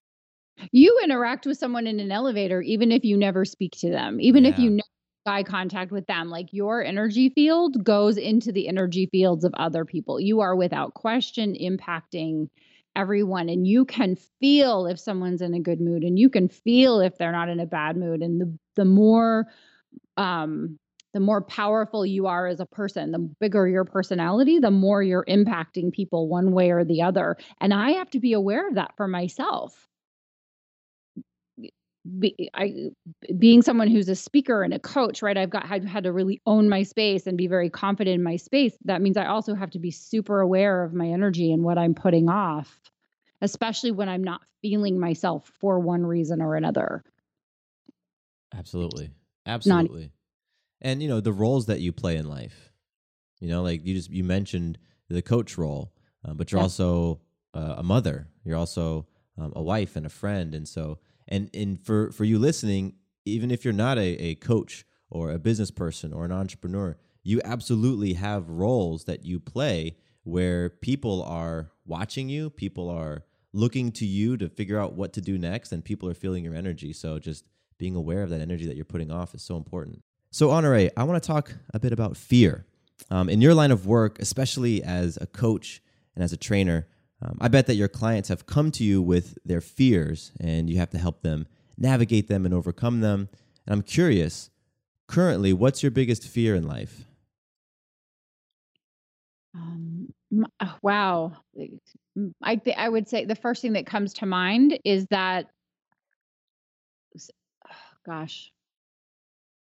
You 0.71 0.99
interact 1.03 1.45
with 1.45 1.57
someone 1.57 1.87
in 1.87 1.99
an 1.99 2.11
elevator, 2.11 2.61
even 2.61 2.91
if 2.91 3.05
you 3.05 3.15
never 3.17 3.45
speak 3.45 3.71
to 3.79 3.89
them, 3.89 4.19
even 4.19 4.45
if 4.45 4.59
you 4.59 4.69
never 4.71 4.83
eye 5.25 5.43
contact 5.43 5.91
with 5.91 6.05
them, 6.07 6.29
like 6.29 6.47
your 6.51 6.83
energy 6.83 7.29
field 7.29 7.83
goes 7.83 8.17
into 8.17 8.51
the 8.51 8.67
energy 8.67 9.07
fields 9.11 9.43
of 9.43 9.53
other 9.55 9.85
people. 9.85 10.19
You 10.19 10.41
are 10.41 10.55
without 10.55 10.95
question 10.95 11.53
impacting 11.53 12.49
everyone 12.95 13.47
and 13.49 13.67
you 13.67 13.85
can 13.85 14.17
feel 14.39 14.85
if 14.87 14.99
someone's 14.99 15.41
in 15.41 15.53
a 15.53 15.59
good 15.59 15.79
mood 15.79 16.03
and 16.03 16.17
you 16.17 16.29
can 16.29 16.49
feel 16.49 16.99
if 16.99 17.17
they're 17.17 17.31
not 17.31 17.47
in 17.47 17.59
a 17.59 17.65
bad 17.65 17.95
mood 17.95 18.21
and 18.21 18.41
the 18.41 18.57
the 18.75 18.83
more 18.83 19.45
um 20.17 20.77
the 21.13 21.19
more 21.19 21.41
powerful 21.41 22.05
you 22.05 22.27
are 22.27 22.47
as 22.47 22.59
a 22.59 22.65
person, 22.65 23.11
the 23.11 23.19
bigger 23.19 23.67
your 23.67 23.85
personality, 23.85 24.59
the 24.59 24.71
more 24.71 25.01
you're 25.01 25.25
impacting 25.25 25.91
people 25.91 26.27
one 26.27 26.51
way 26.51 26.71
or 26.71 26.83
the 26.83 27.01
other. 27.01 27.35
And 27.59 27.73
I 27.73 27.91
have 27.91 28.09
to 28.11 28.19
be 28.19 28.33
aware 28.33 28.67
of 28.67 28.75
that 28.75 28.95
for 28.95 29.07
myself. 29.07 29.87
Be, 32.17 32.49
I, 32.53 32.91
being 33.37 33.61
someone 33.61 33.89
who's 33.89 34.07
a 34.07 34.15
speaker 34.15 34.63
and 34.63 34.73
a 34.73 34.79
coach, 34.79 35.21
right? 35.21 35.37
I've 35.37 35.49
got 35.49 35.69
I've 35.69 35.83
had 35.83 36.05
to 36.05 36.13
really 36.13 36.41
own 36.45 36.69
my 36.69 36.83
space 36.83 37.27
and 37.27 37.37
be 37.37 37.47
very 37.47 37.69
confident 37.69 38.15
in 38.15 38.23
my 38.23 38.37
space. 38.37 38.77
That 38.85 39.01
means 39.01 39.17
I 39.17 39.25
also 39.25 39.53
have 39.53 39.69
to 39.71 39.79
be 39.79 39.91
super 39.91 40.39
aware 40.39 40.83
of 40.83 40.93
my 40.93 41.07
energy 41.07 41.51
and 41.51 41.63
what 41.63 41.77
I'm 41.77 41.93
putting 41.93 42.29
off, 42.29 42.79
especially 43.41 43.91
when 43.91 44.07
I'm 44.07 44.23
not 44.23 44.41
feeling 44.61 44.97
myself 44.99 45.51
for 45.59 45.79
one 45.79 46.05
reason 46.05 46.41
or 46.41 46.55
another. 46.55 47.03
Absolutely. 48.53 49.11
Absolutely. 49.45 50.11
And 50.81 51.01
you 51.01 51.09
know, 51.09 51.19
the 51.19 51.33
roles 51.33 51.65
that 51.65 51.81
you 51.81 51.91
play 51.91 52.15
in 52.15 52.27
life. 52.27 52.71
You 53.39 53.49
know, 53.49 53.63
like 53.63 53.85
you 53.85 53.93
just 53.93 54.09
you 54.09 54.23
mentioned 54.23 54.77
the 55.09 55.21
coach 55.21 55.57
role, 55.57 55.93
uh, 56.25 56.33
but 56.33 56.51
you're 56.51 56.59
Yeah. 56.59 56.63
also 56.63 57.21
uh, 57.53 57.75
a 57.77 57.83
mother. 57.83 58.27
You're 58.43 58.57
also 58.57 59.07
um, 59.37 59.53
a 59.55 59.61
wife 59.61 59.95
and 59.95 60.05
a 60.05 60.09
friend, 60.09 60.53
and 60.53 60.67
so 60.67 60.99
and 61.27 61.49
and 61.53 61.79
for 61.79 62.11
for 62.11 62.25
you 62.25 62.37
listening, 62.37 62.95
even 63.25 63.49
if 63.51 63.63
you're 63.63 63.73
not 63.73 63.97
a, 63.97 64.01
a 64.21 64.35
coach 64.35 64.85
or 65.09 65.31
a 65.31 65.39
business 65.39 65.71
person 65.71 66.13
or 66.13 66.25
an 66.25 66.31
entrepreneur, 66.31 66.97
you 67.23 67.41
absolutely 67.45 68.13
have 68.13 68.49
roles 68.49 69.05
that 69.05 69.25
you 69.25 69.39
play 69.39 69.97
where 70.23 70.69
people 70.69 71.23
are 71.23 71.71
watching 71.85 72.29
you, 72.29 72.49
people 72.49 72.89
are 72.89 73.23
looking 73.53 73.91
to 73.91 74.05
you 74.05 74.37
to 74.37 74.47
figure 74.47 74.79
out 74.79 74.93
what 74.93 75.13
to 75.13 75.21
do 75.21 75.37
next, 75.37 75.71
and 75.71 75.83
people 75.83 76.07
are 76.09 76.13
feeling 76.13 76.43
your 76.43 76.53
energy. 76.53 76.93
So 76.93 77.19
just 77.19 77.45
being 77.77 77.95
aware 77.95 78.21
of 78.21 78.29
that 78.29 78.41
energy 78.41 78.67
that 78.67 78.75
you're 78.75 78.85
putting 78.85 79.11
off 79.11 79.33
is 79.33 79.41
so 79.41 79.55
important. 79.55 80.03
So, 80.31 80.49
Honorée, 80.49 80.91
I 80.95 81.03
want 81.03 81.21
to 81.21 81.27
talk 81.27 81.53
a 81.73 81.79
bit 81.79 81.91
about 81.91 82.15
fear. 82.15 82.65
Um, 83.09 83.29
in 83.29 83.41
your 83.41 83.55
line 83.55 83.71
of 83.71 83.87
work, 83.87 84.19
especially 84.19 84.83
as 84.83 85.17
a 85.19 85.25
coach 85.25 85.81
and 86.13 86.23
as 86.23 86.31
a 86.31 86.37
trainer, 86.37 86.87
um, 87.21 87.37
I 87.41 87.47
bet 87.47 87.65
that 87.67 87.75
your 87.75 87.87
clients 87.87 88.29
have 88.29 88.45
come 88.45 88.71
to 88.71 88.83
you 88.83 89.01
with 89.01 89.37
their 89.43 89.61
fears 89.61 90.31
and 90.39 90.69
you 90.69 90.77
have 90.77 90.91
to 90.91 90.99
help 90.99 91.23
them 91.23 91.47
navigate 91.77 92.27
them 92.27 92.45
and 92.45 92.53
overcome 92.53 93.01
them. 93.01 93.29
And 93.65 93.73
I'm 93.73 93.81
curious, 93.81 94.51
currently, 95.07 95.51
what's 95.51 95.81
your 95.81 95.91
biggest 95.91 96.27
fear 96.27 96.55
in 96.55 96.67
life? 96.67 97.05
Um, 99.55 100.13
uh, 100.59 100.75
wow. 100.83 101.37
I 102.43 102.55
th- 102.57 102.77
I 102.77 102.87
would 102.87 103.07
say 103.07 103.25
the 103.25 103.35
first 103.35 103.61
thing 103.63 103.73
that 103.73 103.87
comes 103.87 104.13
to 104.15 104.25
mind 104.27 104.77
is 104.85 105.07
that, 105.09 105.47
oh, 107.17 107.75
gosh, 108.05 108.51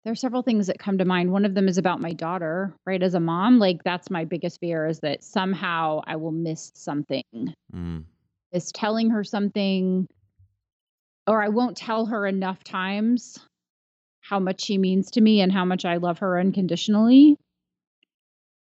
there 0.04 0.12
are 0.12 0.16
several 0.16 0.42
things 0.42 0.68
that 0.68 0.80
come 0.80 0.98
to 0.98 1.06
mind. 1.06 1.32
One 1.32 1.46
of 1.46 1.54
them 1.54 1.68
is 1.68 1.78
about 1.78 2.02
my 2.02 2.14
daughter, 2.14 2.74
right? 2.86 3.02
As 3.02 3.14
a 3.14 3.20
mom, 3.20 3.60
like 3.60 3.84
that's 3.84 4.10
my 4.10 4.26
biggest 4.26 4.60
fear 4.60 4.88
is 4.88 5.00
that 5.02 5.24
somehow 5.24 6.02
I 6.06 6.16
will 6.16 6.32
miss 6.32 6.72
something, 6.76 7.24
Mm, 7.74 8.04
is 8.52 8.72
telling 8.72 9.12
her 9.12 9.24
something, 9.24 10.08
or 11.28 11.42
I 11.42 11.50
won't 11.50 11.78
tell 11.78 12.06
her 12.08 12.26
enough 12.26 12.64
times 12.64 13.40
how 14.22 14.40
much 14.40 14.62
she 14.62 14.78
means 14.78 15.12
to 15.12 15.22
me 15.22 15.42
and 15.42 15.52
how 15.52 15.66
much 15.66 15.86
I 15.86 15.98
love 15.98 16.20
her 16.20 16.40
unconditionally 16.40 17.38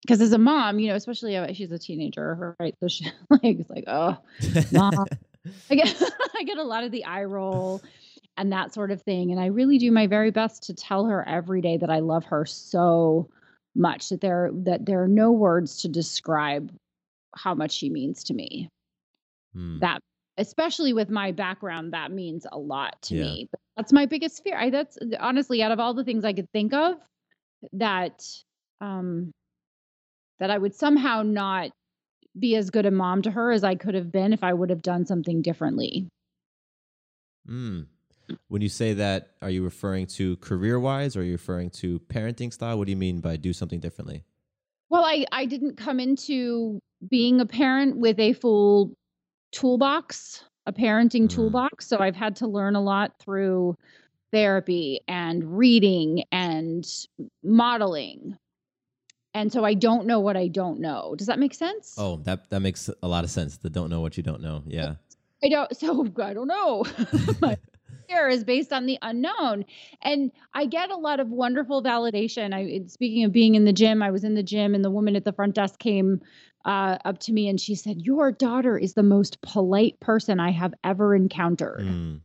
because 0.03 0.19
as 0.21 0.33
a 0.33 0.37
mom, 0.37 0.79
you 0.79 0.89
know, 0.89 0.95
especially 0.95 1.37
uh, 1.37 1.53
she's 1.53 1.71
a 1.71 1.79
teenager, 1.79 2.55
right? 2.59 2.75
So 2.81 2.87
she 2.87 3.05
like 3.29 3.59
it's 3.59 3.69
like, 3.69 3.85
oh, 3.87 4.17
mom. 4.71 4.93
I 5.69 5.75
get 5.75 6.01
I 6.37 6.43
get 6.43 6.57
a 6.57 6.63
lot 6.63 6.83
of 6.83 6.91
the 6.91 7.05
eye 7.05 7.23
roll 7.23 7.81
and 8.37 8.51
that 8.51 8.73
sort 8.73 8.91
of 8.91 9.01
thing, 9.01 9.31
and 9.31 9.39
I 9.39 9.47
really 9.47 9.77
do 9.77 9.91
my 9.91 10.07
very 10.07 10.31
best 10.31 10.63
to 10.63 10.73
tell 10.73 11.05
her 11.05 11.27
every 11.27 11.61
day 11.61 11.77
that 11.77 11.89
I 11.89 11.99
love 11.99 12.25
her 12.25 12.45
so 12.45 13.29
much 13.75 14.09
that 14.09 14.21
there 14.21 14.51
that 14.53 14.85
there 14.85 15.03
are 15.03 15.07
no 15.07 15.31
words 15.31 15.81
to 15.81 15.87
describe 15.87 16.71
how 17.35 17.55
much 17.55 17.71
she 17.71 17.89
means 17.89 18.23
to 18.25 18.33
me. 18.33 18.69
mm, 19.53 19.81
That 19.81 19.99
especially 20.37 20.93
with 20.93 21.09
my 21.09 21.31
background, 21.31 21.93
that 21.93 22.11
means 22.11 22.45
a 22.51 22.57
lot 22.57 23.01
to 23.03 23.15
Yeah. 23.15 23.15
me. 23.15 23.47
But 23.51 23.59
that's 23.77 23.93
my 23.93 24.05
biggest 24.05 24.43
fear. 24.43 24.57
I 24.57 24.69
that's 24.69 24.97
honestly 25.19 25.61
out 25.61 25.71
of 25.71 25.79
all 25.79 25.93
the 25.93 26.03
things 26.03 26.25
I 26.25 26.33
could 26.33 26.49
think 26.53 26.73
of 26.73 26.97
that 27.73 28.23
um 28.81 29.31
that 30.39 30.51
I 30.51 30.57
would 30.57 30.75
somehow 30.75 31.23
not 31.23 31.71
be 32.39 32.55
as 32.55 32.69
good 32.69 32.85
a 32.85 32.91
mom 32.91 33.21
to 33.23 33.31
her 33.31 33.51
as 33.51 33.63
I 33.63 33.75
could 33.75 33.95
have 33.95 34.11
been 34.11 34.33
if 34.33 34.43
I 34.43 34.53
would 34.53 34.69
have 34.69 34.81
done 34.81 35.05
something 35.05 35.41
differently. 35.41 36.07
mm. 37.47 37.92
When 38.47 38.61
you 38.61 38.69
say 38.69 38.93
that, 38.93 39.31
are 39.41 39.49
you 39.49 39.63
referring 39.63 40.07
to 40.07 40.37
career 40.37 40.79
wise 40.79 41.15
or 41.15 41.21
are 41.21 41.23
you 41.23 41.33
referring 41.33 41.69
to 41.71 41.99
parenting 41.99 42.53
style? 42.53 42.77
What 42.77 42.85
do 42.85 42.91
you 42.91 42.97
mean 42.97 43.19
by 43.19 43.35
do 43.37 43.53
something 43.53 43.79
differently? 43.79 44.23
Well, 44.89 45.03
I 45.05 45.25
I 45.31 45.45
didn't 45.45 45.75
come 45.77 45.99
into 45.99 46.79
being 47.09 47.41
a 47.41 47.45
parent 47.45 47.97
with 47.97 48.19
a 48.19 48.33
full 48.33 48.93
toolbox, 49.51 50.43
a 50.65 50.73
parenting 50.73 51.23
Mm. 51.23 51.29
toolbox, 51.29 51.87
so 51.87 51.99
I've 51.99 52.15
had 52.15 52.35
to 52.37 52.47
learn 52.47 52.75
a 52.75 52.81
lot 52.81 53.13
through 53.19 53.75
therapy 54.31 55.01
and 55.07 55.57
reading 55.57 56.23
and 56.31 56.85
modeling. 57.43 58.37
And 59.35 59.51
so 59.51 59.65
I 59.65 59.73
don't 59.73 60.05
know 60.07 60.19
what 60.19 60.37
I 60.37 60.47
don't 60.47 60.79
know. 60.79 61.15
Does 61.17 61.27
that 61.27 61.39
make 61.39 61.53
sense? 61.55 61.95
Oh, 61.97 62.17
that, 62.17 62.49
that 62.51 62.59
makes 62.61 62.89
a 63.01 63.07
lot 63.07 63.23
of 63.23 63.31
sense. 63.31 63.57
The 63.57 63.69
don't 63.69 63.89
know 63.89 63.99
what 64.01 64.15
you 64.15 64.23
don't 64.23 64.41
know. 64.41 64.63
Yeah. 64.67 64.95
I 65.43 65.49
don't 65.49 65.75
so 65.75 66.07
I 66.21 66.33
don't 66.33 66.47
know. 66.47 66.85
Fear 68.13 68.29
is 68.29 68.43
based 68.43 68.71
on 68.71 68.85
the 68.85 68.97
unknown. 69.01 69.65
And 70.01 70.31
I 70.53 70.65
get 70.65 70.91
a 70.91 70.95
lot 70.95 71.19
of 71.19 71.29
wonderful 71.29 71.83
validation. 71.83 72.53
I 72.53 72.85
speaking 72.87 73.23
of 73.23 73.31
being 73.31 73.55
in 73.55 73.65
the 73.65 73.73
gym, 73.73 74.01
I 74.01 74.11
was 74.11 74.23
in 74.23 74.35
the 74.35 74.43
gym 74.43 74.75
and 74.75 74.83
the 74.83 74.91
woman 74.91 75.15
at 75.15 75.25
the 75.25 75.33
front 75.33 75.55
desk 75.55 75.79
came 75.79 76.21
uh, 76.65 76.97
up 77.05 77.19
to 77.19 77.33
me 77.33 77.47
and 77.49 77.59
she 77.59 77.75
said, 77.75 78.01
Your 78.01 78.31
daughter 78.31 78.77
is 78.77 78.93
the 78.93 79.03
most 79.03 79.41
polite 79.41 79.99
person 79.99 80.39
I 80.39 80.51
have 80.51 80.73
ever 80.83 81.15
encountered. 81.15 81.81
Mm. 81.81 82.19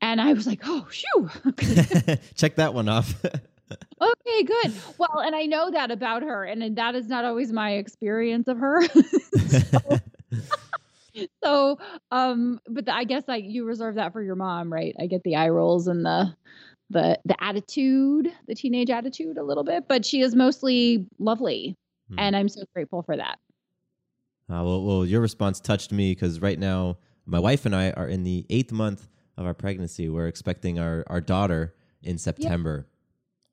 And 0.00 0.20
I 0.20 0.32
was 0.32 0.46
like, 0.46 0.60
Oh, 0.64 0.86
phew. 0.90 1.30
Check 2.34 2.56
that 2.56 2.74
one 2.74 2.88
off. 2.88 3.14
okay, 4.00 4.42
good. 4.42 4.72
Well, 4.96 5.18
and 5.18 5.36
I 5.36 5.44
know 5.44 5.70
that 5.70 5.90
about 5.90 6.22
her, 6.22 6.44
and 6.44 6.76
that 6.76 6.94
is 6.94 7.08
not 7.08 7.24
always 7.24 7.52
my 7.52 7.72
experience 7.72 8.48
of 8.48 8.58
her. 8.58 8.82
so, 8.88 9.98
so, 11.48 11.78
um, 12.10 12.60
but 12.68 12.86
the, 12.86 12.94
I 12.94 13.04
guess 13.04 13.24
like 13.26 13.44
you 13.46 13.64
reserve 13.64 13.96
that 13.96 14.12
for 14.12 14.22
your 14.22 14.36
mom, 14.36 14.72
right? 14.72 14.94
I 15.00 15.06
get 15.06 15.22
the 15.24 15.36
eye 15.36 15.48
rolls 15.48 15.88
and 15.88 16.04
the 16.04 16.34
the 16.90 17.18
the 17.24 17.42
attitude, 17.42 18.32
the 18.46 18.54
teenage 18.54 18.90
attitude 18.90 19.36
a 19.38 19.42
little 19.42 19.64
bit, 19.64 19.86
but 19.88 20.04
she 20.04 20.20
is 20.20 20.34
mostly 20.34 21.06
lovely, 21.18 21.76
Hmm. 22.10 22.18
and 22.18 22.36
I'm 22.36 22.48
so 22.48 22.62
grateful 22.74 23.02
for 23.02 23.16
that. 23.16 23.38
Uh, 24.50 24.64
well, 24.64 24.82
well, 24.82 25.04
your 25.04 25.20
response 25.20 25.60
touched 25.60 25.92
me 25.92 26.12
because 26.12 26.40
right 26.40 26.58
now 26.58 26.96
my 27.26 27.38
wife 27.38 27.66
and 27.66 27.76
I 27.76 27.90
are 27.90 28.08
in 28.08 28.24
the 28.24 28.46
eighth 28.48 28.72
month 28.72 29.06
of 29.36 29.44
our 29.44 29.52
pregnancy. 29.54 30.08
We're 30.08 30.28
expecting 30.28 30.78
our 30.78 31.04
our 31.08 31.20
daughter 31.20 31.74
in 32.02 32.16
September. 32.16 32.86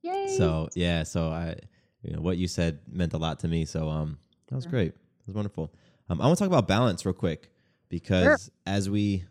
Yay. 0.02 0.28
So 0.38 0.70
yeah, 0.76 1.04
so 1.04 1.30
I, 1.30 1.56
you 2.02 2.14
know, 2.14 2.22
what 2.22 2.38
you 2.38 2.48
said 2.48 2.80
meant 2.90 3.14
a 3.14 3.18
lot 3.18 3.40
to 3.40 3.48
me. 3.48 3.66
So 3.66 3.90
um, 3.90 4.18
that 4.48 4.56
was 4.56 4.66
great. 4.66 4.90
It 4.90 5.28
was 5.28 5.36
wonderful. 5.36 5.74
Um, 6.10 6.22
I 6.22 6.28
want 6.28 6.38
to 6.38 6.44
talk 6.44 6.48
about 6.50 6.68
balance 6.68 7.06
real 7.06 7.14
quick 7.14 7.50
because 7.90 8.46
Sure. 8.46 8.74
as 8.74 8.90
we, 8.90 9.26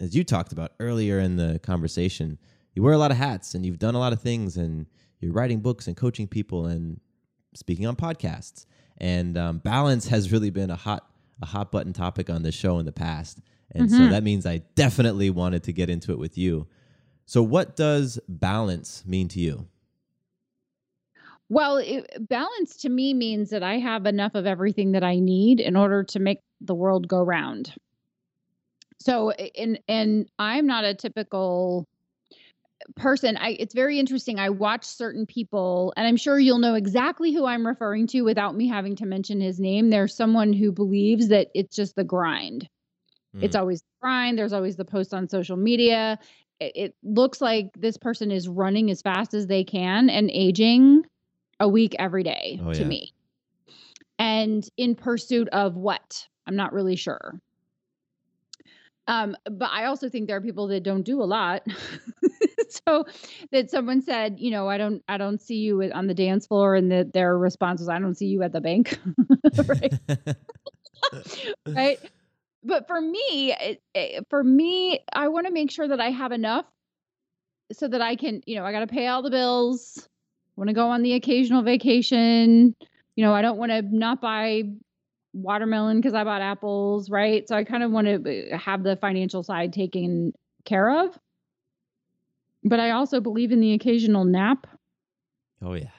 as 0.00 0.14
you 0.14 0.24
talked 0.24 0.52
about 0.52 0.72
earlier 0.80 1.18
in 1.18 1.36
the 1.36 1.58
conversation, 1.62 2.38
you 2.74 2.82
wear 2.82 2.92
a 2.94 2.98
lot 2.98 3.10
of 3.10 3.16
hats 3.16 3.54
and 3.54 3.64
you've 3.66 3.78
done 3.78 3.94
a 3.94 3.98
lot 3.98 4.12
of 4.12 4.20
things 4.20 4.56
and 4.56 4.86
you're 5.20 5.32
writing 5.32 5.60
books 5.60 5.86
and 5.86 5.96
coaching 5.96 6.26
people 6.26 6.66
and 6.66 7.00
speaking 7.54 7.86
on 7.86 7.96
podcasts. 7.96 8.66
And 8.98 9.36
um, 9.38 9.58
balance 9.58 10.08
has 10.08 10.32
really 10.32 10.50
been 10.50 10.70
a 10.70 10.76
hot 10.76 11.08
a 11.42 11.46
hot 11.46 11.72
button 11.72 11.92
topic 11.92 12.30
on 12.30 12.42
this 12.42 12.54
show 12.54 12.78
in 12.78 12.86
the 12.86 12.92
past. 12.92 13.40
And 13.74 13.90
so 13.90 14.04
Mhm. 14.04 14.10
that 14.10 14.22
means 14.22 14.46
I 14.46 14.58
definitely 14.76 15.28
wanted 15.30 15.64
to 15.64 15.72
get 15.72 15.90
into 15.90 16.12
it 16.12 16.18
with 16.18 16.38
you. 16.38 16.68
So 17.26 17.42
what 17.42 17.74
does 17.74 18.20
balance 18.28 19.04
mean 19.04 19.26
to 19.28 19.40
you? 19.40 19.66
Well, 21.48 21.78
it, 21.78 22.06
balance 22.28 22.76
to 22.78 22.88
me 22.88 23.12
means 23.12 23.50
that 23.50 23.62
I 23.62 23.78
have 23.78 24.06
enough 24.06 24.34
of 24.34 24.46
everything 24.46 24.92
that 24.92 25.04
I 25.04 25.18
need 25.18 25.60
in 25.60 25.76
order 25.76 26.02
to 26.04 26.18
make 26.18 26.38
the 26.60 26.74
world 26.74 27.08
go 27.08 27.22
round. 27.22 27.74
So, 29.02 29.30
and 29.30 29.80
and 29.88 30.28
I'm 30.38 30.66
not 30.66 30.84
a 30.84 30.94
typical 30.94 31.86
person. 32.96 33.36
I 33.36 33.50
it's 33.58 33.74
very 33.74 33.98
interesting. 33.98 34.38
I 34.38 34.50
watch 34.50 34.84
certain 34.84 35.26
people, 35.26 35.92
and 35.96 36.06
I'm 36.06 36.16
sure 36.16 36.38
you'll 36.38 36.58
know 36.58 36.74
exactly 36.74 37.32
who 37.32 37.44
I'm 37.44 37.66
referring 37.66 38.06
to 38.08 38.22
without 38.22 38.56
me 38.56 38.68
having 38.68 38.96
to 38.96 39.06
mention 39.06 39.40
his 39.40 39.58
name. 39.58 39.90
There's 39.90 40.14
someone 40.14 40.52
who 40.52 40.72
believes 40.72 41.28
that 41.28 41.48
it's 41.54 41.74
just 41.74 41.96
the 41.96 42.04
grind. 42.04 42.68
It's 43.40 43.56
Mm. 43.56 43.60
always 43.60 43.80
the 43.80 43.88
grind. 44.00 44.38
There's 44.38 44.52
always 44.52 44.76
the 44.76 44.84
post 44.84 45.12
on 45.14 45.28
social 45.28 45.56
media. 45.56 46.18
It, 46.60 46.72
it 46.76 46.94
looks 47.02 47.40
like 47.40 47.70
this 47.76 47.96
person 47.96 48.30
is 48.30 48.48
running 48.48 48.90
as 48.90 49.02
fast 49.02 49.34
as 49.34 49.46
they 49.46 49.64
can 49.64 50.10
and 50.10 50.30
aging 50.30 51.04
a 51.58 51.68
week 51.68 51.96
every 51.98 52.22
day 52.22 52.60
Oh, 52.62 52.72
to 52.72 52.82
yeah. 52.82 52.88
me. 52.88 53.12
And 54.18 54.68
in 54.76 54.94
pursuit 54.94 55.48
of 55.48 55.76
what? 55.76 56.28
I'm 56.46 56.56
not 56.56 56.72
really 56.72 56.96
sure. 56.96 57.40
Um, 59.08 59.36
but 59.50 59.70
I 59.70 59.86
also 59.86 60.08
think 60.08 60.26
there 60.28 60.36
are 60.36 60.40
people 60.40 60.68
that 60.68 60.82
don't 60.82 61.02
do 61.02 61.22
a 61.22 61.24
lot. 61.24 61.66
so 62.86 63.04
that 63.50 63.70
someone 63.70 64.00
said, 64.00 64.36
you 64.38 64.50
know, 64.50 64.68
I 64.68 64.78
don't, 64.78 65.02
I 65.08 65.18
don't 65.18 65.40
see 65.40 65.56
you 65.56 65.82
on 65.92 66.06
the 66.06 66.14
dance 66.14 66.46
floor, 66.46 66.74
and 66.74 66.90
that 66.92 67.12
their 67.12 67.36
response 67.36 67.80
was, 67.80 67.88
I 67.88 67.98
don't 67.98 68.14
see 68.16 68.26
you 68.26 68.42
at 68.42 68.52
the 68.52 68.60
bank. 68.60 68.98
right? 69.66 69.92
right? 71.66 71.98
But 72.64 72.86
for 72.86 73.00
me, 73.00 73.54
it, 73.60 73.82
it- 73.94 74.26
for 74.30 74.42
me, 74.42 75.00
I 75.12 75.28
want 75.28 75.46
to 75.46 75.52
make 75.52 75.70
sure 75.70 75.88
that 75.88 76.00
I 76.00 76.10
have 76.10 76.32
enough 76.32 76.64
so 77.72 77.88
that 77.88 78.00
I 78.00 78.16
can, 78.16 78.42
you 78.46 78.56
know, 78.56 78.64
I 78.64 78.72
got 78.72 78.80
to 78.80 78.86
pay 78.86 79.06
all 79.08 79.22
the 79.22 79.30
bills. 79.30 80.06
want 80.56 80.68
to 80.68 80.74
go 80.74 80.90
on 80.90 81.02
the 81.02 81.14
occasional 81.14 81.62
vacation. 81.62 82.74
You 83.16 83.24
know, 83.24 83.34
I 83.34 83.42
don't 83.42 83.58
want 83.58 83.72
to 83.72 83.82
not 83.82 84.20
buy 84.20 84.62
watermelon 85.32 85.98
because 85.98 86.14
I 86.14 86.24
bought 86.24 86.42
apples, 86.42 87.10
right? 87.10 87.46
So 87.48 87.56
I 87.56 87.64
kind 87.64 87.82
of 87.82 87.90
want 87.90 88.06
to 88.06 88.56
have 88.56 88.82
the 88.82 88.96
financial 88.96 89.42
side 89.42 89.72
taken 89.72 90.32
care 90.64 91.04
of. 91.04 91.18
But 92.64 92.80
I 92.80 92.90
also 92.90 93.20
believe 93.20 93.52
in 93.52 93.60
the 93.60 93.72
occasional 93.72 94.24
nap. 94.24 94.66
Oh 95.62 95.74
yeah. 95.74 95.90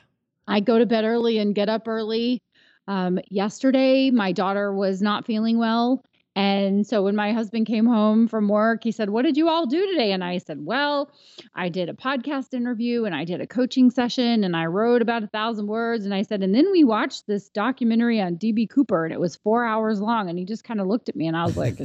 I 0.47 0.59
go 0.59 0.77
to 0.77 0.85
bed 0.85 1.05
early 1.05 1.37
and 1.37 1.55
get 1.55 1.69
up 1.69 1.87
early. 1.87 2.41
Um, 2.87 3.19
yesterday, 3.29 4.11
my 4.11 4.31
daughter 4.31 4.73
was 4.73 5.01
not 5.01 5.25
feeling 5.25 5.57
well. 5.57 6.03
And 6.35 6.87
so 6.87 7.03
when 7.03 7.15
my 7.15 7.31
husband 7.31 7.67
came 7.67 7.85
home 7.85 8.27
from 8.27 8.47
work, 8.47 8.83
he 8.83 8.91
said, 8.91 9.09
What 9.09 9.23
did 9.23 9.37
you 9.37 9.49
all 9.49 9.67
do 9.67 9.85
today? 9.85 10.13
And 10.13 10.23
I 10.23 10.39
said, 10.39 10.65
Well, 10.65 11.11
I 11.53 11.69
did 11.69 11.89
a 11.89 11.93
podcast 11.93 12.55
interview 12.55 13.05
and 13.05 13.13
I 13.13 13.23
did 13.23 13.39
a 13.39 13.47
coaching 13.47 13.91
session 13.91 14.43
and 14.43 14.55
I 14.55 14.65
wrote 14.65 15.03
about 15.03 15.23
a 15.23 15.27
thousand 15.27 15.67
words. 15.67 16.05
And 16.05 16.13
I 16.13 16.23
said, 16.23 16.41
And 16.41 16.55
then 16.55 16.71
we 16.71 16.83
watched 16.83 17.27
this 17.27 17.49
documentary 17.49 18.19
on 18.19 18.37
DB 18.37 18.67
Cooper 18.67 19.05
and 19.05 19.13
it 19.13 19.19
was 19.19 19.35
four 19.35 19.63
hours 19.63 20.01
long. 20.01 20.27
And 20.27 20.39
he 20.39 20.45
just 20.45 20.63
kind 20.63 20.81
of 20.81 20.87
looked 20.87 21.07
at 21.07 21.15
me 21.15 21.27
and 21.27 21.37
I 21.37 21.45
was 21.45 21.55
like, 21.55 21.77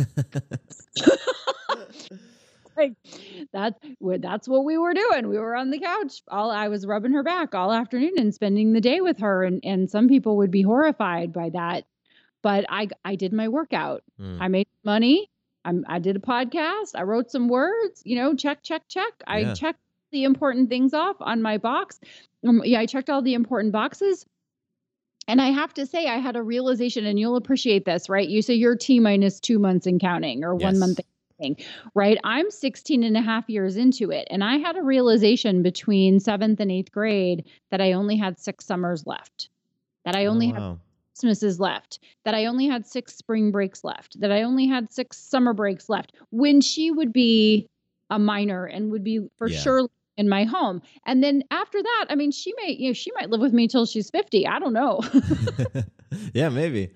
like 2.79 2.95
that's 3.53 3.79
what 3.99 4.23
that's 4.23 4.49
what 4.49 4.65
we 4.65 4.79
were 4.79 4.95
doing. 4.95 5.29
We 5.29 5.39
were 5.39 5.57
on 5.57 5.71
the 5.71 5.81
couch. 5.81 6.23
All 6.29 6.51
I 6.51 6.69
was 6.69 6.87
rubbing 6.87 7.13
her 7.13 7.23
back 7.23 7.55
all 7.55 7.71
afternoon 7.71 8.15
and 8.17 8.35
spending 8.35 8.73
the 8.73 8.81
day 8.81 9.03
with 9.03 9.19
her. 9.19 9.45
And 9.45 9.61
and 9.63 9.91
some 9.91 10.09
people 10.09 10.39
would 10.39 10.51
be 10.51 10.63
horrified 10.63 11.35
by 11.35 11.51
that. 11.51 11.85
But 12.43 12.67
I 12.69 12.89
I 13.05 13.17
did 13.17 13.33
my 13.33 13.49
workout. 13.49 14.03
Mm. 14.21 14.39
I 14.41 14.49
made 14.49 14.69
money. 14.85 15.31
I'm, 15.65 15.85
I 15.89 15.99
did 15.99 16.17
a 16.17 16.21
podcast. 16.21 16.93
I 16.95 17.03
wrote 17.03 17.31
some 17.31 17.49
words. 17.49 18.03
You 18.05 18.17
know, 18.17 18.35
check 18.35 18.63
check 18.63 18.83
check. 18.89 19.13
I 19.27 19.41
Yeah. 19.41 19.55
checked 19.55 19.81
the 20.13 20.25
important 20.25 20.69
things 20.71 20.95
off 20.95 21.17
on 21.21 21.43
my 21.43 21.59
box. 21.59 22.01
Um, 22.47 22.63
yeah, 22.65 22.81
I 22.81 22.87
checked 22.87 23.11
all 23.11 23.21
the 23.23 23.35
important 23.35 23.73
boxes. 23.73 24.25
And 25.27 25.43
I 25.43 25.49
have 25.49 25.75
to 25.75 25.85
say, 25.85 26.07
I 26.07 26.17
had 26.19 26.37
a 26.37 26.43
realization, 26.43 27.05
and 27.05 27.21
you'll 27.21 27.37
appreciate 27.37 27.85
this, 27.85 28.09
right? 28.09 28.27
You 28.27 28.41
say 28.41 28.55
you're 28.55 28.77
T 28.77 28.99
minus 28.99 29.41
two 29.41 29.59
months 29.59 29.87
and 29.87 30.01
counting, 30.01 30.43
or 30.43 30.55
one 30.55 30.79
month 30.79 31.01
counting, 31.39 31.63
right? 31.95 32.17
I'm 32.25 32.51
16 32.51 33.03
and 33.03 33.15
a 33.15 33.21
half 33.21 33.51
years 33.51 33.77
into 33.77 34.11
it. 34.11 34.27
And 34.31 34.43
I 34.43 34.57
had 34.57 34.77
a 34.77 34.83
realization 34.83 35.63
between 35.63 36.19
seventh 36.19 36.61
and 36.61 36.73
eighth 36.73 36.91
grade 36.93 37.45
that 37.71 37.83
I 37.83 37.93
only 37.93 38.17
had 38.17 38.39
six 38.39 38.65
summers 38.65 39.07
left, 39.07 39.51
that 40.07 40.17
I 40.17 40.27
only 40.27 40.51
oh, 40.51 40.55
had 40.55 40.63
wow. 40.63 40.79
Christmases 41.19 41.59
left, 41.59 41.99
that 42.25 42.35
I 42.35 42.45
only 42.47 42.69
had 42.69 42.87
six 42.87 43.17
spring 43.17 43.51
breaks 43.51 43.83
left, 43.83 44.21
that 44.21 44.31
I 44.31 44.43
only 44.43 44.67
had 44.69 44.93
six 44.93 45.17
summer 45.19 45.53
breaks 45.53 45.89
left 45.89 46.13
when 46.31 46.61
she 46.61 46.93
would 46.93 47.13
be 47.13 47.67
a 48.09 48.19
minor 48.21 48.67
and 48.67 48.93
would 48.93 49.03
be 49.03 49.27
for 49.37 49.49
Yeah. 49.49 49.59
sure 49.59 49.89
in 50.17 50.29
my 50.29 50.45
home. 50.45 50.81
And 51.07 51.23
then 51.25 51.43
after 51.51 51.83
that, 51.83 52.07
I 52.09 52.15
mean, 52.15 52.31
she 52.31 52.53
may, 52.63 52.71
you 52.73 52.91
know, 52.91 52.93
she 52.93 53.11
might 53.17 53.31
live 53.31 53.41
with 53.41 53.53
me 53.53 53.67
till 53.67 53.85
she's 53.85 54.11
50. 54.11 54.47
I 54.47 54.61
don't 54.61 54.73
know. 54.73 55.01
yeah, 56.35 56.51
maybe. 56.51 56.91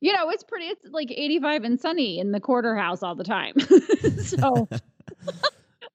you 0.00 0.12
know, 0.14 0.30
it's 0.30 0.42
pretty, 0.42 0.64
it's 0.66 0.86
like 0.90 1.10
85 1.10 1.64
and 1.64 1.78
sunny 1.78 2.18
in 2.18 2.32
the 2.32 2.40
Corder 2.40 2.74
house 2.76 3.02
all 3.02 3.14
the 3.14 3.24
time. 3.24 3.54
so 4.24 4.68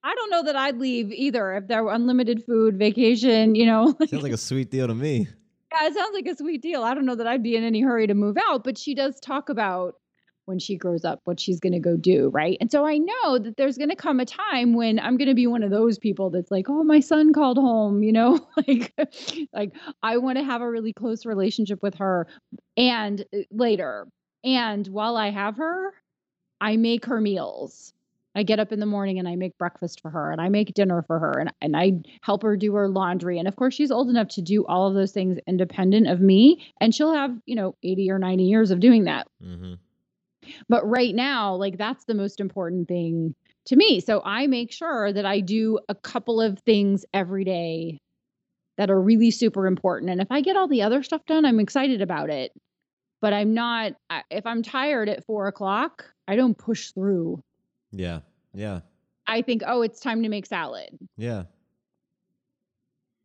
I 0.04 0.14
don't 0.14 0.30
know 0.30 0.44
that 0.44 0.54
I'd 0.54 0.78
leave 0.78 1.10
either 1.10 1.54
if 1.56 1.66
there 1.66 1.82
were 1.82 1.92
unlimited 1.92 2.44
food, 2.44 2.78
vacation, 2.78 3.56
you 3.56 3.66
know. 3.66 3.92
Sounds 4.08 4.22
like 4.22 4.32
a 4.32 4.36
sweet 4.36 4.70
deal 4.70 4.86
to 4.86 4.94
me. 4.94 5.26
Yeah, 5.76 5.88
it 5.88 5.94
sounds 5.94 6.14
like 6.14 6.26
a 6.26 6.36
sweet 6.36 6.62
deal. 6.62 6.82
I 6.82 6.94
don't 6.94 7.06
know 7.06 7.14
that 7.16 7.26
I'd 7.26 7.42
be 7.42 7.56
in 7.56 7.64
any 7.64 7.80
hurry 7.82 8.06
to 8.06 8.14
move 8.14 8.36
out, 8.48 8.64
but 8.64 8.78
she 8.78 8.94
does 8.94 9.18
talk 9.20 9.48
about 9.48 9.94
when 10.46 10.58
she 10.60 10.76
grows 10.76 11.04
up 11.04 11.20
what 11.24 11.40
she's 11.40 11.58
going 11.58 11.72
to 11.72 11.80
go 11.80 11.96
do, 11.96 12.28
right? 12.28 12.56
And 12.60 12.70
so 12.70 12.86
I 12.86 12.98
know 12.98 13.38
that 13.38 13.56
there's 13.56 13.76
going 13.76 13.90
to 13.90 13.96
come 13.96 14.20
a 14.20 14.24
time 14.24 14.74
when 14.74 15.00
I'm 15.00 15.16
going 15.16 15.28
to 15.28 15.34
be 15.34 15.46
one 15.48 15.64
of 15.64 15.70
those 15.70 15.98
people 15.98 16.30
that's 16.30 16.50
like, 16.50 16.66
"Oh, 16.68 16.84
my 16.84 17.00
son 17.00 17.32
called 17.32 17.58
home," 17.58 18.02
you 18.02 18.12
know, 18.12 18.46
like 18.68 18.92
like 19.52 19.72
I 20.02 20.18
want 20.18 20.38
to 20.38 20.44
have 20.44 20.62
a 20.62 20.70
really 20.70 20.92
close 20.92 21.26
relationship 21.26 21.82
with 21.82 21.96
her 21.96 22.28
and 22.76 23.22
uh, 23.34 23.38
later. 23.50 24.06
And 24.44 24.86
while 24.86 25.16
I 25.16 25.30
have 25.30 25.56
her, 25.56 25.92
I 26.60 26.76
make 26.76 27.06
her 27.06 27.20
meals. 27.20 27.92
I 28.36 28.42
get 28.42 28.60
up 28.60 28.70
in 28.70 28.80
the 28.80 28.86
morning 28.86 29.18
and 29.18 29.26
I 29.26 29.34
make 29.34 29.56
breakfast 29.56 30.00
for 30.02 30.10
her 30.10 30.30
and 30.30 30.42
I 30.42 30.50
make 30.50 30.74
dinner 30.74 31.02
for 31.06 31.18
her 31.18 31.32
and, 31.40 31.50
and 31.62 31.74
I 31.74 31.94
help 32.20 32.42
her 32.42 32.54
do 32.54 32.74
her 32.74 32.86
laundry. 32.86 33.38
And 33.38 33.48
of 33.48 33.56
course, 33.56 33.74
she's 33.74 33.90
old 33.90 34.10
enough 34.10 34.28
to 34.28 34.42
do 34.42 34.66
all 34.66 34.86
of 34.86 34.94
those 34.94 35.12
things 35.12 35.38
independent 35.46 36.06
of 36.06 36.20
me. 36.20 36.62
And 36.78 36.94
she'll 36.94 37.14
have, 37.14 37.34
you 37.46 37.56
know, 37.56 37.74
80 37.82 38.10
or 38.10 38.18
90 38.18 38.44
years 38.44 38.70
of 38.70 38.80
doing 38.80 39.04
that. 39.04 39.26
Mm-hmm. 39.42 39.74
But 40.68 40.86
right 40.86 41.14
now, 41.14 41.54
like 41.54 41.78
that's 41.78 42.04
the 42.04 42.14
most 42.14 42.38
important 42.38 42.88
thing 42.88 43.34
to 43.66 43.76
me. 43.76 44.00
So 44.00 44.20
I 44.22 44.46
make 44.46 44.70
sure 44.70 45.12
that 45.12 45.24
I 45.24 45.40
do 45.40 45.78
a 45.88 45.94
couple 45.94 46.40
of 46.40 46.58
things 46.60 47.06
every 47.14 47.44
day 47.44 47.98
that 48.76 48.90
are 48.90 49.00
really 49.00 49.30
super 49.30 49.66
important. 49.66 50.10
And 50.10 50.20
if 50.20 50.28
I 50.30 50.42
get 50.42 50.56
all 50.56 50.68
the 50.68 50.82
other 50.82 51.02
stuff 51.02 51.24
done, 51.26 51.46
I'm 51.46 51.58
excited 51.58 52.02
about 52.02 52.28
it. 52.28 52.52
But 53.22 53.32
I'm 53.32 53.54
not, 53.54 53.94
if 54.30 54.44
I'm 54.44 54.62
tired 54.62 55.08
at 55.08 55.24
four 55.24 55.48
o'clock, 55.48 56.04
I 56.28 56.36
don't 56.36 56.56
push 56.56 56.90
through. 56.90 57.42
Yeah. 57.96 58.20
Yeah. 58.54 58.80
I 59.26 59.42
think, 59.42 59.62
oh, 59.66 59.82
it's 59.82 60.00
time 60.00 60.22
to 60.22 60.28
make 60.28 60.46
salad. 60.46 60.90
Yeah. 61.16 61.44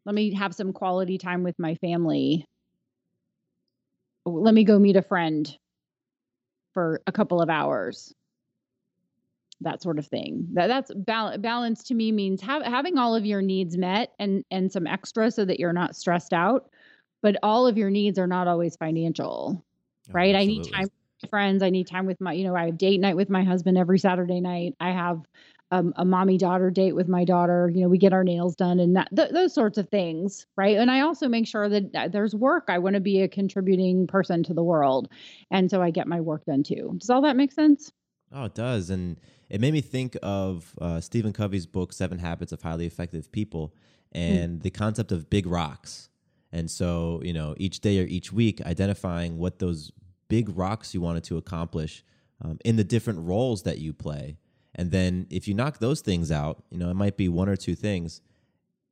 Let 0.06 0.16
me 0.16 0.34
have 0.34 0.56
some 0.56 0.74
quality 0.74 1.18
time 1.18 1.44
with 1.44 1.60
my 1.60 1.76
family. 1.76 2.46
Let 4.26 4.54
me 4.54 4.64
go 4.64 4.80
meet 4.80 4.96
a 4.96 5.02
friend 5.02 5.56
for 6.74 7.02
a 7.06 7.12
couple 7.12 7.42
of 7.42 7.50
hours. 7.50 8.14
That 9.60 9.84
sort 9.84 10.00
of 10.00 10.08
thing. 10.08 10.48
That 10.54 10.68
that's 10.68 10.92
bal- 10.96 11.38
balance 11.38 11.84
to 11.84 11.94
me 11.94 12.12
means 12.12 12.42
have, 12.42 12.64
having 12.64 12.98
all 12.98 13.14
of 13.14 13.26
your 13.28 13.44
needs 13.44 13.78
met 13.78 14.14
and 14.18 14.44
and 14.50 14.72
some 14.72 14.88
extra 14.88 15.30
so 15.30 15.46
that 15.46 15.60
you're 15.60 15.74
not 15.74 15.96
stressed 15.96 16.34
out. 16.34 16.72
But 17.22 17.38
all 17.44 17.68
of 17.68 17.78
your 17.78 17.92
needs 17.92 18.18
are 18.18 18.26
not 18.26 18.48
always 18.48 18.76
financial, 18.76 19.64
Oh, 20.10 20.14
right? 20.14 20.36
I 20.36 20.46
need 20.46 20.64
time 20.64 20.88
friends. 21.30 21.64
I 21.64 21.70
need 21.70 21.88
time 21.88 22.06
with 22.06 22.20
my, 22.22 22.34
you 22.34 22.44
know, 22.44 22.56
I 22.56 22.68
have 22.68 22.78
date 22.78 23.00
night 23.00 23.16
with 23.16 23.30
my 23.30 23.44
husband 23.44 23.78
every 23.78 24.00
Saturday 24.00 24.42
night. 24.42 24.76
I 24.80 24.92
have 24.92 25.26
um, 25.72 25.94
a 25.96 26.04
mommy 26.04 26.38
daughter 26.38 26.70
date 26.70 26.94
with 26.94 27.08
my 27.08 27.24
daughter. 27.24 27.72
You 27.74 27.82
know, 27.82 27.90
we 27.90 27.98
get 27.98 28.14
our 28.14 28.24
nails 28.24 28.56
done 28.56 28.80
and 28.80 28.96
that 28.96 29.08
th- 29.16 29.32
those 29.32 29.54
sorts 29.54 29.78
of 29.78 29.90
things, 29.90 30.46
right? 30.58 30.78
And 30.78 30.92
I 30.92 31.02
also 31.02 31.28
make 31.30 31.48
sure 31.48 31.70
that 31.70 31.96
uh, 31.96 32.08
there's 32.10 32.36
work. 32.36 32.66
I 32.68 32.80
want 32.80 32.96
to 32.96 33.00
be 33.00 33.22
a 33.22 33.28
contributing 33.28 34.06
person 34.08 34.44
to 34.44 34.54
the 34.54 34.64
world, 34.64 35.10
and 35.50 35.72
so 35.72 35.82
I 35.82 35.92
get 35.92 36.08
my 36.08 36.20
work 36.20 36.46
done 36.46 36.64
too. 36.64 36.96
Does 36.98 37.10
all 37.10 37.22
that 37.22 37.38
make 37.38 37.54
sense? 37.54 37.92
Oh, 38.34 38.46
it 38.46 38.56
does. 38.56 38.90
And 38.90 39.18
it 39.50 39.62
made 39.62 39.74
me 39.74 39.82
think 39.82 40.18
of 40.22 40.74
uh, 40.80 41.02
Stephen 41.02 41.34
Covey's 41.34 41.66
book, 41.66 41.94
Seven 41.94 42.20
Habits 42.20 42.52
of 42.52 42.62
Highly 42.62 42.86
Effective 42.86 43.32
People, 43.32 43.74
and 44.12 44.60
mm. 44.60 44.64
the 44.64 44.70
concept 44.70 45.12
of 45.12 45.30
big 45.30 45.48
rocks. 45.48 46.10
And 46.54 46.70
so, 46.70 47.22
you 47.24 47.32
know, 47.32 47.56
each 47.58 47.80
day 47.80 48.00
or 48.00 48.06
each 48.06 48.34
week, 48.34 48.62
identifying 48.62 49.38
what 49.38 49.60
those 49.60 49.92
big 50.32 50.48
rocks 50.58 50.94
you 50.94 51.02
wanted 51.02 51.26
to 51.26 51.36
accomplish 51.36 51.94
um, 52.42 52.58
in 52.64 52.78
the 52.78 52.86
different 52.86 53.20
roles 53.20 53.64
that 53.64 53.80
you 53.80 53.92
play. 53.92 54.38
And 54.74 54.90
then 54.90 55.28
if 55.30 55.46
you 55.48 55.54
knock 55.54 55.80
those 55.80 56.00
things 56.00 56.32
out, 56.32 56.64
you 56.72 56.78
know, 56.78 56.90
it 56.90 56.94
might 56.94 57.18
be 57.18 57.28
one 57.28 57.50
or 57.50 57.58
two 57.58 57.76
things, 57.76 58.22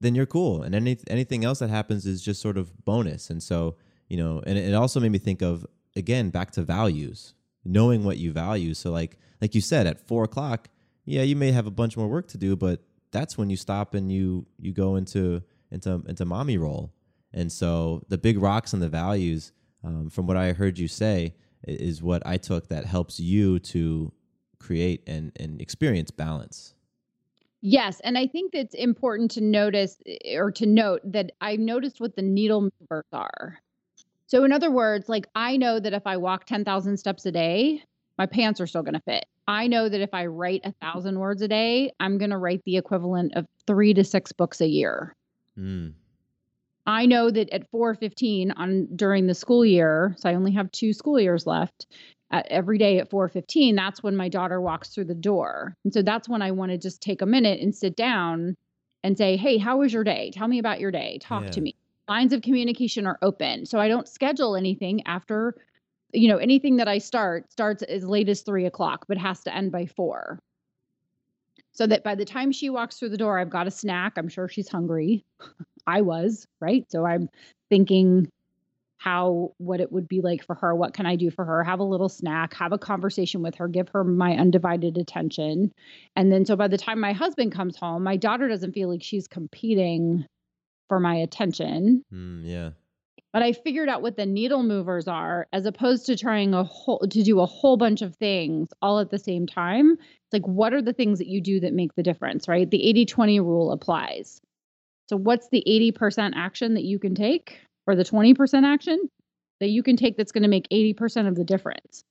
then 0.02 0.16
you're 0.16 0.26
cool. 0.26 0.62
And 0.64 0.76
any, 0.76 0.98
anything 1.08 1.46
else 1.46 1.60
that 1.60 1.70
happens 1.70 2.06
is 2.06 2.22
just 2.22 2.42
sort 2.42 2.58
of 2.58 2.66
bonus. 2.84 3.30
And 3.30 3.42
so, 3.42 3.78
you 4.10 4.18
know, 4.18 4.44
and 4.46 4.58
it 4.58 4.74
also 4.74 5.00
made 5.00 5.14
me 5.14 5.18
think 5.18 5.42
of, 5.42 5.66
again, 5.96 6.30
back 6.30 6.52
to 6.52 6.62
values, 6.62 7.34
knowing 7.64 8.04
what 8.04 8.18
you 8.18 8.34
value. 8.34 8.74
So, 8.74 8.92
like, 8.92 9.18
like 9.42 9.56
you 9.56 9.62
said, 9.62 9.88
at 9.88 10.06
four 10.06 10.26
o'clock, 10.26 10.68
yeah, 11.06 11.22
you 11.22 11.38
may 11.38 11.52
have 11.54 11.68
a 11.68 11.72
bunch 11.72 11.96
more 11.96 12.10
work 12.10 12.28
to 12.30 12.38
do, 12.38 12.58
but 12.58 12.84
that's 13.12 13.38
when 13.38 13.50
you 13.50 13.56
stop 13.56 13.94
and 13.94 14.12
you 14.12 14.46
you 14.60 14.74
go 14.74 14.98
into 14.98 15.42
into 15.72 16.04
into 16.08 16.26
mommy 16.26 16.58
role. 16.58 16.94
And 17.34 17.52
so 17.52 18.04
the 18.10 18.18
big 18.18 18.38
rocks 18.42 18.74
and 18.74 18.82
the 18.82 18.90
values, 18.90 19.52
um, 19.84 20.10
from 20.10 20.28
what 20.28 20.38
I 20.38 20.54
heard 20.54 20.78
you 20.78 20.88
say, 20.88 21.36
is 21.68 22.02
what 22.02 22.22
I 22.26 22.38
took 22.38 22.68
that 22.70 22.86
helps 22.86 23.20
you 23.20 23.60
to 23.60 24.12
create 24.60 25.04
and 25.08 25.32
and 25.38 25.62
experience 25.62 26.12
balance. 26.12 26.74
Yes, 27.62 28.00
and 28.02 28.18
I 28.18 28.28
think 28.28 28.54
that's 28.54 28.74
important 28.74 29.32
to 29.32 29.42
notice 29.42 29.98
or 30.34 30.52
to 30.52 30.66
note 30.66 31.02
that 31.04 31.32
I've 31.42 31.60
noticed 31.60 32.00
what 32.00 32.16
the 32.16 32.22
needle 32.22 32.62
movers 32.62 33.06
are. 33.12 33.60
So 34.28 34.44
in 34.44 34.52
other 34.54 34.72
words, 34.72 35.10
like 35.10 35.28
I 35.36 35.58
know 35.58 35.80
that 35.80 35.94
if 35.94 36.06
I 36.06 36.18
walk 36.18 36.46
10,000 36.46 36.98
steps 36.98 37.26
a 37.26 37.32
day, 37.32 37.84
my 38.18 38.28
pants 38.28 38.62
are 38.62 38.68
still 38.68 38.84
going 38.84 38.94
to 38.94 39.02
fit. 39.02 39.26
I 39.48 39.68
know 39.68 39.90
that 39.90 40.00
if 40.00 40.14
I 40.14 40.28
write 40.28 40.62
a 40.64 40.74
thousand 40.74 41.18
words 41.18 41.42
a 41.42 41.48
day, 41.48 41.92
I'm 42.00 42.18
going 42.18 42.30
to 42.30 42.38
write 42.38 42.62
the 42.66 42.78
equivalent 42.78 43.34
of 43.36 43.48
three 43.66 43.94
to 43.96 44.04
six 44.04 44.32
books 44.32 44.62
a 44.62 44.68
year. 44.68 45.16
Mm. 45.58 45.94
I 46.90 47.06
know 47.06 47.30
that 47.30 47.52
at 47.52 47.70
4:15 47.70 48.52
on 48.52 48.88
during 48.96 49.28
the 49.28 49.36
school 49.36 49.64
year, 49.64 50.16
so 50.18 50.28
I 50.28 50.34
only 50.34 50.52
have 50.54 50.72
two 50.72 50.92
school 50.92 51.20
years 51.20 51.46
left. 51.46 51.86
At, 52.32 52.48
every 52.48 52.80
day 52.80 52.98
at 53.00 53.10
4:15, 53.10 53.76
that's 53.76 54.02
when 54.02 54.16
my 54.16 54.28
daughter 54.28 54.60
walks 54.60 54.90
through 54.90 55.06
the 55.06 55.14
door, 55.14 55.78
and 55.84 55.94
so 55.94 56.02
that's 56.02 56.28
when 56.28 56.42
I 56.42 56.52
want 56.52 56.72
to 56.72 56.80
just 56.80 57.02
take 57.02 57.22
a 57.22 57.28
minute 57.28 57.62
and 57.62 57.76
sit 57.76 57.96
down 57.96 58.56
and 59.04 59.18
say, 59.18 59.38
"Hey, 59.38 59.60
how 59.60 59.78
was 59.78 59.94
your 59.94 60.04
day? 60.04 60.32
Tell 60.34 60.48
me 60.48 60.58
about 60.58 60.80
your 60.80 60.92
day. 60.92 61.20
Talk 61.22 61.44
yeah. 61.44 61.52
to 61.52 61.62
me." 61.62 61.76
Lines 62.08 62.34
of 62.34 62.42
communication 62.42 63.06
are 63.06 63.20
open, 63.22 63.68
so 63.68 63.80
I 63.80 63.88
don't 63.88 64.08
schedule 64.08 64.56
anything 64.56 65.06
after 65.06 65.56
you 66.12 66.28
know, 66.28 66.38
anything 66.38 66.78
that 66.78 66.88
I 66.88 66.98
start 66.98 67.52
starts 67.52 67.84
as 67.84 68.04
late 68.04 68.30
as 68.30 68.42
three 68.42 68.66
o'clock, 68.66 69.06
but 69.08 69.20
has 69.20 69.44
to 69.44 69.56
end 69.56 69.72
by 69.72 69.86
four. 69.86 70.40
So 71.80 71.88
that 71.88 72.04
by 72.04 72.14
the 72.14 72.26
time 72.26 72.52
she 72.52 72.70
walks 72.70 73.00
through 73.00 73.08
the 73.08 73.18
door, 73.18 73.40
I've 73.40 73.50
got 73.50 73.66
a 73.66 73.72
snack. 73.72 74.18
I'm 74.18 74.28
sure 74.28 74.50
she's 74.50 74.68
hungry. 74.68 75.24
I 75.88 76.02
was, 76.02 76.46
right? 76.60 76.84
So 76.92 77.06
I'm 77.06 77.30
thinking 77.70 78.30
how 78.98 79.54
what 79.60 79.80
it 79.80 79.90
would 79.90 80.06
be 80.06 80.20
like 80.20 80.44
for 80.44 80.56
her 80.56 80.76
what 80.76 80.94
can 80.94 81.06
i 81.06 81.16
do 81.16 81.32
for 81.32 81.46
her 81.46 81.64
have 81.64 81.80
a 81.80 81.84
little 81.86 82.10
snack 82.10 82.54
have 82.54 82.74
a 82.74 82.78
conversation 82.78 83.42
with 83.42 83.56
her 83.56 83.70
give 83.70 83.88
her 83.88 84.04
my 84.04 84.34
undivided 84.34 84.98
attention 84.98 85.72
and 86.18 86.34
then 86.34 86.46
so 86.46 86.54
by 86.54 86.68
the 86.68 86.78
time 86.78 87.00
my 87.00 87.14
husband 87.14 87.54
comes 87.54 87.78
home 87.78 88.04
my 88.04 88.18
daughter 88.18 88.50
doesn't 88.50 88.74
feel 88.74 88.90
like 88.90 89.02
she's 89.02 89.26
competing 89.26 90.26
for 90.90 91.00
my 91.00 91.16
attention 91.16 92.04
mm, 92.14 92.42
yeah 92.44 92.72
but 93.32 93.44
I 93.44 93.54
figured 93.54 93.90
out 93.90 94.02
what 94.02 94.18
the 94.18 94.26
needle 94.26 94.64
movers 94.64 95.08
are 95.08 95.48
as 95.54 95.66
opposed 95.66 96.06
to 96.08 96.18
trying 96.18 96.54
a 96.54 96.64
whole 96.64 97.00
to 97.00 97.24
do 97.24 97.40
a 97.40 97.46
whole 97.46 97.78
bunch 97.78 98.02
of 98.02 98.16
things 98.16 98.70
all 98.82 99.00
at 99.00 99.12
the 99.12 99.20
same 99.20 99.46
time. 99.46 99.92
It's 99.92 100.34
like 100.34 100.48
what 100.48 100.74
are 100.74 100.82
the 100.82 100.94
things 100.94 101.20
that 101.20 101.28
you 101.28 101.42
do 101.42 101.60
that 101.60 101.74
make 101.74 101.96
the 101.96 102.04
difference, 102.04 102.48
right? 102.48 102.70
The 102.70 102.80
80/20 102.80 103.40
rule 103.40 103.72
applies. 103.72 104.42
So 105.08 105.18
what's 105.18 105.50
the 105.50 105.64
80% 105.68 106.34
action 106.36 106.76
that 106.76 106.84
you 106.84 107.00
can 107.00 107.16
take 107.16 107.60
or 107.88 107.96
the 107.96 108.04
20% 108.04 108.64
action 108.64 109.10
that 109.60 109.70
you 109.70 109.82
can 109.82 109.98
take 109.98 110.18
that's 110.18 110.32
going 110.32 110.44
to 110.44 110.50
make 110.50 110.68
80% 110.70 111.28
of 111.28 111.34
the 111.34 111.44
difference? 111.44 112.04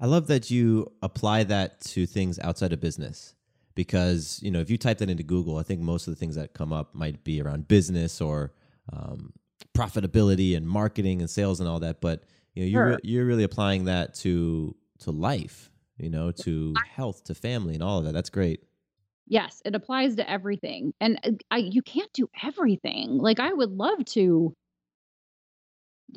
I 0.00 0.06
love 0.06 0.28
that 0.28 0.52
you 0.52 0.92
apply 1.02 1.42
that 1.44 1.80
to 1.80 2.06
things 2.06 2.38
outside 2.38 2.72
of 2.72 2.80
business 2.80 3.34
because, 3.74 4.38
you 4.40 4.52
know, 4.52 4.60
if 4.60 4.70
you 4.70 4.78
type 4.78 4.98
that 4.98 5.10
into 5.10 5.24
Google, 5.24 5.56
I 5.56 5.64
think 5.64 5.80
most 5.80 6.06
of 6.06 6.12
the 6.12 6.18
things 6.18 6.36
that 6.36 6.54
come 6.54 6.72
up 6.72 6.94
might 6.94 7.24
be 7.24 7.42
around 7.42 7.66
business 7.66 8.20
or 8.20 8.52
um, 8.92 9.32
profitability 9.76 10.56
and 10.56 10.66
marketing 10.66 11.20
and 11.20 11.30
sales 11.30 11.60
and 11.60 11.68
all 11.68 11.80
that 11.80 12.00
but 12.00 12.24
you 12.54 12.62
know 12.62 12.68
you're 12.68 12.92
sure. 12.92 13.00
you're 13.02 13.24
really 13.24 13.44
applying 13.44 13.84
that 13.84 14.14
to 14.14 14.74
to 14.98 15.10
life 15.10 15.70
you 15.98 16.10
know 16.10 16.30
to 16.30 16.74
health 16.90 17.24
to 17.24 17.34
family 17.34 17.74
and 17.74 17.82
all 17.82 17.98
of 17.98 18.04
that. 18.04 18.12
That's 18.12 18.30
great. 18.30 18.64
Yes 19.26 19.60
it 19.64 19.74
applies 19.74 20.16
to 20.16 20.28
everything. 20.28 20.92
And 21.00 21.20
uh, 21.22 21.30
I, 21.50 21.58
you 21.58 21.82
can't 21.82 22.12
do 22.12 22.28
everything. 22.42 23.18
Like 23.18 23.40
i 23.40 23.52
would 23.52 23.70
love 23.70 24.04
to 24.06 24.54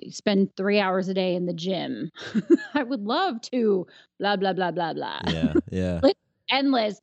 spend 0.09 0.55
three 0.55 0.79
hours 0.79 1.09
a 1.09 1.13
day 1.13 1.35
in 1.35 1.45
the 1.45 1.53
gym. 1.53 2.09
I 2.73 2.83
would 2.83 3.01
love 3.01 3.41
to 3.53 3.87
blah 4.19 4.37
blah 4.37 4.53
blah 4.53 4.71
blah 4.71 4.93
blah. 4.93 5.21
Yeah 5.27 5.53
yeah. 5.71 6.01
Endless. 6.49 6.99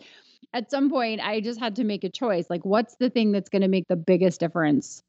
At 0.54 0.70
some 0.70 0.88
point 0.88 1.20
i 1.20 1.40
just 1.40 1.60
had 1.60 1.76
to 1.76 1.84
make 1.84 2.04
a 2.04 2.10
choice. 2.10 2.48
Like 2.48 2.64
what's 2.64 2.96
the 2.96 3.10
thing 3.10 3.32
that's 3.32 3.50
going 3.50 3.62
to 3.62 3.68
make 3.68 3.86
the 3.88 3.96
biggest 3.96 4.40
difference 4.40 5.02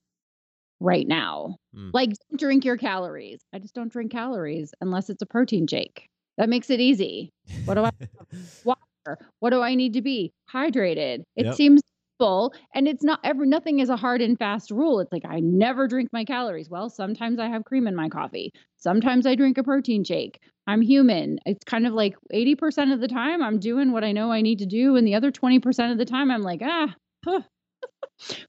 right 0.80 1.08
now. 1.08 1.58
Mm. 1.76 1.92
Like 1.94 2.12
drink 2.38 2.66
your 2.66 2.78
calories. 2.78 3.40
I 3.54 3.60
just 3.60 3.76
don't 3.76 3.92
drink 3.92 4.12
calories 4.12 4.74
unless 4.82 5.10
it's 5.10 5.22
a 5.22 5.26
protein 5.26 5.68
shake. 5.68 6.08
That 6.38 6.50
makes 6.50 6.70
it 6.70 6.80
easy. 6.80 7.32
What 7.66 7.76
do 7.76 7.84
I 7.84 7.92
water? 8.64 9.18
What 9.40 9.50
do 9.50 9.62
I 9.62 9.76
need 9.76 9.94
to 9.94 10.02
be? 10.02 10.32
Hydrated. 10.54 11.24
It 11.36 11.48
yep. 11.48 11.56
seems 11.56 11.82
simple 12.20 12.54
and 12.74 12.88
it's 12.88 13.04
not 13.04 13.20
ever 13.24 13.46
nothing 13.46 13.80
is 13.80 13.90
a 13.90 13.98
hard 13.98 14.22
and 14.22 14.38
fast 14.38 14.72
rule. 14.72 15.00
It's 15.00 15.12
like 15.12 15.26
I 15.28 15.40
never 15.42 15.88
drink 15.88 16.10
my 16.14 16.24
calories. 16.24 16.70
Well, 16.70 16.90
sometimes 16.90 17.40
I 17.40 17.48
have 17.48 17.66
cream 17.66 17.88
in 17.88 17.96
my 17.96 18.10
coffee. 18.10 18.52
Sometimes 18.78 19.26
I 19.26 19.36
drink 19.36 19.58
a 19.58 19.64
protein 19.64 20.04
shake. 20.04 20.40
I'm 20.68 20.82
human. 20.82 21.40
It's 21.46 21.64
kind 21.66 21.88
of 21.88 21.94
like 21.94 22.16
80% 22.34 22.94
of 22.94 23.02
the 23.02 23.08
time 23.08 23.42
I'm 23.42 23.60
doing 23.60 23.92
what 23.92 24.04
I 24.04 24.12
know 24.12 24.32
I 24.32 24.42
need 24.42 24.60
to 24.60 24.66
do 24.66 24.96
and 24.96 25.06
the 25.06 25.16
other 25.16 25.32
20% 25.32 25.92
of 25.92 25.98
the 25.98 26.06
time 26.06 26.32
I'm 26.32 26.44
like, 26.44 26.62
ah, 26.64 26.94
huh, 27.26 27.42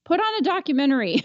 Put 0.03 0.19
on 0.19 0.35
a 0.39 0.41
documentary. 0.41 1.23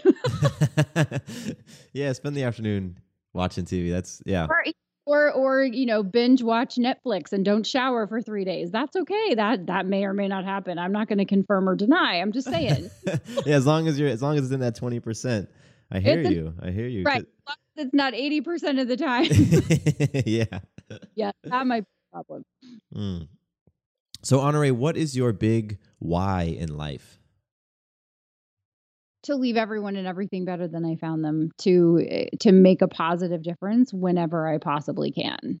yeah, 1.93 2.13
spend 2.13 2.35
the 2.35 2.43
afternoon 2.43 2.97
watching 3.33 3.65
TV. 3.65 3.91
That's 3.91 4.21
yeah. 4.25 4.47
Or, 4.49 4.63
or 5.05 5.31
or 5.31 5.63
you 5.63 5.85
know, 5.85 6.01
binge 6.01 6.41
watch 6.41 6.75
Netflix 6.75 7.33
and 7.33 7.43
don't 7.43 7.65
shower 7.65 8.07
for 8.07 8.21
3 8.21 8.45
days. 8.45 8.71
That's 8.71 8.95
okay. 8.95 9.35
That 9.35 9.67
that 9.67 9.85
may 9.85 10.05
or 10.05 10.13
may 10.13 10.27
not 10.27 10.45
happen. 10.45 10.79
I'm 10.79 10.93
not 10.93 11.07
going 11.07 11.17
to 11.17 11.25
confirm 11.25 11.67
or 11.67 11.75
deny. 11.75 12.21
I'm 12.21 12.31
just 12.31 12.49
saying. 12.51 12.89
yeah, 13.45 13.55
as 13.55 13.65
long 13.65 13.87
as 13.87 13.99
you're 13.99 14.09
as 14.09 14.21
long 14.21 14.37
as 14.37 14.45
it's 14.45 14.53
in 14.53 14.61
that 14.61 14.77
20%. 14.79 15.47
I 15.89 15.99
hear 15.99 16.19
it's 16.19 16.29
you. 16.31 16.53
A, 16.61 16.67
I 16.67 16.71
hear 16.71 16.87
you. 16.87 17.03
Right. 17.03 17.25
It's 17.77 17.93
not 17.93 18.13
80% 18.13 18.81
of 18.81 18.87
the 18.87 18.97
time. 18.97 19.25
yeah. 20.25 20.59
Yeah, 21.15 21.31
that 21.43 21.67
might 21.67 21.81
be 21.81 21.87
a 22.11 22.15
problem. 22.15 22.43
Mm. 22.93 23.27
So, 24.23 24.39
Honorée, 24.39 24.71
what 24.71 24.97
is 24.97 25.15
your 25.15 25.31
big 25.31 25.77
why 25.99 26.43
in 26.43 26.75
life? 26.75 27.16
To 29.27 29.35
leave 29.35 29.57
everyone 29.57 29.95
and 29.95 30.07
everything 30.07 30.45
better 30.45 30.67
than 30.67 30.85
I 30.85 30.95
found 30.95 31.23
them 31.23 31.51
to 31.59 32.05
eh, 32.09 32.25
to 32.39 32.51
make 32.51 32.81
a 32.81 32.87
positive 32.87 33.43
difference 33.43 33.93
whenever 33.93 34.47
I 34.47 34.57
possibly 34.57 35.11
can. 35.11 35.59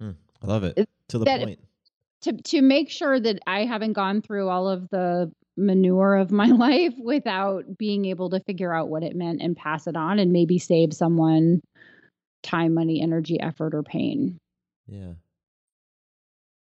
Hmm, 0.00 0.10
I 0.42 0.46
love 0.46 0.64
it. 0.64 0.88
to 1.08 1.18
the 1.18 1.24
that, 1.24 1.40
point. 1.40 1.58
To 2.22 2.32
to 2.32 2.62
make 2.62 2.90
sure 2.90 3.18
that 3.18 3.40
I 3.46 3.64
haven't 3.64 3.94
gone 3.94 4.22
through 4.22 4.48
all 4.48 4.68
of 4.68 4.88
the 4.90 5.32
manure 5.56 6.16
of 6.16 6.30
my 6.30 6.46
life 6.46 6.94
without 6.98 7.64
being 7.76 8.04
able 8.04 8.30
to 8.30 8.40
figure 8.40 8.72
out 8.72 8.88
what 8.88 9.02
it 9.02 9.16
meant 9.16 9.42
and 9.42 9.56
pass 9.56 9.86
it 9.86 9.96
on 9.96 10.18
and 10.18 10.32
maybe 10.32 10.58
save 10.58 10.92
someone 10.92 11.60
time, 12.42 12.72
money, 12.74 13.02
energy, 13.02 13.38
effort, 13.38 13.74
or 13.74 13.82
pain. 13.82 14.38
Yeah. 14.86 15.12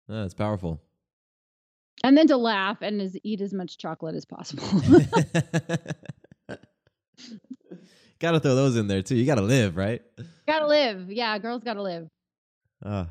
that's 0.09 0.35
powerful 0.35 0.81
and 2.03 2.17
then 2.17 2.27
to 2.29 2.37
laugh 2.37 2.79
and 2.81 3.01
as, 3.01 3.17
eat 3.23 3.41
as 3.41 3.53
much 3.53 3.79
chocolate 3.79 4.15
as 4.15 4.25
possible. 4.25 4.65
gotta 8.19 8.41
throw 8.41 8.55
those 8.55 8.77
in 8.77 8.87
there 8.87 9.03
too. 9.03 9.17
You 9.17 9.27
gotta 9.27 9.43
live, 9.43 9.77
right? 9.77 10.03
Gotta 10.47 10.67
live. 10.67 11.11
Yeah, 11.11 11.37
girls 11.39 11.63
gotta 11.65 11.83
live. 11.83 12.09
Uh, 12.85 13.07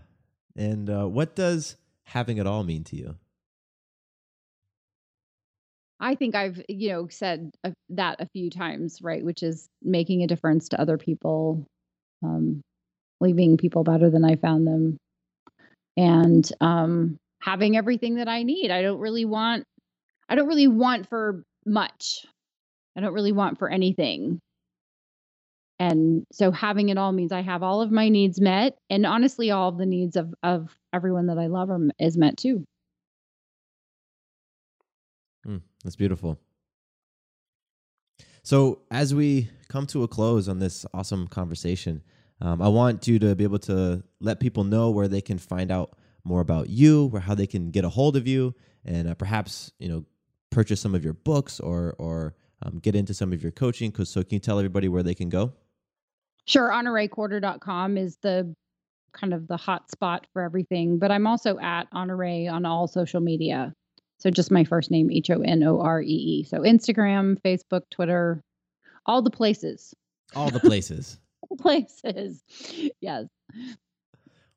and 0.56 0.90
uh, 0.90 1.06
what 1.08 1.36
does 1.36 1.76
having 2.04 2.38
it 2.38 2.48
all 2.48 2.64
mean 2.64 2.84
to 2.86 2.96
you? 2.96 3.16
I 6.00 6.16
think 6.16 6.34
I've, 6.34 6.62
you 6.70 6.90
know, 6.90 7.08
said 7.10 7.52
a, 7.64 7.74
that 7.90 8.22
a 8.22 8.28
few 8.28 8.50
times, 8.50 9.02
right? 9.02 9.24
Which 9.24 9.44
is 9.44 9.68
making 9.84 10.24
a 10.24 10.28
difference 10.28 10.70
to 10.70 10.80
other 10.80 10.98
people, 10.98 11.66
um, 12.24 12.62
leaving 13.20 13.58
people 13.58 13.84
better 13.84 14.10
than 14.10 14.24
I 14.24 14.36
found 14.38 14.66
them, 14.66 14.98
and 15.98 16.50
um, 16.62 17.18
having 17.42 17.78
everything 17.78 18.16
that 18.16 18.28
I 18.28 18.44
need. 18.44 18.72
I 18.72 18.82
don't 18.82 19.00
really 19.00 19.26
want 19.26 19.66
I 20.28 20.36
don't 20.36 20.48
really 20.48 20.68
want 20.68 21.10
for 21.10 21.44
much. 21.66 22.26
I 22.96 23.02
don't 23.02 23.14
really 23.14 23.32
want 23.32 23.58
for 23.60 23.70
anything. 23.70 24.40
and 25.80 26.26
so 26.32 26.52
having 26.52 26.90
it 26.90 26.98
all 26.98 27.12
means 27.12 27.32
I 27.32 27.42
have 27.42 27.64
all 27.64 27.82
of 27.82 27.92
my 27.92 28.10
needs 28.10 28.40
met, 28.42 28.78
and 28.90 29.06
honestly, 29.06 29.52
all 29.52 29.70
of 29.70 29.78
the 29.78 29.86
needs 29.86 30.16
of 30.16 30.34
of 30.44 30.70
everyone 30.94 31.28
that 31.28 31.38
I 31.38 31.48
love 31.48 31.70
are, 31.70 31.80
is 32.00 32.18
met 32.18 32.38
too. 32.38 32.66
Mm, 35.48 35.62
that's 35.84 35.96
beautiful. 35.96 36.40
So, 38.44 38.80
as 38.92 39.14
we 39.14 39.50
come 39.68 39.86
to 39.88 40.04
a 40.04 40.08
close 40.08 40.50
on 40.50 40.60
this 40.60 40.86
awesome 40.94 41.28
conversation, 41.28 42.02
um, 42.42 42.62
I 42.62 42.68
want 42.68 43.08
you 43.08 43.20
to 43.20 43.36
be 43.36 43.44
able 43.44 43.60
to 43.60 44.04
let 44.20 44.40
people 44.40 44.64
know 44.64 44.90
where 44.90 45.08
they 45.08 45.22
can 45.22 45.38
find 45.38 45.72
out 45.72 45.98
more 46.24 46.42
about 46.42 46.70
you, 46.70 47.10
or 47.14 47.20
how 47.20 47.36
they 47.36 47.48
can 47.48 47.72
get 47.72 47.86
a 47.86 47.90
hold 47.90 48.16
of 48.16 48.28
you, 48.28 48.56
and 48.86 49.08
uh, 49.08 49.16
perhaps 49.16 49.72
you 49.80 49.90
know 49.90 50.06
purchase 50.50 50.82
some 50.82 50.96
of 50.96 51.04
your 51.04 51.14
books 51.14 51.60
or 51.60 51.96
or 51.98 52.36
um, 52.62 52.80
get 52.80 52.96
into 52.96 53.14
some 53.14 53.32
of 53.34 53.42
your 53.42 53.52
coaching. 53.52 53.92
Cause 53.92 54.10
so, 54.10 54.22
can 54.22 54.34
you 54.34 54.40
tell 54.40 54.60
everybody 54.60 54.88
where 54.88 55.04
they 55.04 55.16
can 55.16 55.30
go? 55.30 55.54
Sure, 56.46 56.70
honoreecorder.com 56.72 57.98
is 57.98 58.18
the 58.22 58.56
kind 59.14 59.34
of 59.34 59.48
the 59.48 59.58
hot 59.58 59.90
spot 59.92 60.28
for 60.34 60.42
everything, 60.42 61.00
but 61.00 61.12
I'm 61.12 61.28
also 61.28 61.60
at 61.60 61.92
Honorée 61.92 62.52
on 62.52 62.66
all 62.66 62.88
social 62.88 63.22
media. 63.22 63.74
So 64.20 64.30
just 64.30 64.52
my 64.52 64.64
first 64.64 64.92
name, 64.92 65.10
H 65.12 65.30
O 65.30 65.42
N 65.42 65.64
O 65.64 65.80
R 65.80 66.02
E 66.02 66.06
E. 66.06 66.44
So 66.44 66.60
Instagram, 66.60 67.40
Facebook, 67.42 67.84
Twitter, 67.90 68.44
all 69.06 69.22
the 69.22 69.32
places. 69.32 69.94
All 70.36 70.50
the 70.50 70.60
places. 70.60 71.20
all 71.42 71.56
the 71.56 71.62
places. 71.62 72.44
Yes. 73.00 73.28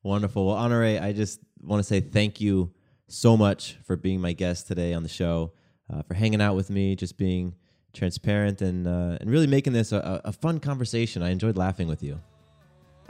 Wonderful. 0.03 0.47
Well, 0.47 0.57
Honorée, 0.57 1.01
I 1.01 1.13
just 1.13 1.41
want 1.61 1.81
to 1.81 1.85
say 1.85 2.01
thank 2.01 2.41
you 2.41 2.73
so 3.09 3.37
much 3.37 3.77
for 3.85 3.97
being 3.97 4.21
my 4.21 4.33
guest 4.33 4.67
today 4.67 4.95
on 4.95 5.03
the 5.03 5.09
show, 5.09 5.53
uh, 5.93 6.03
for 6.03 6.15
hanging 6.15 6.41
out 6.41 6.57
with 6.57 6.71
me, 6.71 6.97
just 6.97 7.17
being 7.17 7.55
transparent 7.93 8.63
and 8.63 8.87
uh, 8.87 9.19
and 9.21 9.31
really 9.31 9.47
making 9.47 9.75
this 9.75 9.93
a, 9.93 10.21
a 10.25 10.33
fun 10.33 10.59
conversation. 10.59 11.23
I 11.23 11.31
enjoyed 11.31 11.57
laughing 11.57 11.89
with 11.89 12.03
you. 12.03 12.21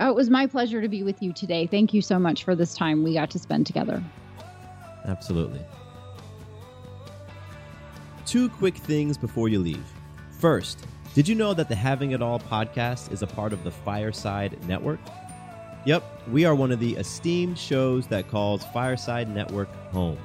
Oh, 0.01 0.09
it 0.09 0.15
was 0.17 0.29
my 0.29 0.47
pleasure 0.47 0.81
to 0.81 0.89
be 0.89 1.03
with 1.03 1.23
you 1.23 1.33
today. 1.33 1.67
Thank 1.67 1.95
you 1.95 2.03
so 2.03 2.19
much 2.19 2.45
for 2.45 2.57
this 2.57 2.75
time 2.75 3.05
we 3.05 3.15
got 3.15 3.31
to 3.31 3.39
spend 3.39 3.67
together. 3.67 4.03
Absolutely. 5.05 5.61
Two 8.27 8.49
quick 8.49 8.77
things 8.77 9.17
before 9.17 9.49
you 9.49 9.59
leave. 9.59 9.85
First, 10.39 10.87
did 11.15 11.29
you 11.29 11.35
know 11.35 11.55
that 11.55 11.69
the 11.69 11.75
Having 11.75 12.13
It 12.13 12.23
All 12.23 12.41
podcast 12.41 13.13
is 13.13 13.23
a 13.23 13.27
part 13.27 13.53
of 13.53 13.63
the 13.65 13.71
Fireside 13.71 14.59
Network? 14.67 15.01
Yep, 15.85 16.05
we 16.31 16.45
are 16.45 16.55
one 16.55 16.71
of 16.71 16.79
the 16.79 16.95
esteemed 16.95 17.59
shows 17.59 18.07
that 18.07 18.29
calls 18.29 18.65
Fireside 18.67 19.29
Network 19.29 19.69
home. 19.93 20.19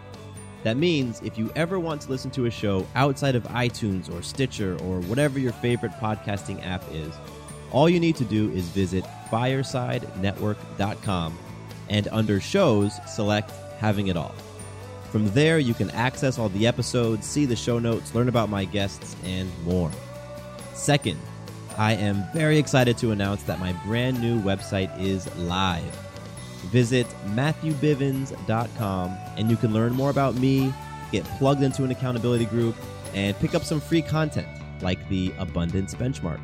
That 0.63 0.77
means 0.77 1.19
if 1.21 1.35
you 1.37 1.51
ever 1.55 1.79
want 1.79 2.01
to 2.01 2.09
listen 2.09 2.29
to 2.31 2.45
a 2.45 2.51
show 2.51 2.85
outside 2.93 3.35
of 3.35 3.43
iTunes 3.45 4.13
or 4.13 4.21
Stitcher 4.21 4.77
or 4.83 4.99
whatever 5.01 5.39
your 5.39 5.53
favorite 5.53 5.93
podcasting 5.93 6.63
app 6.65 6.83
is, 6.91 7.13
all 7.71 7.89
you 7.89 7.99
need 7.99 8.15
to 8.17 8.25
do 8.25 8.51
is 8.51 8.67
visit 8.69 9.03
firesidenetwork.com 9.31 11.37
and 11.89 12.07
under 12.11 12.39
shows, 12.39 12.93
select 13.07 13.51
Having 13.79 14.07
It 14.07 14.17
All. 14.17 14.35
From 15.11 15.27
there, 15.31 15.57
you 15.57 15.73
can 15.73 15.89
access 15.91 16.37
all 16.37 16.49
the 16.49 16.67
episodes, 16.67 17.25
see 17.25 17.45
the 17.45 17.55
show 17.55 17.79
notes, 17.79 18.13
learn 18.13 18.29
about 18.29 18.49
my 18.49 18.65
guests, 18.65 19.15
and 19.23 19.49
more. 19.63 19.89
Second, 20.73 21.19
I 21.77 21.93
am 21.93 22.23
very 22.33 22.57
excited 22.57 22.97
to 22.99 23.11
announce 23.11 23.43
that 23.43 23.59
my 23.59 23.73
brand 23.85 24.19
new 24.19 24.41
website 24.41 24.91
is 24.99 25.33
live. 25.37 25.83
Visit 26.71 27.05
MatthewBivens.com 27.27 29.17
and 29.37 29.51
you 29.51 29.57
can 29.57 29.73
learn 29.73 29.93
more 29.93 30.09
about 30.09 30.35
me, 30.35 30.73
get 31.11 31.23
plugged 31.37 31.61
into 31.61 31.83
an 31.83 31.91
accountability 31.91 32.45
group, 32.45 32.75
and 33.13 33.37
pick 33.39 33.53
up 33.53 33.63
some 33.63 33.79
free 33.79 34.01
content 34.01 34.47
like 34.81 35.07
the 35.09 35.31
Abundance 35.37 35.93
Benchmark. 35.93 36.39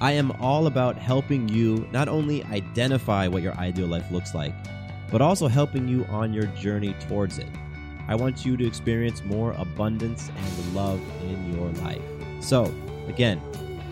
I 0.00 0.12
am 0.12 0.32
all 0.40 0.66
about 0.66 0.96
helping 0.96 1.48
you 1.48 1.86
not 1.92 2.08
only 2.08 2.42
identify 2.44 3.28
what 3.28 3.42
your 3.42 3.54
ideal 3.54 3.86
life 3.86 4.10
looks 4.10 4.34
like, 4.34 4.54
but 5.10 5.20
also 5.20 5.46
helping 5.46 5.86
you 5.86 6.04
on 6.06 6.32
your 6.32 6.46
journey 6.46 6.94
towards 7.00 7.38
it. 7.38 7.48
I 8.08 8.16
want 8.16 8.44
you 8.44 8.56
to 8.56 8.66
experience 8.66 9.22
more 9.24 9.52
abundance 9.52 10.30
and 10.34 10.74
love 10.74 11.00
in 11.22 11.54
your 11.54 11.68
life. 11.84 12.02
So, 12.40 12.74
again, 13.08 13.40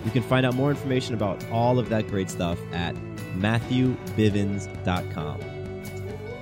you 0.04 0.10
can 0.10 0.22
find 0.22 0.44
out 0.46 0.54
more 0.54 0.70
information 0.70 1.14
about 1.14 1.44
all 1.50 1.78
of 1.78 1.88
that 1.88 2.08
great 2.08 2.28
stuff 2.30 2.58
at 2.72 2.94
MatthewBivens.com. 3.36 5.40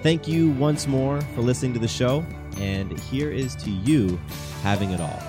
Thank 0.03 0.29
you 0.29 0.51
once 0.53 0.87
more 0.87 1.21
for 1.35 1.43
listening 1.43 1.75
to 1.75 1.81
the 1.81 1.89
show, 1.89 2.25
and 2.59 2.99
here 3.01 3.31
is 3.31 3.55
to 3.57 3.71
you 3.71 4.19
having 4.63 4.93
it 4.93 5.01
all. 5.01 5.23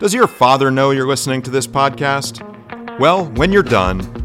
Does 0.00 0.12
your 0.12 0.26
father 0.26 0.70
know 0.70 0.90
you're 0.90 1.06
listening 1.06 1.40
to 1.42 1.50
this 1.50 1.66
podcast? 1.66 2.42
Well, 2.98 3.26
when 3.36 3.52
you're 3.52 3.62
done, 3.62 4.00